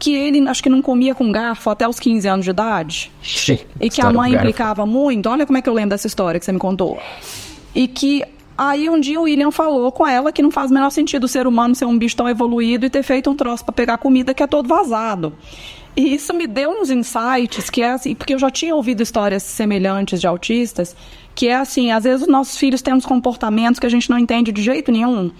que 0.00 0.14
ele 0.14 0.48
acho 0.48 0.62
que 0.62 0.70
não 0.70 0.80
comia 0.80 1.14
com 1.14 1.30
garfo 1.30 1.68
até 1.68 1.86
os 1.86 2.00
15 2.00 2.26
anos 2.26 2.44
de 2.44 2.50
idade. 2.50 3.12
Sim, 3.22 3.58
e 3.78 3.90
que 3.90 4.00
a 4.00 4.10
mãe 4.10 4.34
implicava 4.34 4.84
muito. 4.86 5.28
Olha 5.28 5.46
como 5.46 5.58
é 5.58 5.62
que 5.62 5.68
eu 5.68 5.74
lembro 5.74 5.90
dessa 5.90 6.06
história 6.06 6.40
que 6.40 6.46
você 6.46 6.52
me 6.52 6.58
contou. 6.58 6.98
E 7.74 7.86
que 7.86 8.24
Aí 8.62 8.90
um 8.90 9.00
dia 9.00 9.18
o 9.18 9.22
William 9.22 9.50
falou 9.50 9.90
com 9.90 10.06
ela 10.06 10.30
que 10.30 10.42
não 10.42 10.50
faz 10.50 10.70
o 10.70 10.74
menor 10.74 10.90
sentido 10.90 11.24
o 11.24 11.28
ser 11.28 11.46
humano 11.46 11.74
ser 11.74 11.86
um 11.86 11.96
bicho 11.96 12.14
tão 12.14 12.28
evoluído 12.28 12.84
e 12.84 12.90
ter 12.90 13.02
feito 13.02 13.30
um 13.30 13.34
troço 13.34 13.64
para 13.64 13.72
pegar 13.72 13.96
comida 13.96 14.34
que 14.34 14.42
é 14.42 14.46
todo 14.46 14.68
vazado. 14.68 15.32
E 15.96 16.14
isso 16.14 16.34
me 16.34 16.46
deu 16.46 16.70
uns 16.70 16.90
insights 16.90 17.70
que 17.70 17.80
é 17.80 17.92
assim, 17.92 18.14
porque 18.14 18.34
eu 18.34 18.38
já 18.38 18.50
tinha 18.50 18.76
ouvido 18.76 19.02
histórias 19.02 19.44
semelhantes 19.44 20.20
de 20.20 20.26
autistas, 20.26 20.94
que 21.34 21.48
é 21.48 21.56
assim, 21.56 21.90
às 21.90 22.04
vezes 22.04 22.20
os 22.20 22.28
nossos 22.28 22.58
filhos 22.58 22.82
têm 22.82 22.92
uns 22.92 23.06
comportamentos 23.06 23.80
que 23.80 23.86
a 23.86 23.90
gente 23.90 24.10
não 24.10 24.18
entende 24.18 24.52
de 24.52 24.60
jeito 24.60 24.92
nenhum. 24.92 25.30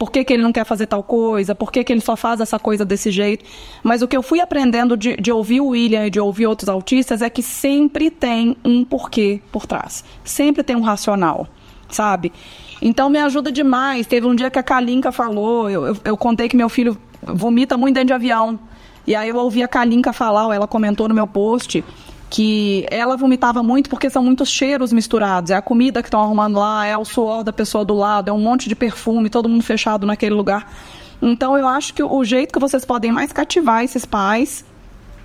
Por 0.00 0.10
que, 0.10 0.24
que 0.24 0.32
ele 0.32 0.42
não 0.42 0.50
quer 0.50 0.64
fazer 0.64 0.86
tal 0.86 1.02
coisa? 1.02 1.54
Por 1.54 1.70
que, 1.70 1.84
que 1.84 1.92
ele 1.92 2.00
só 2.00 2.16
faz 2.16 2.40
essa 2.40 2.58
coisa 2.58 2.86
desse 2.86 3.10
jeito? 3.10 3.44
Mas 3.82 4.00
o 4.00 4.08
que 4.08 4.16
eu 4.16 4.22
fui 4.22 4.40
aprendendo 4.40 4.96
de, 4.96 5.14
de 5.14 5.30
ouvir 5.30 5.60
o 5.60 5.66
William 5.66 6.06
e 6.06 6.10
de 6.10 6.18
ouvir 6.18 6.46
outros 6.46 6.70
autistas 6.70 7.20
é 7.20 7.28
que 7.28 7.42
sempre 7.42 8.08
tem 8.08 8.56
um 8.64 8.82
porquê 8.82 9.42
por 9.52 9.66
trás. 9.66 10.02
Sempre 10.24 10.62
tem 10.62 10.74
um 10.74 10.80
racional, 10.80 11.46
sabe? 11.90 12.32
Então 12.80 13.10
me 13.10 13.18
ajuda 13.18 13.52
demais. 13.52 14.06
Teve 14.06 14.26
um 14.26 14.34
dia 14.34 14.50
que 14.50 14.58
a 14.58 14.62
Kalinka 14.62 15.12
falou, 15.12 15.68
eu, 15.68 15.88
eu, 15.88 15.96
eu 16.02 16.16
contei 16.16 16.48
que 16.48 16.56
meu 16.56 16.70
filho 16.70 16.96
vomita 17.22 17.76
muito 17.76 17.96
dentro 17.96 18.06
de 18.06 18.14
avião. 18.14 18.58
E 19.06 19.14
aí 19.14 19.28
eu 19.28 19.36
ouvi 19.36 19.62
a 19.62 19.68
Kalinka 19.68 20.14
falar, 20.14 20.54
ela 20.54 20.66
comentou 20.66 21.08
no 21.08 21.14
meu 21.14 21.26
post, 21.26 21.84
que 22.30 22.86
ela 22.90 23.16
vomitava 23.16 23.60
muito 23.60 23.90
porque 23.90 24.08
são 24.08 24.22
muitos 24.22 24.48
cheiros 24.48 24.92
misturados. 24.92 25.50
É 25.50 25.56
a 25.56 25.60
comida 25.60 26.00
que 26.00 26.06
estão 26.06 26.20
arrumando 26.20 26.60
lá, 26.60 26.86
é 26.86 26.96
o 26.96 27.04
suor 27.04 27.42
da 27.42 27.52
pessoa 27.52 27.84
do 27.84 27.94
lado, 27.94 28.30
é 28.30 28.32
um 28.32 28.38
monte 28.38 28.68
de 28.68 28.76
perfume, 28.76 29.28
todo 29.28 29.48
mundo 29.48 29.64
fechado 29.64 30.06
naquele 30.06 30.34
lugar. 30.34 30.72
Então 31.20 31.58
eu 31.58 31.66
acho 31.66 31.92
que 31.92 32.02
o 32.02 32.24
jeito 32.24 32.52
que 32.52 32.60
vocês 32.60 32.84
podem 32.84 33.10
mais 33.10 33.32
cativar 33.32 33.82
esses 33.82 34.06
pais 34.06 34.64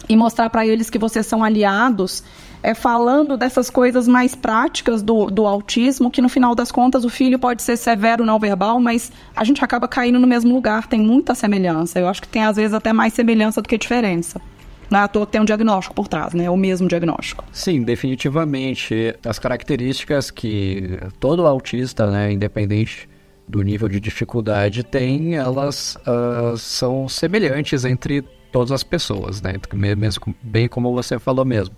e 0.09 0.15
mostrar 0.17 0.49
para 0.49 0.65
eles 0.65 0.89
que 0.89 0.97
vocês 0.97 1.25
são 1.27 1.43
aliados 1.43 2.23
é 2.63 2.73
falando 2.73 3.37
dessas 3.37 3.69
coisas 3.69 4.07
mais 4.07 4.33
práticas 4.33 5.03
do, 5.03 5.27
do 5.27 5.45
autismo, 5.45 6.09
que 6.09 6.21
no 6.21 6.27
final 6.27 6.55
das 6.55 6.71
contas 6.71 7.05
o 7.05 7.09
filho 7.09 7.37
pode 7.37 7.61
ser 7.61 7.77
severo 7.77 8.25
não 8.25 8.39
verbal, 8.39 8.79
mas 8.79 9.11
a 9.35 9.43
gente 9.43 9.63
acaba 9.63 9.87
caindo 9.87 10.19
no 10.19 10.25
mesmo 10.25 10.51
lugar, 10.55 10.87
tem 10.87 10.99
muita 10.99 11.35
semelhança. 11.35 11.99
Eu 11.99 12.07
acho 12.07 12.23
que 12.23 12.27
tem 12.27 12.43
às 12.43 12.55
vezes 12.55 12.73
até 12.73 12.91
mais 12.91 13.13
semelhança 13.13 13.61
do 13.61 13.69
que 13.69 13.77
diferença. 13.77 14.41
Não 14.89 14.99
é 14.99 15.03
à 15.03 15.07
toa 15.07 15.25
que 15.25 15.31
tem 15.31 15.41
um 15.41 15.45
diagnóstico 15.45 15.95
por 15.95 16.07
trás, 16.07 16.33
né? 16.33 16.49
O 16.49 16.57
mesmo 16.57 16.87
diagnóstico. 16.87 17.43
Sim, 17.51 17.83
definitivamente. 17.83 19.15
As 19.25 19.39
características 19.39 20.31
que 20.31 20.99
todo 21.19 21.45
autista, 21.45 22.09
né, 22.09 22.31
independente 22.31 23.09
do 23.47 23.61
nível 23.61 23.87
de 23.87 23.99
dificuldade, 23.99 24.83
tem, 24.83 25.35
elas 25.35 25.97
uh, 26.07 26.57
são 26.57 27.07
semelhantes 27.07 27.85
entre 27.85 28.21
todas 28.51 28.71
as 28.71 28.83
pessoas, 28.83 29.41
né? 29.41 29.53
Mesmo, 29.73 30.35
bem 30.41 30.67
como 30.67 30.93
você 30.93 31.19
falou 31.19 31.45
mesmo. 31.45 31.75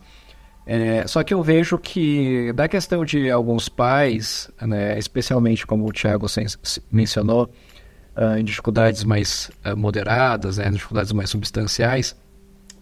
É, 0.69 1.07
só 1.07 1.23
que 1.23 1.33
eu 1.33 1.41
vejo 1.41 1.77
que, 1.77 2.51
da 2.51 2.67
questão 2.67 3.05
de 3.05 3.31
alguns 3.31 3.69
pais, 3.69 4.51
né, 4.61 4.99
especialmente 4.99 5.65
como 5.65 5.87
o 5.87 5.93
Thiago 5.93 6.27
mencionou, 6.91 7.49
uh, 8.17 8.37
em 8.37 8.43
dificuldades 8.43 9.05
mais 9.05 9.49
uh, 9.65 9.77
moderadas, 9.77 10.57
né, 10.57 10.69
dificuldades 10.69 11.13
mais 11.13 11.29
substanciais, 11.29 12.17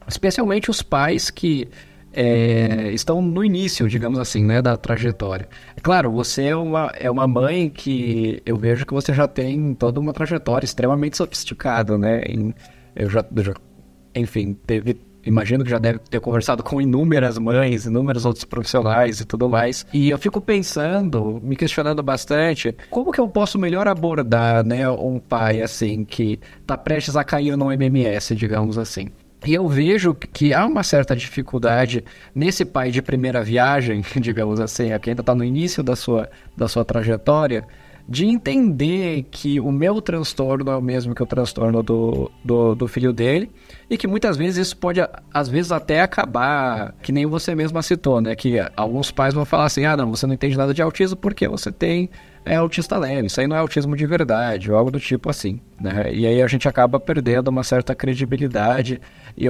especialmente 0.08 0.70
os 0.70 0.82
pais 0.82 1.30
que 1.30 1.68
é, 2.16 2.92
estão 2.94 3.22
no 3.22 3.44
início, 3.44 3.88
digamos 3.90 4.18
assim, 4.18 4.44
né, 4.44 4.62
da 4.62 4.78
trajetória. 4.78 5.50
É 5.76 5.82
claro, 5.82 6.10
você 6.12 6.46
é 6.46 6.56
uma, 6.56 6.92
é 6.98 7.12
uma 7.12 7.28
mãe 7.28 7.70
que 7.70 8.42
eu 8.46 8.56
vejo 8.56 8.86
que 8.86 8.94
você 8.94 9.14
já 9.14 9.28
tem 9.28 9.74
toda 9.74 10.00
uma 10.00 10.14
trajetória 10.14 10.66
extremamente 10.66 11.18
sofisticada, 11.18 11.98
né? 11.98 12.24
Eu, 12.96 13.10
já, 13.10 13.26
já, 13.38 13.54
enfim, 14.16 14.54
teve 14.66 14.98
imagino 15.26 15.64
que 15.64 15.70
já 15.70 15.80
deve 15.80 16.00
ter 16.00 16.20
conversado 16.20 16.64
com 16.64 16.80
inúmeras 16.80 17.38
mães, 17.38 17.86
inúmeros 17.86 18.26
outros 18.26 18.46
profissionais 18.46 19.20
e 19.20 19.26
tudo 19.26 19.50
mais. 19.50 19.86
E 19.92 20.12
eu 20.12 20.20
fico 20.20 20.40
pensando, 20.40 21.42
me 21.44 21.56
questionando 21.56 22.04
bastante, 22.04 22.76
como 22.90 23.12
que 23.12 23.20
eu 23.20 23.28
posso 23.28 23.58
melhor 23.58 23.88
abordar, 23.88 24.64
né, 24.64 24.88
um 24.88 25.20
pai 25.20 25.62
assim 25.62 26.06
que 26.06 26.40
tá 26.66 26.78
prestes 26.78 27.16
a 27.16 27.24
cair 27.24 27.58
no 27.58 27.72
MMS, 27.72 28.36
digamos 28.36 28.78
assim. 28.78 29.08
E 29.46 29.54
eu 29.54 29.68
vejo 29.68 30.16
que 30.16 30.54
há 30.54 30.66
uma 30.66 30.82
certa 30.82 31.16
dificuldade 31.16 32.04
nesse 32.34 32.66
pai 32.66 32.90
de 32.90 33.02
primeira 33.02 33.44
viagem, 33.44 34.04
digamos 34.20 34.60
assim, 34.60 34.98
que 35.00 35.10
ainda 35.10 35.22
está 35.22 35.36
no 35.36 35.44
início 35.44 35.84
da 35.84 35.96
sua, 35.96 36.30
da 36.58 36.68
sua 36.68 36.84
trajetória, 36.84 37.66
de 38.08 38.26
entender 38.26 39.24
que 39.32 39.60
o 39.60 39.72
meu 39.72 40.00
transtorno 40.00 40.72
é 40.72 40.78
o 40.78 40.82
mesmo 40.82 41.16
que 41.16 41.24
o 41.24 41.26
transtorno 41.26 41.82
do, 41.82 42.32
do, 42.44 42.76
do, 42.76 42.88
filho 42.88 43.12
dele 43.12 43.50
e 43.90 43.98
que 43.98 44.06
muitas 44.06 44.38
vezes 44.38 44.68
isso 44.68 44.78
pode, 44.78 45.00
às 45.34 45.50
vezes, 45.50 45.72
até 45.72 46.02
acabar, 46.02 46.94
que 47.02 47.12
nem 47.12 47.26
você 47.26 47.56
mesma 47.56 47.82
citou, 47.82 48.22
né? 48.22 48.36
Que 48.36 48.60
alguns 48.78 49.10
pais 49.10 49.34
vão 49.34 49.44
falar 49.44 49.66
assim: 49.66 49.86
ah, 49.86 49.98
não, 49.98 50.12
você 50.12 50.28
não 50.28 50.36
entende 50.36 50.56
nada 50.56 50.72
de 50.72 50.84
autismo 50.84 51.18
porque 51.18 51.48
você 51.48 51.72
tem 51.72 52.10
é 52.46 52.56
autista 52.58 52.96
leve, 52.96 53.26
isso 53.26 53.42
aí 53.42 53.48
não 53.48 53.56
é 53.56 53.60
autismo 53.60 53.98
de 53.98 54.06
verdade, 54.06 54.72
ou 54.72 54.78
algo 54.78 54.92
do 54.92 55.00
tipo 55.00 55.32
assim, 55.32 55.60
né? 55.82 56.14
E 56.14 56.28
aí 56.28 56.44
a 56.44 56.48
gente 56.48 56.68
acaba 56.68 57.00
perdendo 57.00 57.48
uma 57.48 57.64
certa 57.64 57.96
credibilidade, 57.96 59.02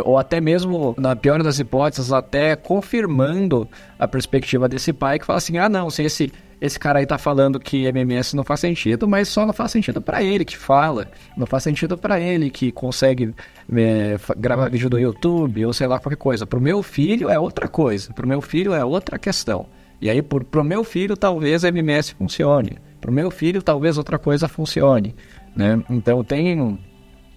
ou 0.03 0.17
até 0.17 0.41
mesmo, 0.41 0.95
na 0.97 1.15
pior 1.15 1.43
das 1.43 1.59
hipóteses, 1.59 2.11
até 2.11 2.55
confirmando 2.55 3.67
a 3.99 4.07
perspectiva 4.07 4.67
desse 4.67 4.91
pai 4.91 5.19
que 5.19 5.25
fala 5.25 5.38
assim, 5.38 5.57
ah 5.57 5.69
não, 5.69 5.89
se 5.89 6.03
esse, 6.03 6.33
esse 6.59 6.79
cara 6.79 6.99
aí 6.99 7.05
tá 7.05 7.17
falando 7.17 7.59
que 7.59 7.86
MMS 7.86 8.36
não 8.36 8.43
faz 8.43 8.61
sentido, 8.61 9.07
mas 9.07 9.27
só 9.27 9.45
não 9.45 9.53
faz 9.53 9.71
sentido 9.71 10.01
para 10.01 10.23
ele 10.23 10.43
que 10.43 10.57
fala, 10.57 11.07
não 11.38 11.45
faz 11.45 11.63
sentido 11.63 11.97
para 11.97 12.19
ele 12.19 12.49
que 12.49 12.71
consegue 12.71 13.33
é, 13.71 14.17
gravar 14.38 14.69
vídeo 14.69 14.89
do 14.89 14.99
YouTube, 14.99 15.65
ou 15.65 15.73
sei 15.73 15.88
lá, 15.88 15.99
qualquer 15.99 16.17
coisa. 16.17 16.45
Pro 16.45 16.59
meu 16.59 16.81
filho 16.81 17.29
é 17.29 17.38
outra 17.38 17.67
coisa, 17.67 18.11
pro 18.13 18.27
meu 18.27 18.41
filho 18.41 18.73
é 18.73 18.83
outra 18.83 19.19
questão. 19.19 19.67
E 20.01 20.09
aí, 20.09 20.21
por, 20.21 20.43
pro 20.43 20.63
meu 20.63 20.83
filho, 20.83 21.15
talvez 21.15 21.63
MMS 21.63 22.13
funcione. 22.13 22.77
Pro 22.99 23.11
meu 23.11 23.31
filho, 23.31 23.61
talvez 23.61 23.97
outra 23.97 24.19
coisa 24.19 24.47
funcione. 24.47 25.15
Né? 25.55 25.81
Então, 25.89 26.23
tem, 26.23 26.77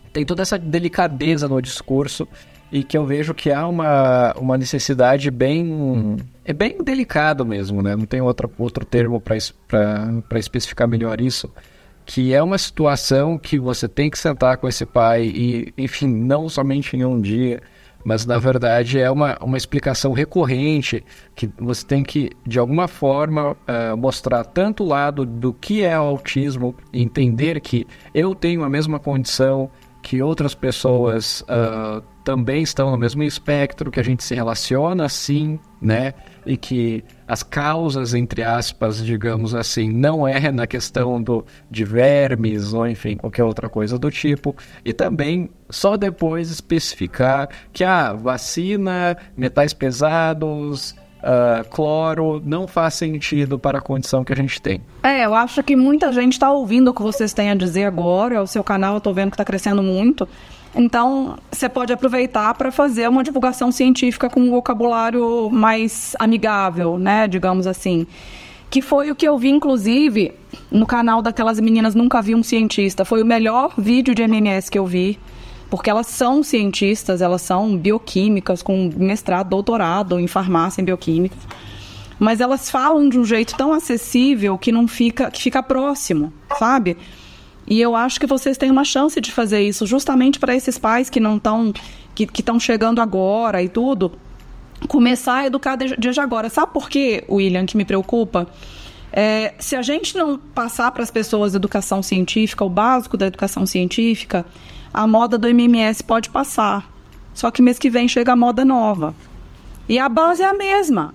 tem 0.08 0.24
toda 0.24 0.42
essa 0.42 0.58
delicadeza 0.58 1.48
no 1.48 1.60
discurso 1.60 2.26
e 2.70 2.82
que 2.82 2.98
eu 2.98 3.06
vejo 3.06 3.32
que 3.34 3.50
há 3.50 3.66
uma, 3.66 4.34
uma 4.34 4.58
necessidade 4.58 5.30
bem... 5.30 6.16
É 6.44 6.52
bem 6.52 6.82
delicado 6.82 7.44
mesmo, 7.44 7.82
né? 7.82 7.94
Não 7.94 8.06
tem 8.06 8.20
outro, 8.20 8.50
outro 8.58 8.84
termo 8.84 9.20
para 9.20 10.38
especificar 10.38 10.88
melhor 10.88 11.20
isso 11.20 11.50
que 12.08 12.32
é 12.32 12.42
uma 12.42 12.56
situação 12.56 13.36
que 13.36 13.58
você 13.58 13.86
tem 13.86 14.08
que 14.08 14.18
sentar 14.18 14.56
com 14.56 14.66
esse 14.66 14.86
pai 14.86 15.24
e, 15.24 15.74
enfim, 15.76 16.06
não 16.06 16.48
somente 16.48 16.96
em 16.96 17.04
um 17.04 17.20
dia, 17.20 17.60
mas 18.02 18.24
na 18.24 18.38
verdade 18.38 18.98
é 18.98 19.10
uma, 19.10 19.36
uma 19.42 19.58
explicação 19.58 20.14
recorrente 20.14 21.04
que 21.36 21.50
você 21.58 21.84
tem 21.84 22.02
que, 22.02 22.30
de 22.46 22.58
alguma 22.58 22.88
forma, 22.88 23.52
uh, 23.52 23.94
mostrar 23.94 24.42
tanto 24.44 24.84
o 24.84 24.86
lado 24.86 25.26
do 25.26 25.52
que 25.52 25.84
é 25.84 26.00
o 26.00 26.04
autismo, 26.04 26.74
entender 26.94 27.60
que 27.60 27.86
eu 28.14 28.34
tenho 28.34 28.64
a 28.64 28.70
mesma 28.70 28.98
condição 28.98 29.70
que 30.08 30.22
outras 30.22 30.54
pessoas 30.54 31.42
uh, 31.42 32.02
também 32.24 32.62
estão 32.62 32.90
no 32.90 32.96
mesmo 32.96 33.22
espectro, 33.22 33.90
que 33.90 34.00
a 34.00 34.02
gente 34.02 34.24
se 34.24 34.34
relaciona 34.34 35.04
assim, 35.04 35.60
né? 35.82 36.14
E 36.46 36.56
que 36.56 37.04
as 37.26 37.42
causas, 37.42 38.14
entre 38.14 38.42
aspas, 38.42 39.04
digamos 39.04 39.54
assim, 39.54 39.92
não 39.92 40.26
é 40.26 40.50
na 40.50 40.66
questão 40.66 41.22
do, 41.22 41.44
de 41.70 41.84
vermes 41.84 42.72
ou 42.72 42.88
enfim, 42.88 43.18
qualquer 43.18 43.44
outra 43.44 43.68
coisa 43.68 43.98
do 43.98 44.10
tipo. 44.10 44.56
E 44.82 44.94
também 44.94 45.50
só 45.68 45.94
depois 45.94 46.50
especificar 46.50 47.50
que 47.70 47.84
a 47.84 48.08
ah, 48.08 48.12
vacina, 48.14 49.14
metais 49.36 49.74
pesados, 49.74 50.96
Uh, 51.18 51.68
cloro 51.68 52.40
não 52.44 52.68
faz 52.68 52.94
sentido 52.94 53.58
para 53.58 53.78
a 53.78 53.80
condição 53.80 54.22
que 54.22 54.32
a 54.32 54.36
gente 54.36 54.62
tem. 54.62 54.80
É, 55.02 55.24
eu 55.24 55.34
acho 55.34 55.62
que 55.64 55.74
muita 55.74 56.12
gente 56.12 56.34
está 56.34 56.50
ouvindo 56.50 56.88
o 56.88 56.94
que 56.94 57.02
vocês 57.02 57.32
têm 57.32 57.50
a 57.50 57.54
dizer 57.54 57.84
agora. 57.84 58.40
O 58.40 58.46
seu 58.46 58.62
canal 58.62 58.94
eu 58.94 58.98
estou 58.98 59.12
vendo 59.12 59.30
que 59.30 59.34
está 59.34 59.44
crescendo 59.44 59.82
muito. 59.82 60.28
Então, 60.74 61.36
você 61.50 61.68
pode 61.68 61.92
aproveitar 61.92 62.54
para 62.54 62.70
fazer 62.70 63.08
uma 63.08 63.24
divulgação 63.24 63.72
científica 63.72 64.30
com 64.30 64.40
um 64.40 64.50
vocabulário 64.50 65.50
mais 65.50 66.14
amigável, 66.18 66.98
né, 66.98 67.26
digamos 67.26 67.66
assim. 67.66 68.06
Que 68.70 68.82
foi 68.82 69.10
o 69.10 69.14
que 69.14 69.26
eu 69.26 69.36
vi, 69.38 69.48
inclusive, 69.48 70.32
no 70.70 70.86
canal 70.86 71.22
daquelas 71.22 71.58
meninas 71.58 71.94
Nunca 71.94 72.20
Vi 72.20 72.34
um 72.34 72.42
Cientista. 72.42 73.04
Foi 73.04 73.22
o 73.22 73.26
melhor 73.26 73.72
vídeo 73.78 74.14
de 74.14 74.22
MMS 74.22 74.70
que 74.70 74.78
eu 74.78 74.86
vi, 74.86 75.18
porque 75.70 75.90
elas 75.90 76.06
são 76.06 76.42
cientistas, 76.42 77.20
elas 77.20 77.42
são 77.42 77.76
bioquímicas, 77.76 78.62
com 78.62 78.90
mestrado, 78.96 79.50
doutorado 79.50 80.18
em 80.18 80.26
farmácia 80.26 80.80
em 80.80 80.84
bioquímica. 80.84 81.36
Mas 82.18 82.40
elas 82.40 82.70
falam 82.70 83.08
de 83.08 83.18
um 83.18 83.24
jeito 83.24 83.56
tão 83.56 83.72
acessível 83.72 84.58
que 84.58 84.72
não 84.72 84.88
fica, 84.88 85.30
que 85.30 85.40
fica 85.40 85.62
próximo, 85.62 86.32
sabe? 86.58 86.96
E 87.66 87.80
eu 87.80 87.94
acho 87.94 88.18
que 88.18 88.26
vocês 88.26 88.56
têm 88.56 88.70
uma 88.70 88.84
chance 88.84 89.20
de 89.20 89.30
fazer 89.30 89.60
isso, 89.60 89.86
justamente 89.86 90.38
para 90.38 90.56
esses 90.56 90.78
pais 90.78 91.10
que 91.10 91.20
não 91.20 91.36
estão, 91.36 91.72
que 92.14 92.26
estão 92.40 92.58
chegando 92.58 93.00
agora 93.00 93.62
e 93.62 93.68
tudo, 93.68 94.12
começar 94.88 95.36
a 95.36 95.46
educar 95.46 95.76
desde 95.76 96.20
agora. 96.20 96.48
Sabe 96.48 96.72
por 96.72 96.88
quê, 96.88 97.24
William, 97.28 97.66
que 97.66 97.76
me 97.76 97.84
preocupa? 97.84 98.48
É, 99.12 99.54
se 99.58 99.76
a 99.76 99.82
gente 99.82 100.16
não 100.16 100.38
passar 100.38 100.90
para 100.92 101.02
as 101.02 101.10
pessoas 101.10 101.54
educação 101.54 102.02
científica, 102.02 102.64
o 102.64 102.70
básico 102.70 103.16
da 103.16 103.26
educação 103.26 103.66
científica, 103.66 104.46
a 104.92 105.06
moda 105.06 105.38
do 105.38 105.48
MMS 105.48 106.02
pode 106.02 106.30
passar. 106.30 106.90
Só 107.34 107.50
que 107.50 107.62
mês 107.62 107.78
que 107.78 107.90
vem 107.90 108.08
chega 108.08 108.32
a 108.32 108.36
moda 108.36 108.64
nova. 108.64 109.14
E 109.88 109.98
a 109.98 110.08
base 110.08 110.42
é 110.42 110.46
a 110.46 110.54
mesma. 110.54 111.14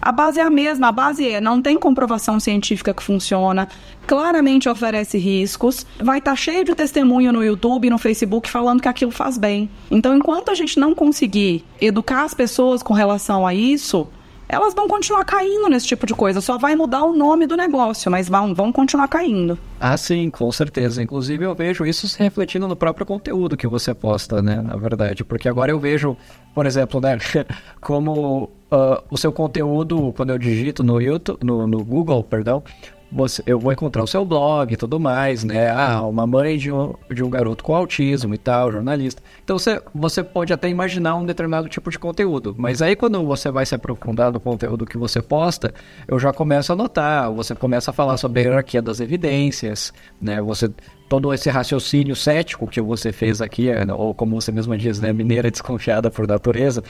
A 0.00 0.12
base 0.12 0.38
é 0.38 0.42
a 0.42 0.50
mesma, 0.50 0.88
a 0.88 0.92
base 0.92 1.28
é 1.28 1.40
não 1.40 1.60
tem 1.60 1.76
comprovação 1.76 2.38
científica 2.38 2.94
que 2.94 3.02
funciona, 3.02 3.68
claramente 4.06 4.68
oferece 4.68 5.18
riscos, 5.18 5.84
vai 5.98 6.18
estar 6.18 6.30
tá 6.30 6.36
cheio 6.36 6.64
de 6.64 6.74
testemunho 6.74 7.32
no 7.32 7.44
YouTube, 7.44 7.90
no 7.90 7.98
Facebook 7.98 8.48
falando 8.48 8.80
que 8.80 8.88
aquilo 8.88 9.10
faz 9.10 9.36
bem. 9.36 9.68
Então, 9.90 10.16
enquanto 10.16 10.50
a 10.50 10.54
gente 10.54 10.78
não 10.78 10.94
conseguir 10.94 11.64
educar 11.80 12.22
as 12.22 12.32
pessoas 12.32 12.80
com 12.80 12.94
relação 12.94 13.44
a 13.44 13.52
isso, 13.52 14.06
elas 14.48 14.74
vão 14.74 14.88
continuar 14.88 15.24
caindo 15.24 15.68
nesse 15.68 15.86
tipo 15.86 16.06
de 16.06 16.14
coisa. 16.14 16.40
Só 16.40 16.56
vai 16.56 16.74
mudar 16.74 17.04
o 17.04 17.12
nome 17.12 17.46
do 17.46 17.56
negócio, 17.56 18.10
mas 18.10 18.28
vão, 18.28 18.54
vão 18.54 18.72
continuar 18.72 19.06
caindo. 19.08 19.58
Ah, 19.78 19.96
sim, 19.96 20.30
com 20.30 20.50
certeza. 20.50 21.02
Inclusive, 21.02 21.44
eu 21.44 21.54
vejo 21.54 21.84
isso 21.84 22.08
se 22.08 22.18
refletindo 22.18 22.66
no 22.66 22.74
próprio 22.74 23.04
conteúdo 23.04 23.56
que 23.56 23.66
você 23.66 23.92
posta, 23.92 24.40
né? 24.40 24.62
Na 24.62 24.76
verdade. 24.76 25.22
Porque 25.22 25.48
agora 25.48 25.70
eu 25.70 25.78
vejo, 25.78 26.16
por 26.54 26.64
exemplo, 26.64 27.00
né? 27.00 27.18
Como 27.80 28.44
uh, 28.72 29.02
o 29.10 29.18
seu 29.18 29.32
conteúdo, 29.32 30.12
quando 30.16 30.30
eu 30.30 30.38
digito 30.38 30.82
no 30.82 31.00
YouTube, 31.00 31.38
no, 31.44 31.66
no 31.66 31.84
Google, 31.84 32.24
perdão, 32.24 32.62
você, 33.10 33.42
eu 33.46 33.58
vou 33.58 33.72
encontrar 33.72 34.02
o 34.02 34.06
seu 34.06 34.24
blog 34.24 34.72
e 34.72 34.76
tudo 34.76 35.00
mais, 35.00 35.42
né? 35.44 35.70
Ah, 35.70 36.02
uma 36.02 36.26
mãe 36.26 36.58
de 36.58 36.70
um, 36.70 36.94
de 37.10 37.22
um 37.22 37.30
garoto 37.30 37.64
com 37.64 37.74
autismo 37.74 38.34
e 38.34 38.38
tal, 38.38 38.70
jornalista. 38.70 39.22
Então 39.42 39.58
você, 39.58 39.80
você 39.94 40.22
pode 40.22 40.52
até 40.52 40.68
imaginar 40.68 41.16
um 41.16 41.24
determinado 41.24 41.68
tipo 41.68 41.90
de 41.90 41.98
conteúdo. 41.98 42.54
Mas 42.58 42.82
aí 42.82 42.94
quando 42.94 43.24
você 43.24 43.50
vai 43.50 43.64
se 43.64 43.74
aprofundar 43.74 44.30
no 44.30 44.40
conteúdo 44.40 44.86
que 44.86 44.98
você 44.98 45.22
posta, 45.22 45.72
eu 46.06 46.18
já 46.18 46.32
começo 46.32 46.72
a 46.72 46.76
notar, 46.76 47.30
você 47.32 47.54
começa 47.54 47.90
a 47.90 47.94
falar 47.94 48.16
sobre 48.16 48.40
a 48.40 48.44
hierarquia 48.44 48.82
das 48.82 49.00
evidências, 49.00 49.92
né? 50.20 50.40
Você 50.42 50.70
todo 51.08 51.32
esse 51.32 51.48
raciocínio 51.48 52.14
cético 52.14 52.66
que 52.66 52.80
você 52.80 53.12
fez 53.12 53.40
aqui, 53.40 53.68
ou 53.96 54.14
como 54.14 54.38
você 54.38 54.52
mesma 54.52 54.76
diz, 54.76 55.00
né, 55.00 55.10
mineira 55.10 55.50
desconfiada 55.50 56.10
por 56.10 56.28
natureza. 56.28 56.84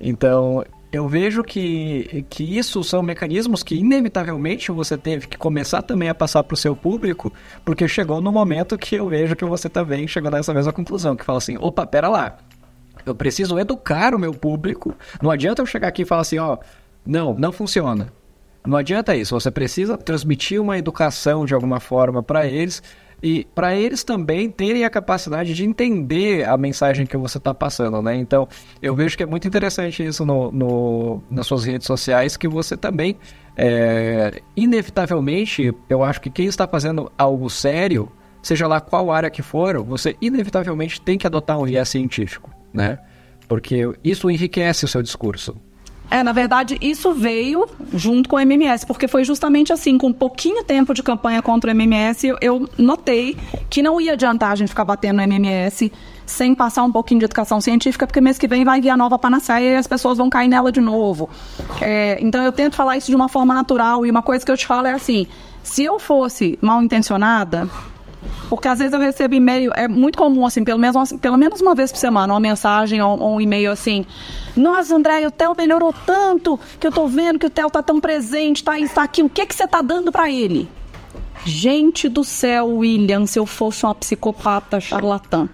Então, 0.00 0.64
eu 0.92 1.08
vejo 1.08 1.42
que, 1.42 2.26
que 2.28 2.58
isso 2.58 2.84
são 2.84 3.02
mecanismos 3.02 3.62
que 3.62 3.74
inevitavelmente 3.74 4.70
você 4.70 4.98
teve 4.98 5.26
que 5.26 5.38
começar 5.38 5.80
também 5.80 6.10
a 6.10 6.14
passar 6.14 6.44
para 6.44 6.52
o 6.52 6.56
seu 6.56 6.76
público, 6.76 7.32
porque 7.64 7.88
chegou 7.88 8.20
no 8.20 8.30
momento 8.30 8.76
que 8.76 8.96
eu 8.96 9.08
vejo 9.08 9.34
que 9.34 9.44
você 9.44 9.70
também 9.70 10.06
chegou 10.06 10.30
nessa 10.30 10.52
mesma 10.52 10.70
conclusão, 10.70 11.16
que 11.16 11.24
fala 11.24 11.38
assim, 11.38 11.56
opa, 11.58 11.86
pera 11.86 12.08
lá, 12.08 12.36
eu 13.06 13.14
preciso 13.14 13.58
educar 13.58 14.14
o 14.14 14.18
meu 14.18 14.34
público, 14.34 14.94
não 15.22 15.30
adianta 15.30 15.62
eu 15.62 15.66
chegar 15.66 15.88
aqui 15.88 16.02
e 16.02 16.04
falar 16.04 16.20
assim, 16.20 16.38
ó, 16.38 16.58
não, 17.06 17.34
não 17.34 17.50
funciona. 17.50 18.12
Não 18.64 18.76
adianta 18.76 19.16
isso, 19.16 19.34
você 19.34 19.50
precisa 19.50 19.96
transmitir 19.96 20.60
uma 20.60 20.78
educação 20.78 21.44
de 21.44 21.54
alguma 21.54 21.80
forma 21.80 22.22
para 22.22 22.46
eles, 22.46 22.80
e 23.22 23.46
para 23.54 23.74
eles 23.74 24.02
também 24.02 24.50
terem 24.50 24.84
a 24.84 24.90
capacidade 24.90 25.54
de 25.54 25.64
entender 25.64 26.46
a 26.48 26.56
mensagem 26.56 27.06
que 27.06 27.16
você 27.16 27.38
está 27.38 27.54
passando, 27.54 28.02
né? 28.02 28.16
Então, 28.16 28.48
eu 28.80 28.94
vejo 28.96 29.16
que 29.16 29.22
é 29.22 29.26
muito 29.26 29.46
interessante 29.46 30.04
isso 30.04 30.26
no, 30.26 30.50
no 30.50 31.22
nas 31.30 31.46
suas 31.46 31.64
redes 31.64 31.86
sociais, 31.86 32.36
que 32.36 32.48
você 32.48 32.76
também, 32.76 33.16
é, 33.56 34.42
inevitavelmente, 34.56 35.72
eu 35.88 36.02
acho 36.02 36.20
que 36.20 36.30
quem 36.30 36.46
está 36.46 36.66
fazendo 36.66 37.12
algo 37.16 37.48
sério, 37.48 38.10
seja 38.42 38.66
lá 38.66 38.80
qual 38.80 39.12
área 39.12 39.30
que 39.30 39.42
for, 39.42 39.80
você 39.84 40.16
inevitavelmente 40.20 41.00
tem 41.00 41.16
que 41.16 41.26
adotar 41.26 41.58
um 41.60 41.64
viés 41.64 41.88
científico, 41.88 42.50
né? 42.72 42.98
Porque 43.46 43.88
isso 44.02 44.28
enriquece 44.28 44.84
o 44.84 44.88
seu 44.88 45.02
discurso. 45.02 45.56
É, 46.12 46.22
na 46.22 46.32
verdade, 46.32 46.76
isso 46.78 47.14
veio 47.14 47.66
junto 47.94 48.28
com 48.28 48.36
o 48.36 48.38
MMS, 48.38 48.84
porque 48.84 49.08
foi 49.08 49.24
justamente 49.24 49.72
assim, 49.72 49.96
com 49.96 50.12
pouquinho 50.12 50.62
tempo 50.62 50.92
de 50.92 51.02
campanha 51.02 51.40
contra 51.40 51.70
o 51.70 51.74
MMS, 51.74 52.26
eu, 52.26 52.36
eu 52.42 52.68
notei 52.76 53.34
que 53.70 53.82
não 53.82 53.98
ia 53.98 54.12
adiantar 54.12 54.52
a 54.52 54.54
gente 54.54 54.68
ficar 54.68 54.84
batendo 54.84 55.16
no 55.16 55.22
MMS 55.22 55.90
sem 56.26 56.54
passar 56.54 56.82
um 56.82 56.92
pouquinho 56.92 57.20
de 57.20 57.24
educação 57.24 57.62
científica, 57.62 58.06
porque 58.06 58.20
mês 58.20 58.36
que 58.36 58.46
vem 58.46 58.62
vai 58.62 58.78
vir 58.78 58.90
a 58.90 58.96
nova 58.96 59.18
panaceia 59.18 59.70
e 59.70 59.76
as 59.76 59.86
pessoas 59.86 60.18
vão 60.18 60.28
cair 60.28 60.48
nela 60.48 60.70
de 60.70 60.82
novo. 60.82 61.30
É, 61.80 62.18
então 62.20 62.44
eu 62.44 62.52
tento 62.52 62.76
falar 62.76 62.98
isso 62.98 63.06
de 63.06 63.16
uma 63.16 63.30
forma 63.30 63.54
natural, 63.54 64.04
e 64.04 64.10
uma 64.10 64.22
coisa 64.22 64.44
que 64.44 64.52
eu 64.52 64.56
te 64.56 64.66
falo 64.66 64.88
é 64.88 64.92
assim, 64.92 65.26
se 65.62 65.82
eu 65.82 65.98
fosse 65.98 66.58
mal 66.60 66.82
intencionada, 66.82 67.70
porque 68.48 68.68
às 68.68 68.78
vezes 68.78 68.92
eu 68.92 69.00
recebo 69.00 69.34
e-mail, 69.34 69.72
é 69.74 69.88
muito 69.88 70.18
comum, 70.18 70.44
assim, 70.46 70.64
pelo 70.64 70.78
menos, 70.78 71.12
pelo 71.14 71.36
menos 71.36 71.60
uma 71.60 71.74
vez 71.74 71.90
por 71.90 71.98
semana, 71.98 72.32
uma 72.32 72.40
mensagem 72.40 73.00
ou, 73.00 73.18
ou 73.18 73.36
um 73.36 73.40
e-mail 73.40 73.70
assim. 73.70 74.04
Nossa, 74.56 74.94
André, 74.94 75.26
o 75.26 75.30
Theo 75.30 75.54
melhorou 75.56 75.94
tanto 76.04 76.58
que 76.78 76.86
eu 76.86 76.92
tô 76.92 77.06
vendo 77.06 77.38
que 77.38 77.46
o 77.46 77.50
Theo 77.50 77.70
tá 77.70 77.82
tão 77.82 78.00
presente, 78.00 78.62
tá 78.62 78.78
isso, 78.78 78.94
tá 78.94 79.02
aqui. 79.02 79.22
O 79.22 79.28
que, 79.28 79.46
que 79.46 79.54
você 79.54 79.66
tá 79.66 79.80
dando 79.80 80.12
para 80.12 80.30
ele? 80.30 80.68
Gente 81.44 82.08
do 82.08 82.22
céu, 82.22 82.68
William, 82.68 83.26
se 83.26 83.38
eu 83.38 83.46
fosse 83.46 83.84
uma 83.84 83.94
psicopata 83.94 84.78
charlatã, 84.78 85.48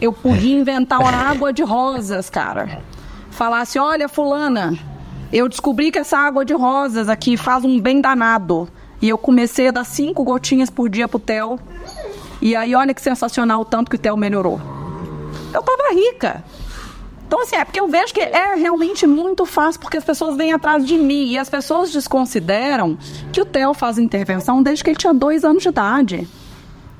eu 0.00 0.12
podia 0.12 0.58
inventar 0.58 0.98
uma 0.98 1.12
água 1.30 1.52
de 1.52 1.62
rosas, 1.62 2.28
cara. 2.28 2.82
Falasse, 3.30 3.78
olha, 3.78 4.08
fulana, 4.08 4.76
eu 5.32 5.48
descobri 5.48 5.90
que 5.90 5.98
essa 5.98 6.16
água 6.16 6.44
de 6.44 6.54
rosas 6.54 7.08
aqui 7.08 7.36
faz 7.36 7.64
um 7.64 7.80
bem 7.80 8.00
danado. 8.00 8.68
E 9.02 9.08
eu 9.08 9.18
comecei 9.18 9.68
a 9.68 9.70
dar 9.70 9.84
cinco 9.84 10.24
gotinhas 10.24 10.70
por 10.70 10.88
dia 10.88 11.06
pro 11.06 11.18
Theo. 11.18 11.58
E 12.44 12.54
aí, 12.54 12.74
olha 12.74 12.92
que 12.92 13.00
sensacional 13.00 13.62
o 13.62 13.64
tanto 13.64 13.88
que 13.88 13.96
o 13.96 13.98
Theo 13.98 14.18
melhorou. 14.18 14.60
Eu 15.50 15.62
tava 15.62 15.94
rica. 15.94 16.44
Então, 17.26 17.40
assim, 17.40 17.56
é 17.56 17.64
porque 17.64 17.80
eu 17.80 17.88
vejo 17.88 18.12
que 18.12 18.20
é 18.20 18.54
realmente 18.54 19.06
muito 19.06 19.46
fácil, 19.46 19.80
porque 19.80 19.96
as 19.96 20.04
pessoas 20.04 20.36
vêm 20.36 20.52
atrás 20.52 20.84
de 20.84 20.98
mim 20.98 21.30
e 21.30 21.38
as 21.38 21.48
pessoas 21.48 21.90
desconsideram 21.90 22.98
que 23.32 23.40
o 23.40 23.46
Theo 23.46 23.72
faz 23.72 23.96
intervenção 23.96 24.62
desde 24.62 24.84
que 24.84 24.90
ele 24.90 24.98
tinha 24.98 25.14
dois 25.14 25.42
anos 25.42 25.62
de 25.62 25.70
idade. 25.70 26.28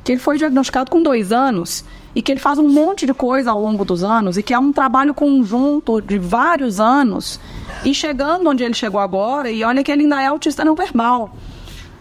Que 0.03 0.13
ele 0.13 0.21
foi 0.21 0.39
diagnosticado 0.39 0.91
com 0.91 1.03
dois 1.03 1.31
anos 1.31 1.85
e 2.15 2.23
que 2.23 2.33
ele 2.33 2.41
faz 2.41 2.59
um 2.59 2.67
monte 2.67 3.05
de 3.05 3.13
coisa 3.13 3.51
ao 3.51 3.61
longo 3.61 3.85
dos 3.85 4.03
anos 4.03 4.39
e 4.39 4.43
que 4.43 4.55
é 4.55 4.59
um 4.59 4.73
trabalho 4.73 5.13
conjunto 5.13 6.01
de 6.01 6.19
vários 6.19 6.81
anos 6.81 7.39
e 7.85 7.93
chegando 7.93 8.49
onde 8.49 8.65
ele 8.65 8.73
chegou 8.73 8.99
agora, 8.99 9.51
e 9.51 9.63
olha 9.63 9.85
que 9.85 9.93
ele 9.93 10.05
ainda 10.05 10.23
é 10.23 10.27
autista 10.27 10.65
não 10.65 10.75
verbal 10.75 11.37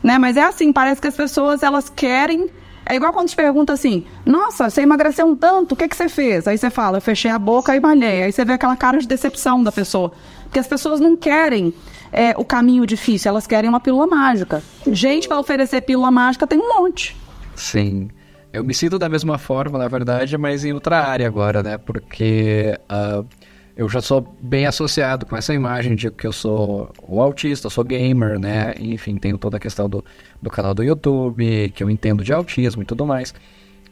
né? 0.04 0.18
Mas 0.20 0.36
é 0.36 0.44
assim, 0.44 0.74
parece 0.74 1.00
que 1.00 1.08
as 1.08 1.16
pessoas 1.16 1.64
elas 1.64 1.90
querem. 1.90 2.50
É 2.86 2.96
igual 2.96 3.14
quando 3.14 3.30
te 3.30 3.36
pergunta 3.36 3.74
assim: 3.74 4.06
Nossa, 4.26 4.70
você 4.70 4.82
emagreceu 4.82 5.26
um 5.26 5.36
tanto, 5.36 5.74
o 5.74 5.76
que, 5.76 5.88
que 5.88 5.96
você 5.96 6.10
fez? 6.10 6.48
Aí 6.48 6.58
você 6.58 6.70
fala: 6.70 6.98
Eu 6.98 7.02
fechei 7.02 7.32
a 7.32 7.40
boca 7.40 7.76
e 7.76 7.80
malhei. 7.80 8.24
Aí 8.24 8.32
você 8.32 8.44
vê 8.44 8.54
aquela 8.54 8.76
cara 8.76 8.98
de 8.98 9.08
decepção 9.08 9.64
da 9.64 9.72
pessoa. 9.72 10.12
Porque 10.44 10.60
as 10.60 10.68
pessoas 10.68 11.00
não 11.00 11.16
querem 11.16 11.74
é, 12.12 12.34
o 12.38 12.46
caminho 12.46 12.86
difícil, 12.86 13.30
elas 13.30 13.48
querem 13.48 13.70
uma 13.70 13.80
pílula 13.80 14.06
mágica. 14.06 14.62
Gente 14.86 15.28
para 15.28 15.40
oferecer 15.40 15.82
pílula 15.82 16.12
mágica 16.12 16.46
tem 16.46 16.60
um 16.60 16.68
monte. 16.80 17.16
Sim. 17.56 18.10
Eu 18.52 18.64
me 18.64 18.74
sinto 18.74 19.00
da 19.00 19.10
mesma 19.10 19.40
forma, 19.40 19.80
na 19.80 19.88
verdade, 19.88 20.38
mas 20.38 20.64
em 20.64 20.74
outra 20.74 21.02
área 21.04 21.28
agora, 21.28 21.64
né? 21.64 21.78
Porque. 21.78 22.78
Uh 22.90 23.43
eu 23.76 23.90
já 23.90 24.02
sou 24.02 24.36
bem 24.40 24.68
associado 24.68 25.26
com 25.26 25.36
essa 25.36 25.54
imagem 25.54 25.96
de 25.96 26.12
que 26.12 26.28
eu 26.28 26.32
sou 26.32 26.92
o 27.02 27.22
autista, 27.22 27.70
sou 27.70 27.84
gamer, 27.84 28.40
né? 28.40 28.76
Enfim, 28.80 29.18
tenho 29.18 29.38
toda 29.38 29.58
a 29.58 29.60
questão 29.60 29.90
do, 29.90 30.04
do 30.42 30.50
canal 30.50 30.74
do 30.74 30.84
YouTube, 30.84 31.72
que 31.74 31.84
eu 31.84 31.90
entendo 31.90 32.24
de 32.24 32.32
autismo 32.32 32.84
e 32.84 32.86
tudo 32.86 33.06
mais. 33.06 33.34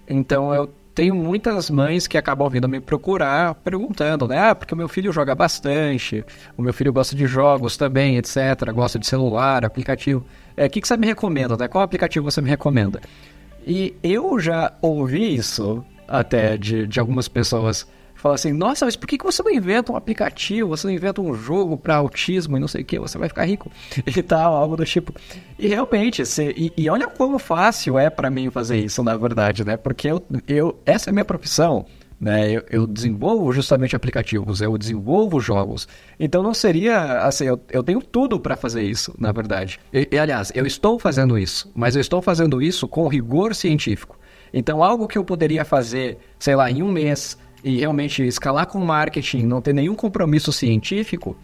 Então 0.08 0.54
eu 0.54 0.72
tenho 0.94 1.16
muitas 1.16 1.70
mães 1.70 2.06
que 2.06 2.18
acabam 2.18 2.48
vindo 2.50 2.70
me 2.70 2.80
procurar 2.80 3.56
perguntando, 3.56 4.28
né? 4.28 4.50
Ah, 4.50 4.56
porque 4.56 4.74
o 4.74 4.78
meu 4.78 4.88
filho 4.88 5.12
joga 5.12 5.34
bastante, 5.34 6.24
o 6.56 6.62
meu 6.62 6.74
filho 6.74 6.94
gosta 6.94 7.16
de 7.16 7.26
jogos 7.26 7.76
também, 7.76 8.18
etc. 8.18 8.72
Gosta 8.74 9.00
de 9.00 9.08
celular, 9.08 9.66
aplicativo. 9.66 10.24
É, 10.56 10.68
o 10.68 10.70
que, 10.70 10.80
que 10.80 10.88
você 10.88 10.96
me 10.96 11.08
recomenda, 11.08 11.58
né? 11.58 11.68
Qual 11.68 11.84
aplicativo 11.84 12.30
você 12.30 12.42
me 12.42 12.50
recomenda? 12.50 13.02
E 13.66 13.96
eu 14.04 14.40
já 14.40 14.74
ouvi 14.82 15.36
isso 15.36 15.84
até 16.08 16.58
de, 16.58 16.86
de 16.86 17.00
algumas 17.00 17.28
pessoas 17.28 17.88
fala 18.22 18.36
assim, 18.36 18.53
nossa, 18.53 18.86
mas 18.86 18.95
por 18.95 19.07
que 19.07 19.17
você 19.22 19.41
não 19.41 19.51
inventa 19.51 19.91
um 19.91 19.95
aplicativo, 19.95 20.69
você 20.69 20.86
não 20.86 20.93
inventa 20.93 21.19
um 21.22 21.34
jogo 21.34 21.76
para 21.76 21.95
autismo 21.95 22.55
e 22.55 22.59
não 22.59 22.67
sei 22.67 22.84
o 22.84 22.86
que, 22.86 22.99
você 22.99 23.17
vai 23.17 23.28
ficar 23.28 23.45
rico 23.45 23.72
e 24.05 24.22
tal, 24.22 24.53
algo 24.55 24.78
do 24.78 24.86
tipo. 24.86 25.13
E 25.57 25.67
realmente, 25.67 26.24
você, 26.24 26.53
e, 26.55 26.72
e 26.78 26.89
olha 26.89 27.07
como 27.07 27.39
fácil 27.39 27.97
é 27.97 28.09
para 28.09 28.30
mim 28.30 28.51
fazer 28.51 28.78
isso, 28.78 29.03
na 29.03 29.17
verdade, 29.17 29.65
né? 29.65 29.76
Porque 29.76 30.07
eu, 30.07 30.24
eu 30.47 30.80
essa 30.86 31.09
é 31.09 31.11
a 31.11 31.13
minha 31.13 31.26
profissão. 31.26 31.86
Né, 32.19 32.51
eu, 32.51 32.63
eu, 32.69 32.86
desenvolvo 32.86 33.51
justamente 33.51 33.95
aplicativos, 33.95 34.61
eu 34.61 34.78
desenvolvo 34.78 35.39
jogos. 35.39 35.88
Então 36.19 36.43
não 36.43 36.53
seria 36.53 37.24
assim, 37.24 37.45
eu, 37.45 37.59
eu 37.72 37.82
tenho 37.82 37.99
tudo 37.99 38.39
para 38.39 38.55
fazer 38.55 38.84
isso, 38.84 39.15
na 39.17 39.32
verdade. 39.32 39.80
E, 39.91 40.07
e, 40.11 40.19
aliás, 40.19 40.51
eu 40.53 40.67
estou 40.67 40.99
fazendo 40.99 41.36
isso, 41.36 41.72
mas 41.74 41.95
eu 41.95 42.01
estou 42.01 42.22
fazendo 42.22 42.61
isso 42.61 42.88
com 42.88 43.07
rigor 43.07 43.55
científico. 43.55 44.19
Então 44.53 44.84
algo 44.84 45.07
que 45.07 45.17
eu 45.17 45.26
poderia 45.26 45.65
fazer, 45.65 46.19
sei 46.38 46.55
lá, 46.55 46.69
em 46.69 46.84
um 46.84 46.91
mês, 46.91 47.39
e 47.64 47.80
realmente 47.80 48.26
escalar 48.26 48.68
com 48.68 48.80
marketing, 48.80 49.43
não 49.43 49.62
ter 49.62 49.74
nenhum 49.74 49.95
compromisso 49.95 50.51
científico, 50.51 51.36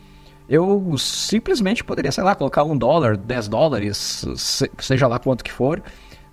eu 0.50 0.98
simplesmente 0.98 1.84
poderia, 1.84 2.12
sei 2.12 2.24
lá, 2.24 2.34
colocar 2.34 2.64
um 2.64 2.78
dólar, 2.78 3.18
dez 3.18 3.48
dólares, 3.48 4.26
seja 4.80 5.08
lá 5.08 5.20
quanto 5.20 5.44
que 5.44 5.52
for, 5.52 5.84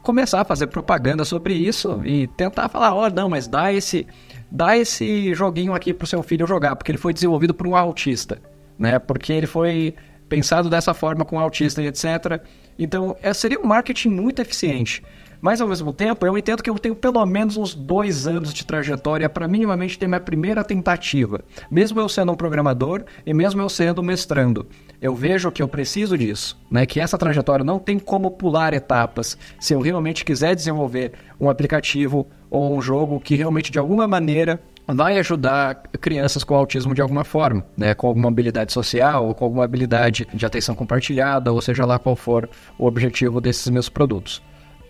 começar 0.02 0.42
a 0.42 0.44
fazer 0.44 0.68
propaganda 0.68 1.24
sobre 1.24 1.54
isso 1.54 2.00
e 2.04 2.26
tentar 2.28 2.68
falar, 2.68 2.94
ó, 2.94 3.06
oh, 3.06 3.10
não, 3.10 3.28
mas 3.28 3.48
dá 3.48 3.72
esse, 3.72 4.06
dá 4.50 4.76
esse 4.76 5.34
joguinho 5.34 5.74
aqui 5.74 5.92
pro 5.92 6.06
seu 6.06 6.22
filho 6.22 6.46
jogar, 6.46 6.76
porque 6.76 6.92
ele 6.92 6.98
foi 6.98 7.12
desenvolvido 7.12 7.54
por 7.54 7.66
um 7.66 7.74
autista, 7.74 8.40
né? 8.78 8.98
Porque 8.98 9.32
ele 9.32 9.46
foi 9.46 9.94
pensado 10.28 10.68
dessa 10.68 10.94
forma 10.94 11.24
com 11.24 11.36
o 11.36 11.40
autista 11.40 11.82
e 11.82 11.86
etc. 11.86 12.40
Então, 12.78 13.16
é, 13.22 13.32
seria 13.32 13.58
um 13.58 13.66
marketing 13.66 14.10
muito 14.10 14.40
eficiente. 14.40 15.02
Mas, 15.44 15.60
ao 15.60 15.68
mesmo 15.68 15.92
tempo, 15.92 16.24
eu 16.24 16.38
entendo 16.38 16.62
que 16.62 16.70
eu 16.70 16.78
tenho 16.78 16.96
pelo 16.96 17.22
menos 17.26 17.58
uns 17.58 17.74
dois 17.74 18.26
anos 18.26 18.54
de 18.54 18.64
trajetória 18.64 19.28
para 19.28 19.46
minimamente 19.46 19.98
ter 19.98 20.08
minha 20.08 20.18
primeira 20.18 20.64
tentativa. 20.64 21.42
Mesmo 21.70 22.00
eu 22.00 22.08
sendo 22.08 22.32
um 22.32 22.34
programador 22.34 23.04
e 23.26 23.34
mesmo 23.34 23.60
eu 23.60 23.68
sendo 23.68 24.02
mestrando. 24.02 24.66
Eu 25.02 25.14
vejo 25.14 25.52
que 25.52 25.62
eu 25.62 25.68
preciso 25.68 26.16
disso, 26.16 26.58
né? 26.70 26.86
Que 26.86 26.98
essa 26.98 27.18
trajetória 27.18 27.62
não 27.62 27.78
tem 27.78 27.98
como 27.98 28.30
pular 28.30 28.72
etapas. 28.72 29.36
Se 29.60 29.74
eu 29.74 29.82
realmente 29.82 30.24
quiser 30.24 30.54
desenvolver 30.54 31.12
um 31.38 31.50
aplicativo 31.50 32.26
ou 32.48 32.74
um 32.74 32.80
jogo 32.80 33.20
que 33.20 33.36
realmente, 33.36 33.70
de 33.70 33.78
alguma 33.78 34.08
maneira, 34.08 34.58
vai 34.88 35.18
ajudar 35.18 35.74
crianças 36.00 36.42
com 36.42 36.54
autismo 36.54 36.94
de 36.94 37.02
alguma 37.02 37.22
forma, 37.22 37.66
né? 37.76 37.92
Com 37.92 38.06
alguma 38.06 38.28
habilidade 38.28 38.72
social 38.72 39.26
ou 39.26 39.34
com 39.34 39.44
alguma 39.44 39.64
habilidade 39.64 40.26
de 40.32 40.46
atenção 40.46 40.74
compartilhada, 40.74 41.52
ou 41.52 41.60
seja 41.60 41.84
lá 41.84 41.98
qual 41.98 42.16
for 42.16 42.48
o 42.78 42.86
objetivo 42.86 43.42
desses 43.42 43.68
meus 43.68 43.90
produtos. 43.90 44.42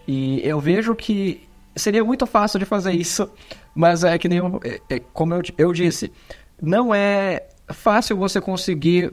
E 0.06 0.40
eu 0.46 0.60
vejo 0.60 0.94
que 0.94 1.46
seria 1.76 2.04
muito 2.04 2.26
fácil 2.26 2.58
de 2.58 2.64
fazer 2.64 2.92
isso, 2.92 3.28
mas 3.74 4.04
é 4.04 4.16
que 4.18 4.28
nem 4.28 4.38
eu, 4.38 4.60
é, 4.64 4.80
é, 4.88 4.98
como 5.12 5.34
eu, 5.34 5.42
eu 5.58 5.72
disse, 5.72 6.12
não 6.60 6.94
é 6.94 7.42
fácil 7.68 8.16
você 8.16 8.40
conseguir 8.40 9.12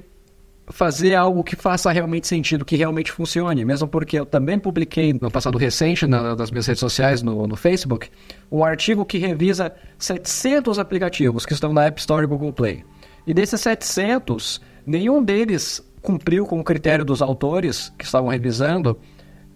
fazer 0.67 1.15
algo 1.15 1.43
que 1.43 1.55
faça 1.55 1.91
realmente 1.91 2.27
sentido, 2.27 2.63
que 2.63 2.75
realmente 2.75 3.11
funcione, 3.11 3.65
mesmo 3.65 3.87
porque 3.87 4.19
eu 4.19 4.25
também 4.25 4.57
publiquei 4.57 5.13
no 5.13 5.29
passado 5.29 5.57
recente, 5.57 6.07
na, 6.07 6.35
nas 6.35 6.49
minhas 6.49 6.67
redes 6.67 6.79
sociais, 6.79 7.21
no, 7.21 7.45
no 7.47 7.55
Facebook, 7.55 8.09
um 8.51 8.63
artigo 8.63 9.05
que 9.05 9.17
revisa 9.17 9.73
700 9.97 10.79
aplicativos 10.79 11.45
que 11.45 11.53
estão 11.53 11.73
na 11.73 11.85
App 11.85 11.99
Store 11.99 12.23
e 12.23 12.27
Google 12.27 12.53
Play. 12.53 12.83
E 13.27 13.33
desses 13.33 13.59
700, 13.61 14.61
nenhum 14.85 15.23
deles 15.23 15.83
cumpriu 16.01 16.45
com 16.45 16.59
o 16.59 16.63
critério 16.63 17.05
dos 17.05 17.21
autores 17.21 17.91
que 17.97 18.05
estavam 18.05 18.29
revisando 18.29 18.97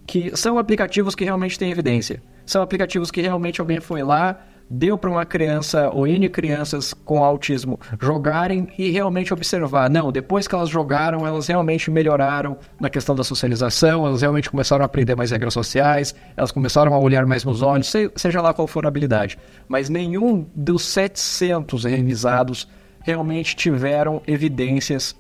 que 0.05 0.35
são 0.35 0.57
aplicativos 0.57 1.15
que 1.15 1.23
realmente 1.23 1.57
têm 1.57 1.71
evidência. 1.71 2.21
São 2.45 2.61
aplicativos 2.61 3.09
que 3.09 3.21
realmente 3.21 3.59
alguém 3.59 3.79
foi 3.79 4.03
lá, 4.03 4.39
deu 4.69 4.97
para 4.97 5.09
uma 5.09 5.25
criança 5.25 5.89
ou 5.89 6.07
N 6.07 6.27
crianças 6.29 6.93
com 6.93 7.23
autismo 7.23 7.79
jogarem 8.01 8.67
e 8.77 8.89
realmente 8.89 9.33
observar. 9.33 9.89
Não, 9.89 10.11
depois 10.11 10.47
que 10.47 10.55
elas 10.55 10.69
jogaram, 10.69 11.25
elas 11.25 11.47
realmente 11.47 11.89
melhoraram 11.91 12.57
na 12.79 12.89
questão 12.89 13.15
da 13.15 13.23
socialização, 13.23 14.05
elas 14.05 14.21
realmente 14.21 14.49
começaram 14.49 14.83
a 14.83 14.85
aprender 14.85 15.15
mais 15.15 15.31
regras 15.31 15.53
sociais, 15.53 16.15
elas 16.35 16.51
começaram 16.51 16.93
a 16.93 16.99
olhar 16.99 17.25
mais 17.25 17.43
nos 17.43 17.61
olhos, 17.61 17.91
seja 18.15 18.41
lá 18.41 18.53
qual 18.53 18.67
for 18.67 18.85
a 18.85 18.87
habilidade. 18.87 19.37
Mas 19.67 19.89
nenhum 19.89 20.45
dos 20.55 20.83
700 20.83 21.83
revisados 21.83 22.67
realmente 23.01 23.55
tiveram 23.55 24.21
evidências 24.27 25.15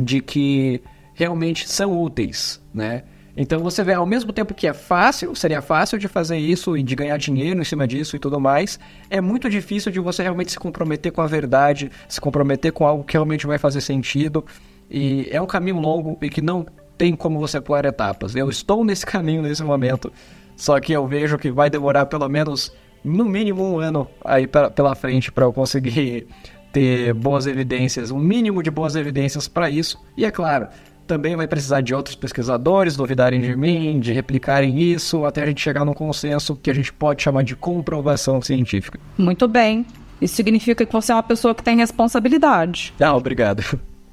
de 0.00 0.20
que 0.20 0.80
realmente 1.14 1.68
são 1.68 2.00
úteis, 2.00 2.62
né? 2.72 3.02
Então 3.36 3.60
você 3.60 3.84
vê, 3.84 3.92
ao 3.92 4.06
mesmo 4.06 4.32
tempo 4.32 4.54
que 4.54 4.66
é 4.66 4.72
fácil, 4.72 5.34
seria 5.34 5.60
fácil 5.60 5.98
de 5.98 6.08
fazer 6.08 6.38
isso 6.38 6.76
e 6.76 6.82
de 6.82 6.94
ganhar 6.94 7.18
dinheiro 7.18 7.60
em 7.60 7.64
cima 7.64 7.86
disso 7.86 8.16
e 8.16 8.18
tudo 8.18 8.40
mais, 8.40 8.80
é 9.10 9.20
muito 9.20 9.50
difícil 9.50 9.92
de 9.92 10.00
você 10.00 10.22
realmente 10.22 10.52
se 10.52 10.58
comprometer 10.58 11.12
com 11.12 11.20
a 11.20 11.26
verdade, 11.26 11.90
se 12.08 12.20
comprometer 12.20 12.72
com 12.72 12.86
algo 12.86 13.04
que 13.04 13.12
realmente 13.12 13.46
vai 13.46 13.58
fazer 13.58 13.82
sentido. 13.82 14.44
E 14.90 15.28
é 15.30 15.40
um 15.40 15.46
caminho 15.46 15.78
longo 15.78 16.16
e 16.22 16.30
que 16.30 16.40
não 16.40 16.64
tem 16.96 17.14
como 17.14 17.38
você 17.38 17.60
pular 17.60 17.84
etapas. 17.84 18.34
Eu 18.34 18.48
estou 18.48 18.82
nesse 18.82 19.04
caminho 19.06 19.42
nesse 19.42 19.62
momento, 19.62 20.10
só 20.56 20.80
que 20.80 20.92
eu 20.92 21.06
vejo 21.06 21.36
que 21.36 21.50
vai 21.50 21.68
demorar 21.68 22.06
pelo 22.06 22.28
menos, 22.30 22.72
no 23.04 23.26
mínimo, 23.26 23.62
um 23.62 23.78
ano 23.78 24.08
aí 24.24 24.46
pela 24.46 24.94
frente 24.94 25.30
para 25.30 25.44
eu 25.44 25.52
conseguir 25.52 26.26
ter 26.72 27.12
boas 27.12 27.46
evidências, 27.46 28.10
um 28.10 28.18
mínimo 28.18 28.62
de 28.62 28.70
boas 28.70 28.96
evidências 28.96 29.46
para 29.46 29.68
isso. 29.68 30.02
E 30.16 30.24
é 30.24 30.30
claro, 30.30 30.68
também 31.06 31.36
vai 31.36 31.46
precisar 31.46 31.80
de 31.80 31.94
outros 31.94 32.16
pesquisadores 32.16 32.96
duvidarem 32.96 33.40
de 33.40 33.56
mim, 33.56 34.00
de 34.00 34.12
replicarem 34.12 34.78
isso, 34.80 35.24
até 35.24 35.42
a 35.42 35.46
gente 35.46 35.60
chegar 35.60 35.84
num 35.84 35.94
consenso 35.94 36.56
que 36.56 36.70
a 36.70 36.74
gente 36.74 36.92
pode 36.92 37.22
chamar 37.22 37.42
de 37.42 37.56
comprovação 37.56 38.42
científica. 38.42 38.98
Muito 39.16 39.46
bem. 39.46 39.86
Isso 40.20 40.34
significa 40.34 40.84
que 40.84 40.92
você 40.92 41.12
é 41.12 41.14
uma 41.14 41.22
pessoa 41.22 41.54
que 41.54 41.62
tem 41.62 41.76
responsabilidade. 41.76 42.92
Ah, 43.00 43.14
obrigado. 43.14 43.62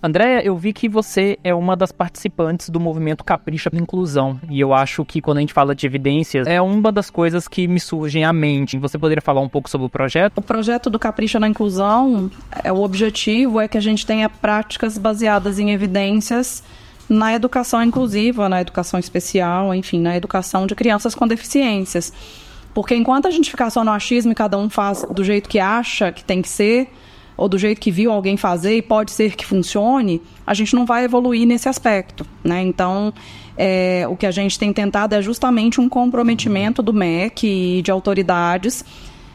Andréia, 0.05 0.45
eu 0.45 0.57
vi 0.57 0.73
que 0.73 0.89
você 0.89 1.39
é 1.45 1.55
uma 1.55 1.77
das 1.77 1.93
participantes 1.93 2.69
do 2.69 2.77
movimento 2.77 3.23
Capricha 3.23 3.69
da 3.69 3.79
Inclusão. 3.79 4.37
E 4.49 4.59
eu 4.59 4.73
acho 4.73 5.05
que 5.05 5.21
quando 5.21 5.37
a 5.37 5.39
gente 5.39 5.53
fala 5.53 5.73
de 5.73 5.85
evidências, 5.85 6.45
é 6.45 6.61
uma 6.61 6.91
das 6.91 7.09
coisas 7.09 7.47
que 7.47 7.69
me 7.69 7.79
surgem 7.79 8.25
à 8.25 8.33
mente. 8.33 8.77
Você 8.77 8.97
poderia 8.99 9.21
falar 9.21 9.39
um 9.39 9.47
pouco 9.47 9.69
sobre 9.69 9.87
o 9.87 9.89
projeto? 9.89 10.39
O 10.39 10.41
projeto 10.41 10.89
do 10.89 10.99
Capricha 10.99 11.39
na 11.39 11.47
Inclusão, 11.47 12.29
é, 12.65 12.69
o 12.69 12.81
objetivo 12.81 13.61
é 13.61 13.67
que 13.69 13.77
a 13.77 13.81
gente 13.81 14.05
tenha 14.05 14.27
práticas 14.27 14.97
baseadas 14.97 15.57
em 15.57 15.71
evidências 15.71 16.61
na 17.10 17.34
educação 17.34 17.84
inclusiva, 17.84 18.47
na 18.47 18.62
educação 18.62 18.99
especial, 18.99 19.74
enfim, 19.74 19.99
na 19.99 20.16
educação 20.16 20.66
de 20.66 20.76
crianças 20.76 21.14
com 21.14 21.28
deficiências. 21.28 22.14
Porque 22.74 22.95
enquanto 22.95 23.28
a 23.28 23.32
gente 23.32 23.51
ficar 23.51 23.70
só 23.70 23.84
no 23.84 23.91
achismo 23.91 24.32
e 24.32 24.36
cada 24.36 24.58
um 24.58 24.70
faz 24.70 25.06
do 25.12 25.24
jeito 25.24 25.47
que 25.47 25.60
acha 25.60 26.12
que 26.12 26.24
tem 26.24 26.41
que 26.41 26.49
ser, 26.49 26.89
ou 27.36 27.49
do 27.49 27.58
jeito 27.58 27.80
que 27.80 27.91
viu 27.91 28.12
alguém 28.12 28.38
fazer 28.38 28.78
e 28.78 28.82
pode 28.82 29.12
ser 29.12 29.36
que 29.36 29.45
funcione, 29.45 30.22
a 30.45 30.54
gente 30.54 30.76
não 30.76 30.86
vai 30.86 31.04
evoluir 31.04 31.47
nesse 31.47 31.68
aspecto. 31.68 32.26
Né? 32.43 32.62
Então, 32.62 33.14
é, 33.58 34.06
o 34.10 34.16
que 34.16 34.26
a 34.26 34.32
gente 34.32 34.58
tem 34.58 34.72
tentado 34.72 35.16
é 35.16 35.22
justamente 35.22 35.82
um 35.82 35.89
comprometimento 35.89 36.82
do 36.82 36.93
MEC 36.93 37.47
e 37.47 37.82
de 37.82 37.91
autoridades 37.91 38.84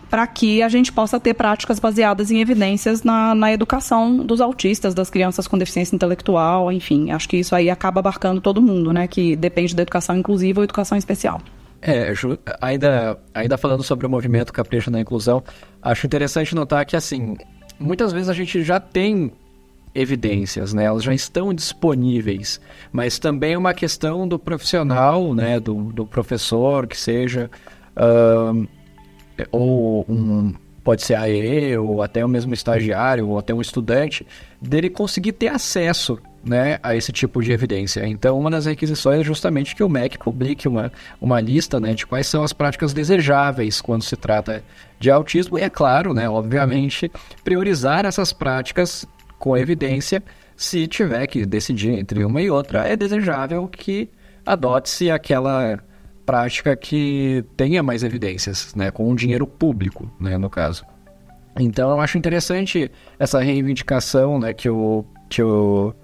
para 0.08 0.26
que 0.26 0.62
a 0.62 0.68
gente 0.68 0.92
possa 0.92 1.20
ter 1.20 1.34
práticas 1.34 1.78
baseadas 1.78 2.30
em 2.30 2.40
evidências 2.40 3.02
na, 3.02 3.34
na 3.34 3.52
educação 3.52 4.16
dos 4.16 4.40
autistas, 4.40 4.94
das 4.94 5.10
crianças 5.10 5.46
com 5.46 5.58
deficiência 5.58 5.94
intelectual, 5.94 6.72
enfim. 6.72 7.10
Acho 7.10 7.28
que 7.28 7.36
isso 7.36 7.54
aí 7.54 7.68
acaba 7.68 8.00
abarcando 8.00 8.40
todo 8.40 8.62
mundo, 8.62 8.92
né? 8.92 9.06
Que 9.06 9.36
depende 9.36 9.74
da 9.74 9.82
educação 9.82 10.16
inclusiva 10.16 10.60
ou 10.60 10.64
educação 10.64 10.96
especial. 10.96 11.40
É, 11.80 12.12
ainda, 12.60 13.18
ainda 13.32 13.56
falando 13.56 13.82
sobre 13.82 14.06
o 14.06 14.10
movimento 14.10 14.52
Capricho 14.52 14.90
na 14.90 15.00
Inclusão, 15.00 15.44
acho 15.80 16.06
interessante 16.06 16.54
notar 16.54 16.84
que, 16.84 16.96
assim, 16.96 17.36
muitas 17.78 18.12
vezes 18.12 18.28
a 18.28 18.32
gente 18.32 18.62
já 18.64 18.80
tem 18.80 19.30
evidências, 19.94 20.72
né? 20.72 20.84
Elas 20.84 21.02
já 21.02 21.14
estão 21.14 21.52
disponíveis, 21.52 22.60
mas 22.90 23.18
também 23.18 23.52
é 23.52 23.58
uma 23.58 23.74
questão 23.74 24.26
do 24.26 24.38
profissional, 24.38 25.34
né? 25.34 25.60
Do, 25.60 25.92
do 25.92 26.06
professor, 26.06 26.86
que 26.86 26.96
seja... 26.96 27.50
Uh, 27.96 28.66
ou 29.50 30.04
um 30.08 30.54
pode 30.88 31.02
ser 31.02 31.16
AE, 31.16 31.76
ou 31.76 32.02
até 32.02 32.24
o 32.24 32.28
mesmo 32.28 32.54
estagiário, 32.54 33.28
ou 33.28 33.38
até 33.38 33.52
um 33.52 33.60
estudante, 33.60 34.26
dele 34.58 34.88
conseguir 34.88 35.32
ter 35.32 35.48
acesso 35.48 36.18
né, 36.42 36.78
a 36.82 36.96
esse 36.96 37.12
tipo 37.12 37.42
de 37.42 37.52
evidência. 37.52 38.06
Então, 38.06 38.38
uma 38.38 38.50
das 38.50 38.64
requisições 38.64 39.20
é 39.20 39.24
justamente 39.24 39.76
que 39.76 39.82
o 39.82 39.88
MEC 39.88 40.18
publique 40.18 40.66
uma, 40.66 40.90
uma 41.20 41.42
lista 41.42 41.78
né, 41.78 41.92
de 41.92 42.06
quais 42.06 42.26
são 42.26 42.42
as 42.42 42.54
práticas 42.54 42.94
desejáveis 42.94 43.82
quando 43.82 44.02
se 44.02 44.16
trata 44.16 44.64
de 44.98 45.10
autismo, 45.10 45.58
e 45.58 45.62
é 45.62 45.68
claro, 45.68 46.14
né, 46.14 46.26
obviamente, 46.26 47.12
priorizar 47.44 48.06
essas 48.06 48.32
práticas 48.32 49.04
com 49.38 49.54
evidência. 49.58 50.22
Se 50.56 50.86
tiver 50.86 51.26
que 51.26 51.44
decidir 51.44 51.90
entre 51.90 52.24
uma 52.24 52.40
e 52.40 52.50
outra, 52.50 52.88
é 52.88 52.96
desejável 52.96 53.68
que 53.68 54.08
adote-se 54.46 55.10
aquela 55.10 55.78
prática 56.28 56.76
que 56.76 57.42
tenha 57.56 57.82
mais 57.82 58.02
evidências, 58.02 58.74
né, 58.74 58.90
com 58.90 59.10
o 59.10 59.16
dinheiro 59.16 59.46
público, 59.46 60.12
né, 60.20 60.36
no 60.36 60.50
caso. 60.50 60.84
Então 61.58 61.88
eu 61.88 62.00
acho 62.02 62.18
interessante 62.18 62.90
essa 63.18 63.40
reivindicação, 63.40 64.38
né, 64.38 64.52
que 64.52 64.68
o 64.68 65.06
que 65.30 65.42
o, 65.42 65.94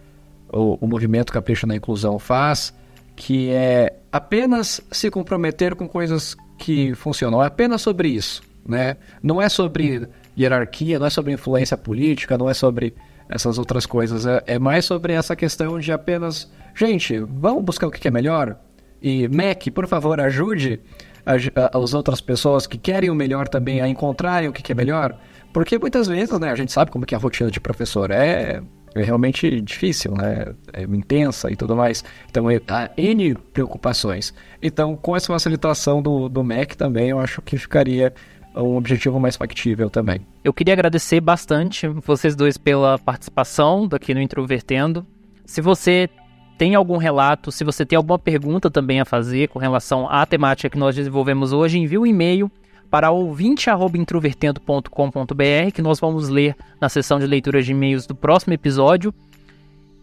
o, 0.51 0.79
o 0.81 0.87
movimento 0.87 1.31
Capricho 1.31 1.67
na 1.67 1.77
Inclusão 1.77 2.19
faz, 2.19 2.73
que 3.15 3.51
é 3.51 3.95
apenas 4.11 4.81
se 4.91 5.11
comprometer 5.11 5.75
com 5.75 5.87
coisas 5.87 6.35
que 6.57 6.95
funcionam, 6.95 7.43
é 7.43 7.47
apenas 7.47 7.83
sobre 7.83 8.09
isso, 8.09 8.43
né? 8.67 8.97
Não 9.23 9.43
é 9.43 9.49
sobre 9.51 10.09
hierarquia, 10.39 10.99
não 10.99 11.07
é 11.07 11.11
sobre 11.11 11.33
influência 11.33 11.77
política, 11.77 12.39
não 12.39 12.49
é 12.49 12.55
sobre 12.55 12.95
essas 13.29 13.59
outras 13.59 13.85
coisas, 13.85 14.25
é, 14.25 14.43
é 14.47 14.59
mais 14.59 14.87
sobre 14.87 15.13
essa 15.13 15.37
questão 15.37 15.79
de 15.79 15.93
apenas, 15.93 16.51
gente, 16.75 17.19
vamos 17.19 17.63
buscar 17.63 17.87
o 17.87 17.91
que 17.91 18.09
é 18.09 18.11
melhor, 18.11 18.59
e 19.07 19.29
Mac, 19.29 19.63
por 19.75 19.87
favor, 19.87 20.19
ajude 20.19 20.81
as 21.27 21.93
outras 21.93 22.23
pessoas 22.23 22.67
que 22.67 22.79
querem 22.79 23.11
o 23.11 23.15
melhor 23.15 23.47
também 23.47 23.83
a 23.83 23.87
encontrarem 23.87 24.49
o 24.49 24.53
que 24.53 24.73
é 24.73 24.75
melhor. 24.75 25.15
Porque 25.53 25.79
muitas 25.79 26.09
vezes, 26.09 26.41
né, 26.41 26.51
a 26.51 26.55
gente 26.55 26.73
sabe 26.73 26.91
como 26.91 27.05
que 27.05 27.15
é 27.15 27.19
a 27.19 27.21
rotina 27.21 27.51
de 27.51 27.61
professor 27.61 28.11
é, 28.11 28.63
é 28.95 29.03
realmente 29.03 29.61
difícil, 29.61 30.13
né? 30.13 30.55
É 30.73 30.85
intensa 30.85 31.51
e 31.51 31.57
tudo 31.57 31.77
mais. 31.77 32.03
Então, 32.31 32.51
é, 32.51 32.59
há 32.67 32.91
N 32.97 33.35
preocupações. 33.53 34.33
Então, 34.63 34.97
com 34.97 35.15
essa 35.15 35.27
facilitação 35.27 36.01
do, 36.01 36.31
do 36.31 36.43
Mac 36.43 36.73
também, 36.75 37.11
eu 37.11 37.19
acho 37.19 37.43
que 37.43 37.59
ficaria 37.59 38.11
um 38.57 38.77
objetivo 38.77 39.21
mais 39.21 39.37
factível 39.37 39.91
também. 39.91 40.21
Eu 40.43 40.53
queria 40.55 40.73
agradecer 40.73 41.21
bastante 41.21 41.87
vocês 41.89 42.35
dois 42.35 42.57
pela 42.57 42.99
participação 42.99 43.87
daqui 43.87 44.15
no 44.15 44.21
Introvertendo. 44.23 45.07
Se 45.45 45.61
você 45.61 46.09
tem 46.57 46.75
algum 46.75 46.97
relato, 46.97 47.53
se 47.53 47.65
você 47.65 47.85
tem 47.85 47.97
alguma 47.97 48.19
pergunta 48.19 48.71
também 48.71 49.01
a 49.01 49.05
fazer 49.05 49.49
com 49.49 49.59
relação 49.59 50.09
à 50.09 50.25
temática 50.25 50.71
que 50.71 50.79
nós 50.79 50.95
desenvolvemos 50.95 51.53
hoje, 51.53 51.79
envie 51.79 51.99
um 51.99 52.07
e-mail 52.07 52.51
para 52.91 53.11
ouvinte@introvertendo.com.br 53.11 55.73
que 55.75 55.83
nós 55.83 55.99
vamos 55.99 56.29
ler 56.29 56.57
na 56.81 56.89
sessão 56.89 57.19
de 57.19 57.27
leitura 57.27 57.61
de 57.63 57.73
e-mails 57.73 58.07
do 58.07 58.15
próximo 58.15 58.53
episódio. 58.53 59.13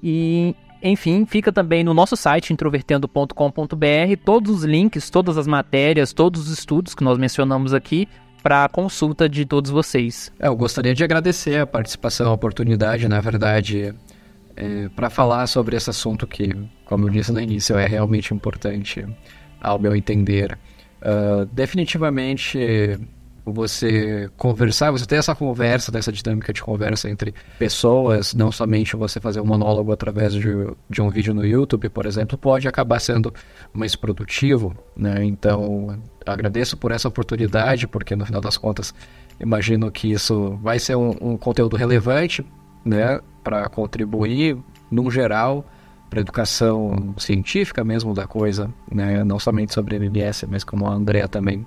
E 0.04 0.54
Enfim, 0.84 1.26
fica 1.26 1.52
também 1.52 1.84
no 1.84 1.94
nosso 1.94 2.18
site 2.18 2.52
introvertendo.com.br 2.52 3.36
todos 4.26 4.52
os 4.52 4.64
links, 4.64 5.12
todas 5.12 5.38
as 5.38 5.46
matérias, 5.46 6.12
todos 6.12 6.42
os 6.42 6.50
estudos 6.50 6.96
que 6.96 7.04
nós 7.04 7.20
mencionamos 7.20 7.72
aqui 7.74 8.08
para 8.42 8.68
consulta 8.68 9.30
de 9.30 9.46
todos 9.46 9.70
vocês. 9.70 10.32
É, 10.40 10.48
eu 10.48 10.56
gostaria 10.56 10.96
de 10.96 11.04
agradecer 11.04 11.60
a 11.60 11.68
participação, 11.68 12.32
a 12.32 12.34
oportunidade, 12.34 13.08
na 13.08 13.22
verdade, 13.22 13.94
é, 14.56 14.90
para 14.90 15.10
falar 15.10 15.48
sobre 15.48 15.76
esse 15.76 15.90
assunto 15.90 16.28
que, 16.28 16.54
como 16.86 17.08
eu 17.08 17.10
disse 17.10 17.32
no 17.32 17.40
início, 17.40 17.78
é 17.78 17.86
realmente 17.86 18.34
importante, 18.34 19.06
ao 19.60 19.80
meu 19.80 19.96
entender. 19.96 20.58
Uh, 21.02 21.46
definitivamente 21.48 23.00
você 23.46 24.30
conversar, 24.38 24.92
você 24.92 25.06
ter 25.06 25.16
essa 25.16 25.34
conversa, 25.34 25.92
dessa 25.92 26.12
dinâmica 26.12 26.54
de 26.54 26.62
conversa 26.62 27.10
entre 27.10 27.34
pessoas, 27.58 28.34
não 28.34 28.52
somente 28.52 28.96
você 28.96 29.20
fazer 29.20 29.42
um 29.42 29.46
monólogo 29.46 29.92
através 29.92 30.34
de, 30.34 30.42
de 30.90 31.02
um 31.02 31.10
vídeo 31.10 31.34
no 31.34 31.46
YouTube, 31.46 31.90
por 31.90 32.06
exemplo, 32.06 32.38
pode 32.38 32.68
acabar 32.68 33.00
sendo 33.00 33.34
mais 33.74 33.96
produtivo, 33.96 34.76
né? 34.96 35.24
Então, 35.24 36.00
agradeço 36.26 36.78
por 36.78 36.92
essa 36.92 37.08
oportunidade, 37.08 37.88
porque 37.88 38.16
no 38.16 38.26
final 38.26 38.42
das 38.42 38.58
contas, 38.58 38.94
imagino 39.40 39.92
que 39.92 40.12
isso 40.12 40.58
vai 40.62 40.78
ser 40.78 40.96
um, 40.96 41.16
um 41.22 41.38
conteúdo 41.38 41.76
relevante, 41.76 42.46
né, 42.86 43.20
para 43.44 43.68
contribuir, 43.70 44.58
no 44.90 45.10
geral, 45.10 45.66
para 46.10 46.20
a 46.20 46.22
educação 46.22 47.16
científica 47.18 47.84
mesmo 47.84 48.14
da 48.14 48.28
coisa, 48.28 48.70
né, 48.92 49.24
não 49.24 49.40
somente 49.40 49.74
sobre 49.74 49.96
MMS, 49.96 50.46
mas 50.46 50.64
como 50.64 50.86
a 50.86 50.94
Andrea 50.94 51.28
também 51.28 51.66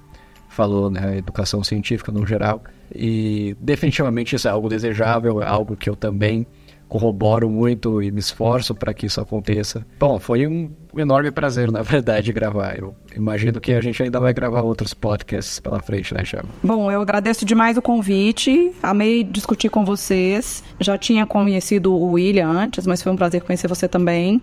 falou, 0.49 0.91
né, 0.91 1.19
educação 1.19 1.65
científica 1.65 2.13
no 2.13 2.27
geral. 2.27 2.63
E 2.95 3.57
definitivamente 3.61 4.37
isso 4.37 4.47
é 4.47 4.51
algo 4.51 4.69
desejável, 4.69 5.43
é 5.43 5.47
algo 5.47 5.77
que 5.77 5.89
eu 5.89 5.97
também 5.97 6.47
corroboro 6.89 7.49
muito 7.51 8.03
e 8.03 8.11
me 8.11 8.21
esforço 8.21 8.75
para 8.75 8.95
que 8.95 9.07
isso 9.07 9.21
aconteça. 9.21 9.85
Bom, 9.99 10.19
foi 10.19 10.47
um 10.47 10.71
enorme 10.97 11.31
prazer, 11.31 11.71
na 11.71 11.83
verdade, 11.83 12.33
gravar. 12.33 12.79
Eu 12.79 12.95
imagino 13.17 13.61
que 13.61 13.73
a 13.73 13.81
gente 13.81 14.03
ainda 14.03 14.21
vai 14.21 14.33
gravar 14.33 14.63
outros 14.63 14.95
podcasts 14.95 15.59
pela 15.59 15.81
frente, 15.81 16.15
né, 16.15 16.25
Chama? 16.25 16.49
Bom, 16.63 16.91
eu 16.91 17.01
agradeço 17.01 17.45
demais 17.45 17.77
o 17.77 17.83
convite. 17.83 18.73
Amei 18.83 19.25
discutir 19.25 19.69
com 19.69 19.85
vocês. 19.85 20.63
Já 20.81 20.97
tinha 20.97 21.27
conhecido 21.27 21.93
o 21.93 22.13
William 22.13 22.49
antes, 22.49 22.87
mas 22.87 23.03
foi 23.03 23.13
um 23.13 23.17
prazer 23.17 23.43
conhecer 23.43 23.69
você 23.69 23.89
também. 23.89 24.41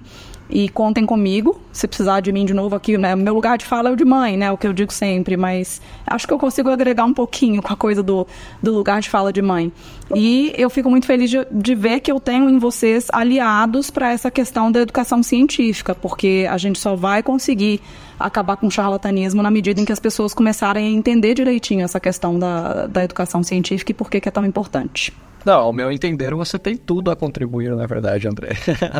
E 0.51 0.67
contem 0.67 1.05
comigo, 1.05 1.61
se 1.71 1.87
precisar 1.87 2.19
de 2.19 2.29
mim 2.31 2.43
de 2.43 2.53
novo 2.53 2.75
aqui, 2.75 2.97
né? 2.97 3.15
Meu 3.15 3.33
lugar 3.33 3.57
de 3.57 3.63
fala 3.63 3.87
é 3.89 3.91
o 3.93 3.95
de 3.95 4.03
mãe, 4.03 4.35
né? 4.35 4.51
O 4.51 4.57
que 4.57 4.67
eu 4.67 4.73
digo 4.73 4.91
sempre, 4.91 5.37
mas 5.37 5.81
acho 6.05 6.27
que 6.27 6.33
eu 6.33 6.37
consigo 6.37 6.69
agregar 6.69 7.05
um 7.05 7.13
pouquinho 7.13 7.61
com 7.61 7.71
a 7.71 7.77
coisa 7.77 8.03
do, 8.03 8.27
do 8.61 8.73
lugar 8.73 8.99
de 8.99 9.09
fala 9.09 9.31
de 9.31 9.41
mãe. 9.41 9.71
E 10.13 10.53
eu 10.57 10.69
fico 10.69 10.89
muito 10.89 11.05
feliz 11.05 11.29
de, 11.29 11.37
de 11.49 11.73
ver 11.73 12.01
que 12.01 12.11
eu 12.11 12.19
tenho 12.19 12.49
em 12.49 12.59
vocês 12.59 13.07
aliados 13.13 13.89
para 13.89 14.11
essa 14.11 14.29
questão 14.29 14.69
da 14.69 14.81
educação 14.81 15.23
científica, 15.23 15.95
porque 15.95 16.45
a 16.49 16.57
gente 16.57 16.77
só 16.79 16.95
vai 16.97 17.23
conseguir 17.23 17.79
acabar 18.19 18.57
com 18.57 18.67
o 18.67 18.71
charlatanismo 18.71 19.41
na 19.41 19.51
medida 19.51 19.79
em 19.79 19.85
que 19.85 19.91
as 19.91 19.99
pessoas 19.99 20.33
começarem 20.33 20.87
a 20.87 20.89
entender 20.89 21.33
direitinho 21.33 21.83
essa 21.83 21.99
questão 21.99 22.37
da, 22.37 22.87
da 22.87 23.03
educação 23.03 23.43
científica 23.43 23.91
e 23.91 23.95
por 23.95 24.09
que, 24.09 24.19
que 24.19 24.29
é 24.29 24.31
tão 24.31 24.45
importante. 24.45 25.13
Não, 25.43 25.59
ao 25.59 25.73
meu 25.73 25.91
entender, 25.91 26.33
você 26.35 26.59
tem 26.59 26.77
tudo 26.77 27.09
a 27.09 27.15
contribuir, 27.15 27.75
na 27.75 27.87
verdade, 27.87 28.27
André. 28.27 28.51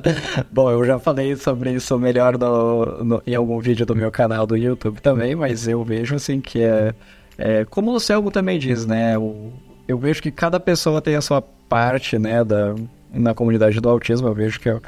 Bom, 0.52 0.72
eu 0.72 0.84
já 0.84 0.98
falei 0.98 1.36
sobre 1.36 1.72
isso 1.74 1.98
melhor 2.00 2.38
no, 2.38 3.04
no, 3.04 3.24
em 3.28 3.36
algum 3.36 3.60
vídeo 3.60 3.86
do 3.86 3.96
meu 3.96 4.12
canal 4.12 4.48
do 4.48 4.58
YouTube 4.58 5.02
também, 5.02 5.36
mas 5.36 5.68
eu 5.68 5.84
vejo 5.84 6.16
assim 6.16 6.42
que 6.42 6.62
é, 6.64 6.96
é 7.38 7.66
como 7.66 7.92
o 7.92 8.00
Selmo 8.00 8.32
também 8.32 8.58
diz, 8.58 8.88
né? 8.88 9.16
Eu, 9.16 9.54
eu 9.88 10.00
vejo 10.00 10.22
que 10.22 10.32
cada 10.32 10.60
pessoa 10.60 11.00
tem 11.00 11.16
a 11.16 11.22
sua 11.22 11.42
parte, 11.42 12.18
né, 12.18 12.44
da, 12.44 12.74
na 13.14 13.34
comunidade 13.34 13.80
do 13.80 13.90
autismo, 13.90 14.28
eu 14.28 14.34
vejo 14.34 14.60
que 14.60 14.70
o, 14.70 14.82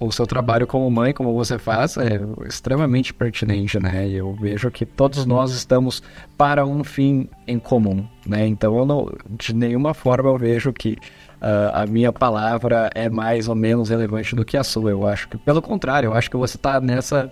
o, 0.00 0.12
seu 0.12 0.26
trabalho 0.26 0.66
como 0.66 0.90
mãe, 0.90 1.12
como 1.12 1.34
você 1.34 1.58
faz, 1.58 1.96
é 1.96 2.20
extremamente 2.46 3.12
pertinente, 3.12 3.78
né? 3.80 4.08
Eu 4.08 4.32
vejo 4.34 4.70
que 4.70 4.86
todos 4.86 5.26
nós 5.26 5.52
estamos 5.52 6.02
para 6.36 6.64
um 6.64 6.84
fim 6.84 7.28
em 7.46 7.58
comum, 7.58 8.06
né? 8.24 8.46
Então, 8.46 8.76
eu 8.78 8.86
não, 8.86 9.12
de 9.28 9.54
nenhuma 9.54 9.94
forma 9.94 10.30
eu 10.30 10.38
vejo 10.38 10.72
que 10.72 10.96
uh, 11.40 11.70
a 11.72 11.86
minha 11.86 12.12
palavra 12.12 12.90
é 12.94 13.08
mais 13.08 13.48
ou 13.48 13.54
menos 13.54 13.88
relevante 13.88 14.36
do 14.36 14.44
que 14.44 14.56
a 14.56 14.64
sua. 14.64 14.90
Eu 14.90 15.06
acho 15.06 15.28
que, 15.28 15.36
pelo 15.36 15.60
contrário, 15.60 16.08
eu 16.08 16.14
acho 16.14 16.30
que 16.30 16.36
você 16.36 16.56
está 16.56 16.80
nessa 16.80 17.30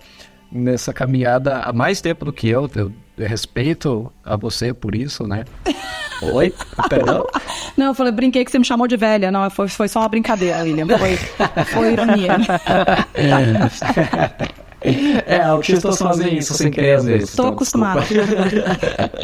nessa 0.51 0.93
caminhada 0.93 1.59
há 1.59 1.73
mais 1.73 2.01
tempo 2.01 2.25
do 2.25 2.33
que 2.33 2.47
eu. 2.47 2.69
Eu, 2.75 2.91
respeito 3.17 4.11
a 4.25 4.35
você 4.35 4.73
por 4.73 4.93
isso, 4.93 5.25
né? 5.25 5.45
Oi? 6.21 6.53
Perdão? 6.89 7.25
Não, 7.77 7.87
eu 7.87 7.93
falei, 7.93 8.11
brinquei 8.11 8.43
que 8.43 8.51
você 8.51 8.59
me 8.59 8.65
chamou 8.65 8.87
de 8.87 8.97
velha. 8.97 9.31
Não, 9.31 9.49
foi, 9.49 9.67
foi 9.67 9.87
só 9.87 9.99
uma 9.99 10.09
brincadeira, 10.09 10.63
William. 10.63 10.87
Foi, 10.97 11.15
foi 11.65 11.93
ironia. 11.93 12.37
É, 15.25 15.41
autistas 15.41 15.97
fazem 15.97 16.37
isso 16.37 16.53
sem 16.53 16.69
querer 16.69 16.97
às 16.97 17.05
vezes. 17.05 17.29
Estou 17.29 17.45
então, 17.45 17.55
acostumado. 17.55 18.01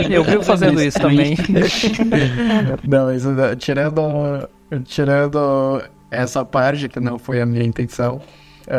eu 0.09 0.23
vivo 0.23 0.41
fazendo 0.41 0.81
isso 0.81 0.99
também. 0.99 1.37
Não, 2.87 3.13
isso, 3.13 3.29
tirando, 3.59 4.49
tirando 4.85 5.83
essa 6.09 6.43
parte 6.43 6.89
que 6.89 6.99
não 6.99 7.19
foi 7.19 7.41
a 7.41 7.45
minha 7.45 7.63
intenção, 7.63 8.19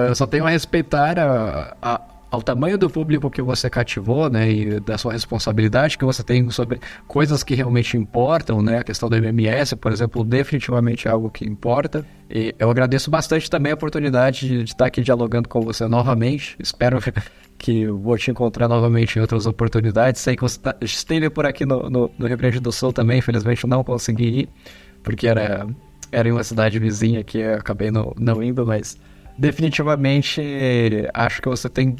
eu 0.08 0.14
só 0.16 0.26
tenho 0.26 0.44
a 0.44 0.50
respeitar 0.50 1.20
a, 1.20 1.76
a 1.80 2.00
ao 2.32 2.40
tamanho 2.40 2.78
do 2.78 2.88
público 2.88 3.30
que 3.30 3.42
você 3.42 3.68
cativou, 3.68 4.30
né, 4.30 4.50
e 4.50 4.80
da 4.80 4.96
sua 4.96 5.12
responsabilidade 5.12 5.98
que 5.98 6.04
você 6.04 6.22
tem 6.22 6.48
sobre 6.48 6.80
coisas 7.06 7.42
que 7.42 7.54
realmente 7.54 7.94
importam, 7.94 8.62
né, 8.62 8.78
a 8.78 8.82
questão 8.82 9.10
do 9.10 9.14
MMS, 9.14 9.76
por 9.76 9.92
exemplo, 9.92 10.24
definitivamente 10.24 11.06
é 11.06 11.10
algo 11.10 11.28
que 11.30 11.44
importa. 11.44 12.06
E 12.30 12.54
eu 12.58 12.70
agradeço 12.70 13.10
bastante 13.10 13.50
também 13.50 13.72
a 13.72 13.74
oportunidade 13.74 14.48
de, 14.48 14.64
estar 14.64 14.86
aqui 14.86 15.02
dialogando 15.02 15.46
com 15.46 15.60
você 15.60 15.86
novamente. 15.86 16.56
Espero 16.58 16.98
que 17.58 17.86
vou 17.86 18.16
te 18.16 18.30
encontrar 18.30 18.66
novamente 18.66 19.18
em 19.18 19.20
outras 19.20 19.44
oportunidades. 19.44 20.22
Sei 20.22 20.34
que 20.34 20.40
você 20.40 20.58
tá, 20.58 20.74
esteve 20.80 21.28
por 21.28 21.44
aqui 21.44 21.66
no, 21.66 21.90
no, 21.90 22.10
no 22.18 22.26
Rio 22.26 22.38
Grande 22.38 22.60
do 22.60 22.72
Sul 22.72 22.94
também, 22.94 23.18
infelizmente 23.18 23.66
não 23.66 23.84
consegui 23.84 24.40
ir, 24.40 24.48
porque 25.02 25.28
era, 25.28 25.66
era 26.10 26.26
em 26.26 26.32
uma 26.32 26.42
cidade 26.42 26.78
vizinha 26.78 27.22
que 27.22 27.36
eu 27.36 27.56
acabei 27.56 27.90
não 27.90 28.42
indo, 28.42 28.64
mas 28.64 28.98
definitivamente 29.36 30.40
acho 31.12 31.42
que 31.42 31.48
você 31.50 31.68
tem 31.68 31.94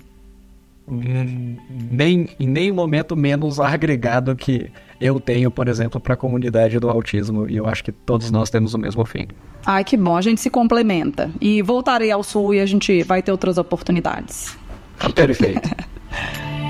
nem, 0.87 2.29
em 2.39 2.47
nenhum 2.47 2.75
momento 2.75 3.17
menos 3.17 3.61
agregado 3.61 4.35
que 4.35 4.71
eu 5.01 5.19
tenho, 5.19 5.51
por 5.51 5.69
exemplo, 5.69 6.01
para 6.01 6.15
a 6.15 6.17
comunidade 6.17 6.79
do 6.79 6.89
autismo. 6.89 7.49
E 7.49 7.57
eu 7.57 7.67
acho 7.67 7.85
que 7.85 7.93
todos 7.93 8.31
nós 8.31 8.51
temos 8.51 8.75
o 8.75 8.79
mesmo 8.79 9.05
fim. 9.05 9.27
Ai, 9.65 9.85
que 9.85 9.97
bom, 9.97 10.17
a 10.17 10.23
gente 10.23 10.41
se 10.41 10.51
complementa. 10.51 11.31
E 11.41 11.63
voltarei 11.63 12.11
ao 12.11 12.23
sul 12.23 12.55
e 12.55 12.61
a 12.61 12.67
gente 12.67 13.03
vai 13.03 13.23
ter 13.23 13.33
outras 13.33 13.59
oportunidades. 13.59 14.57
Perfeito. 15.15 15.71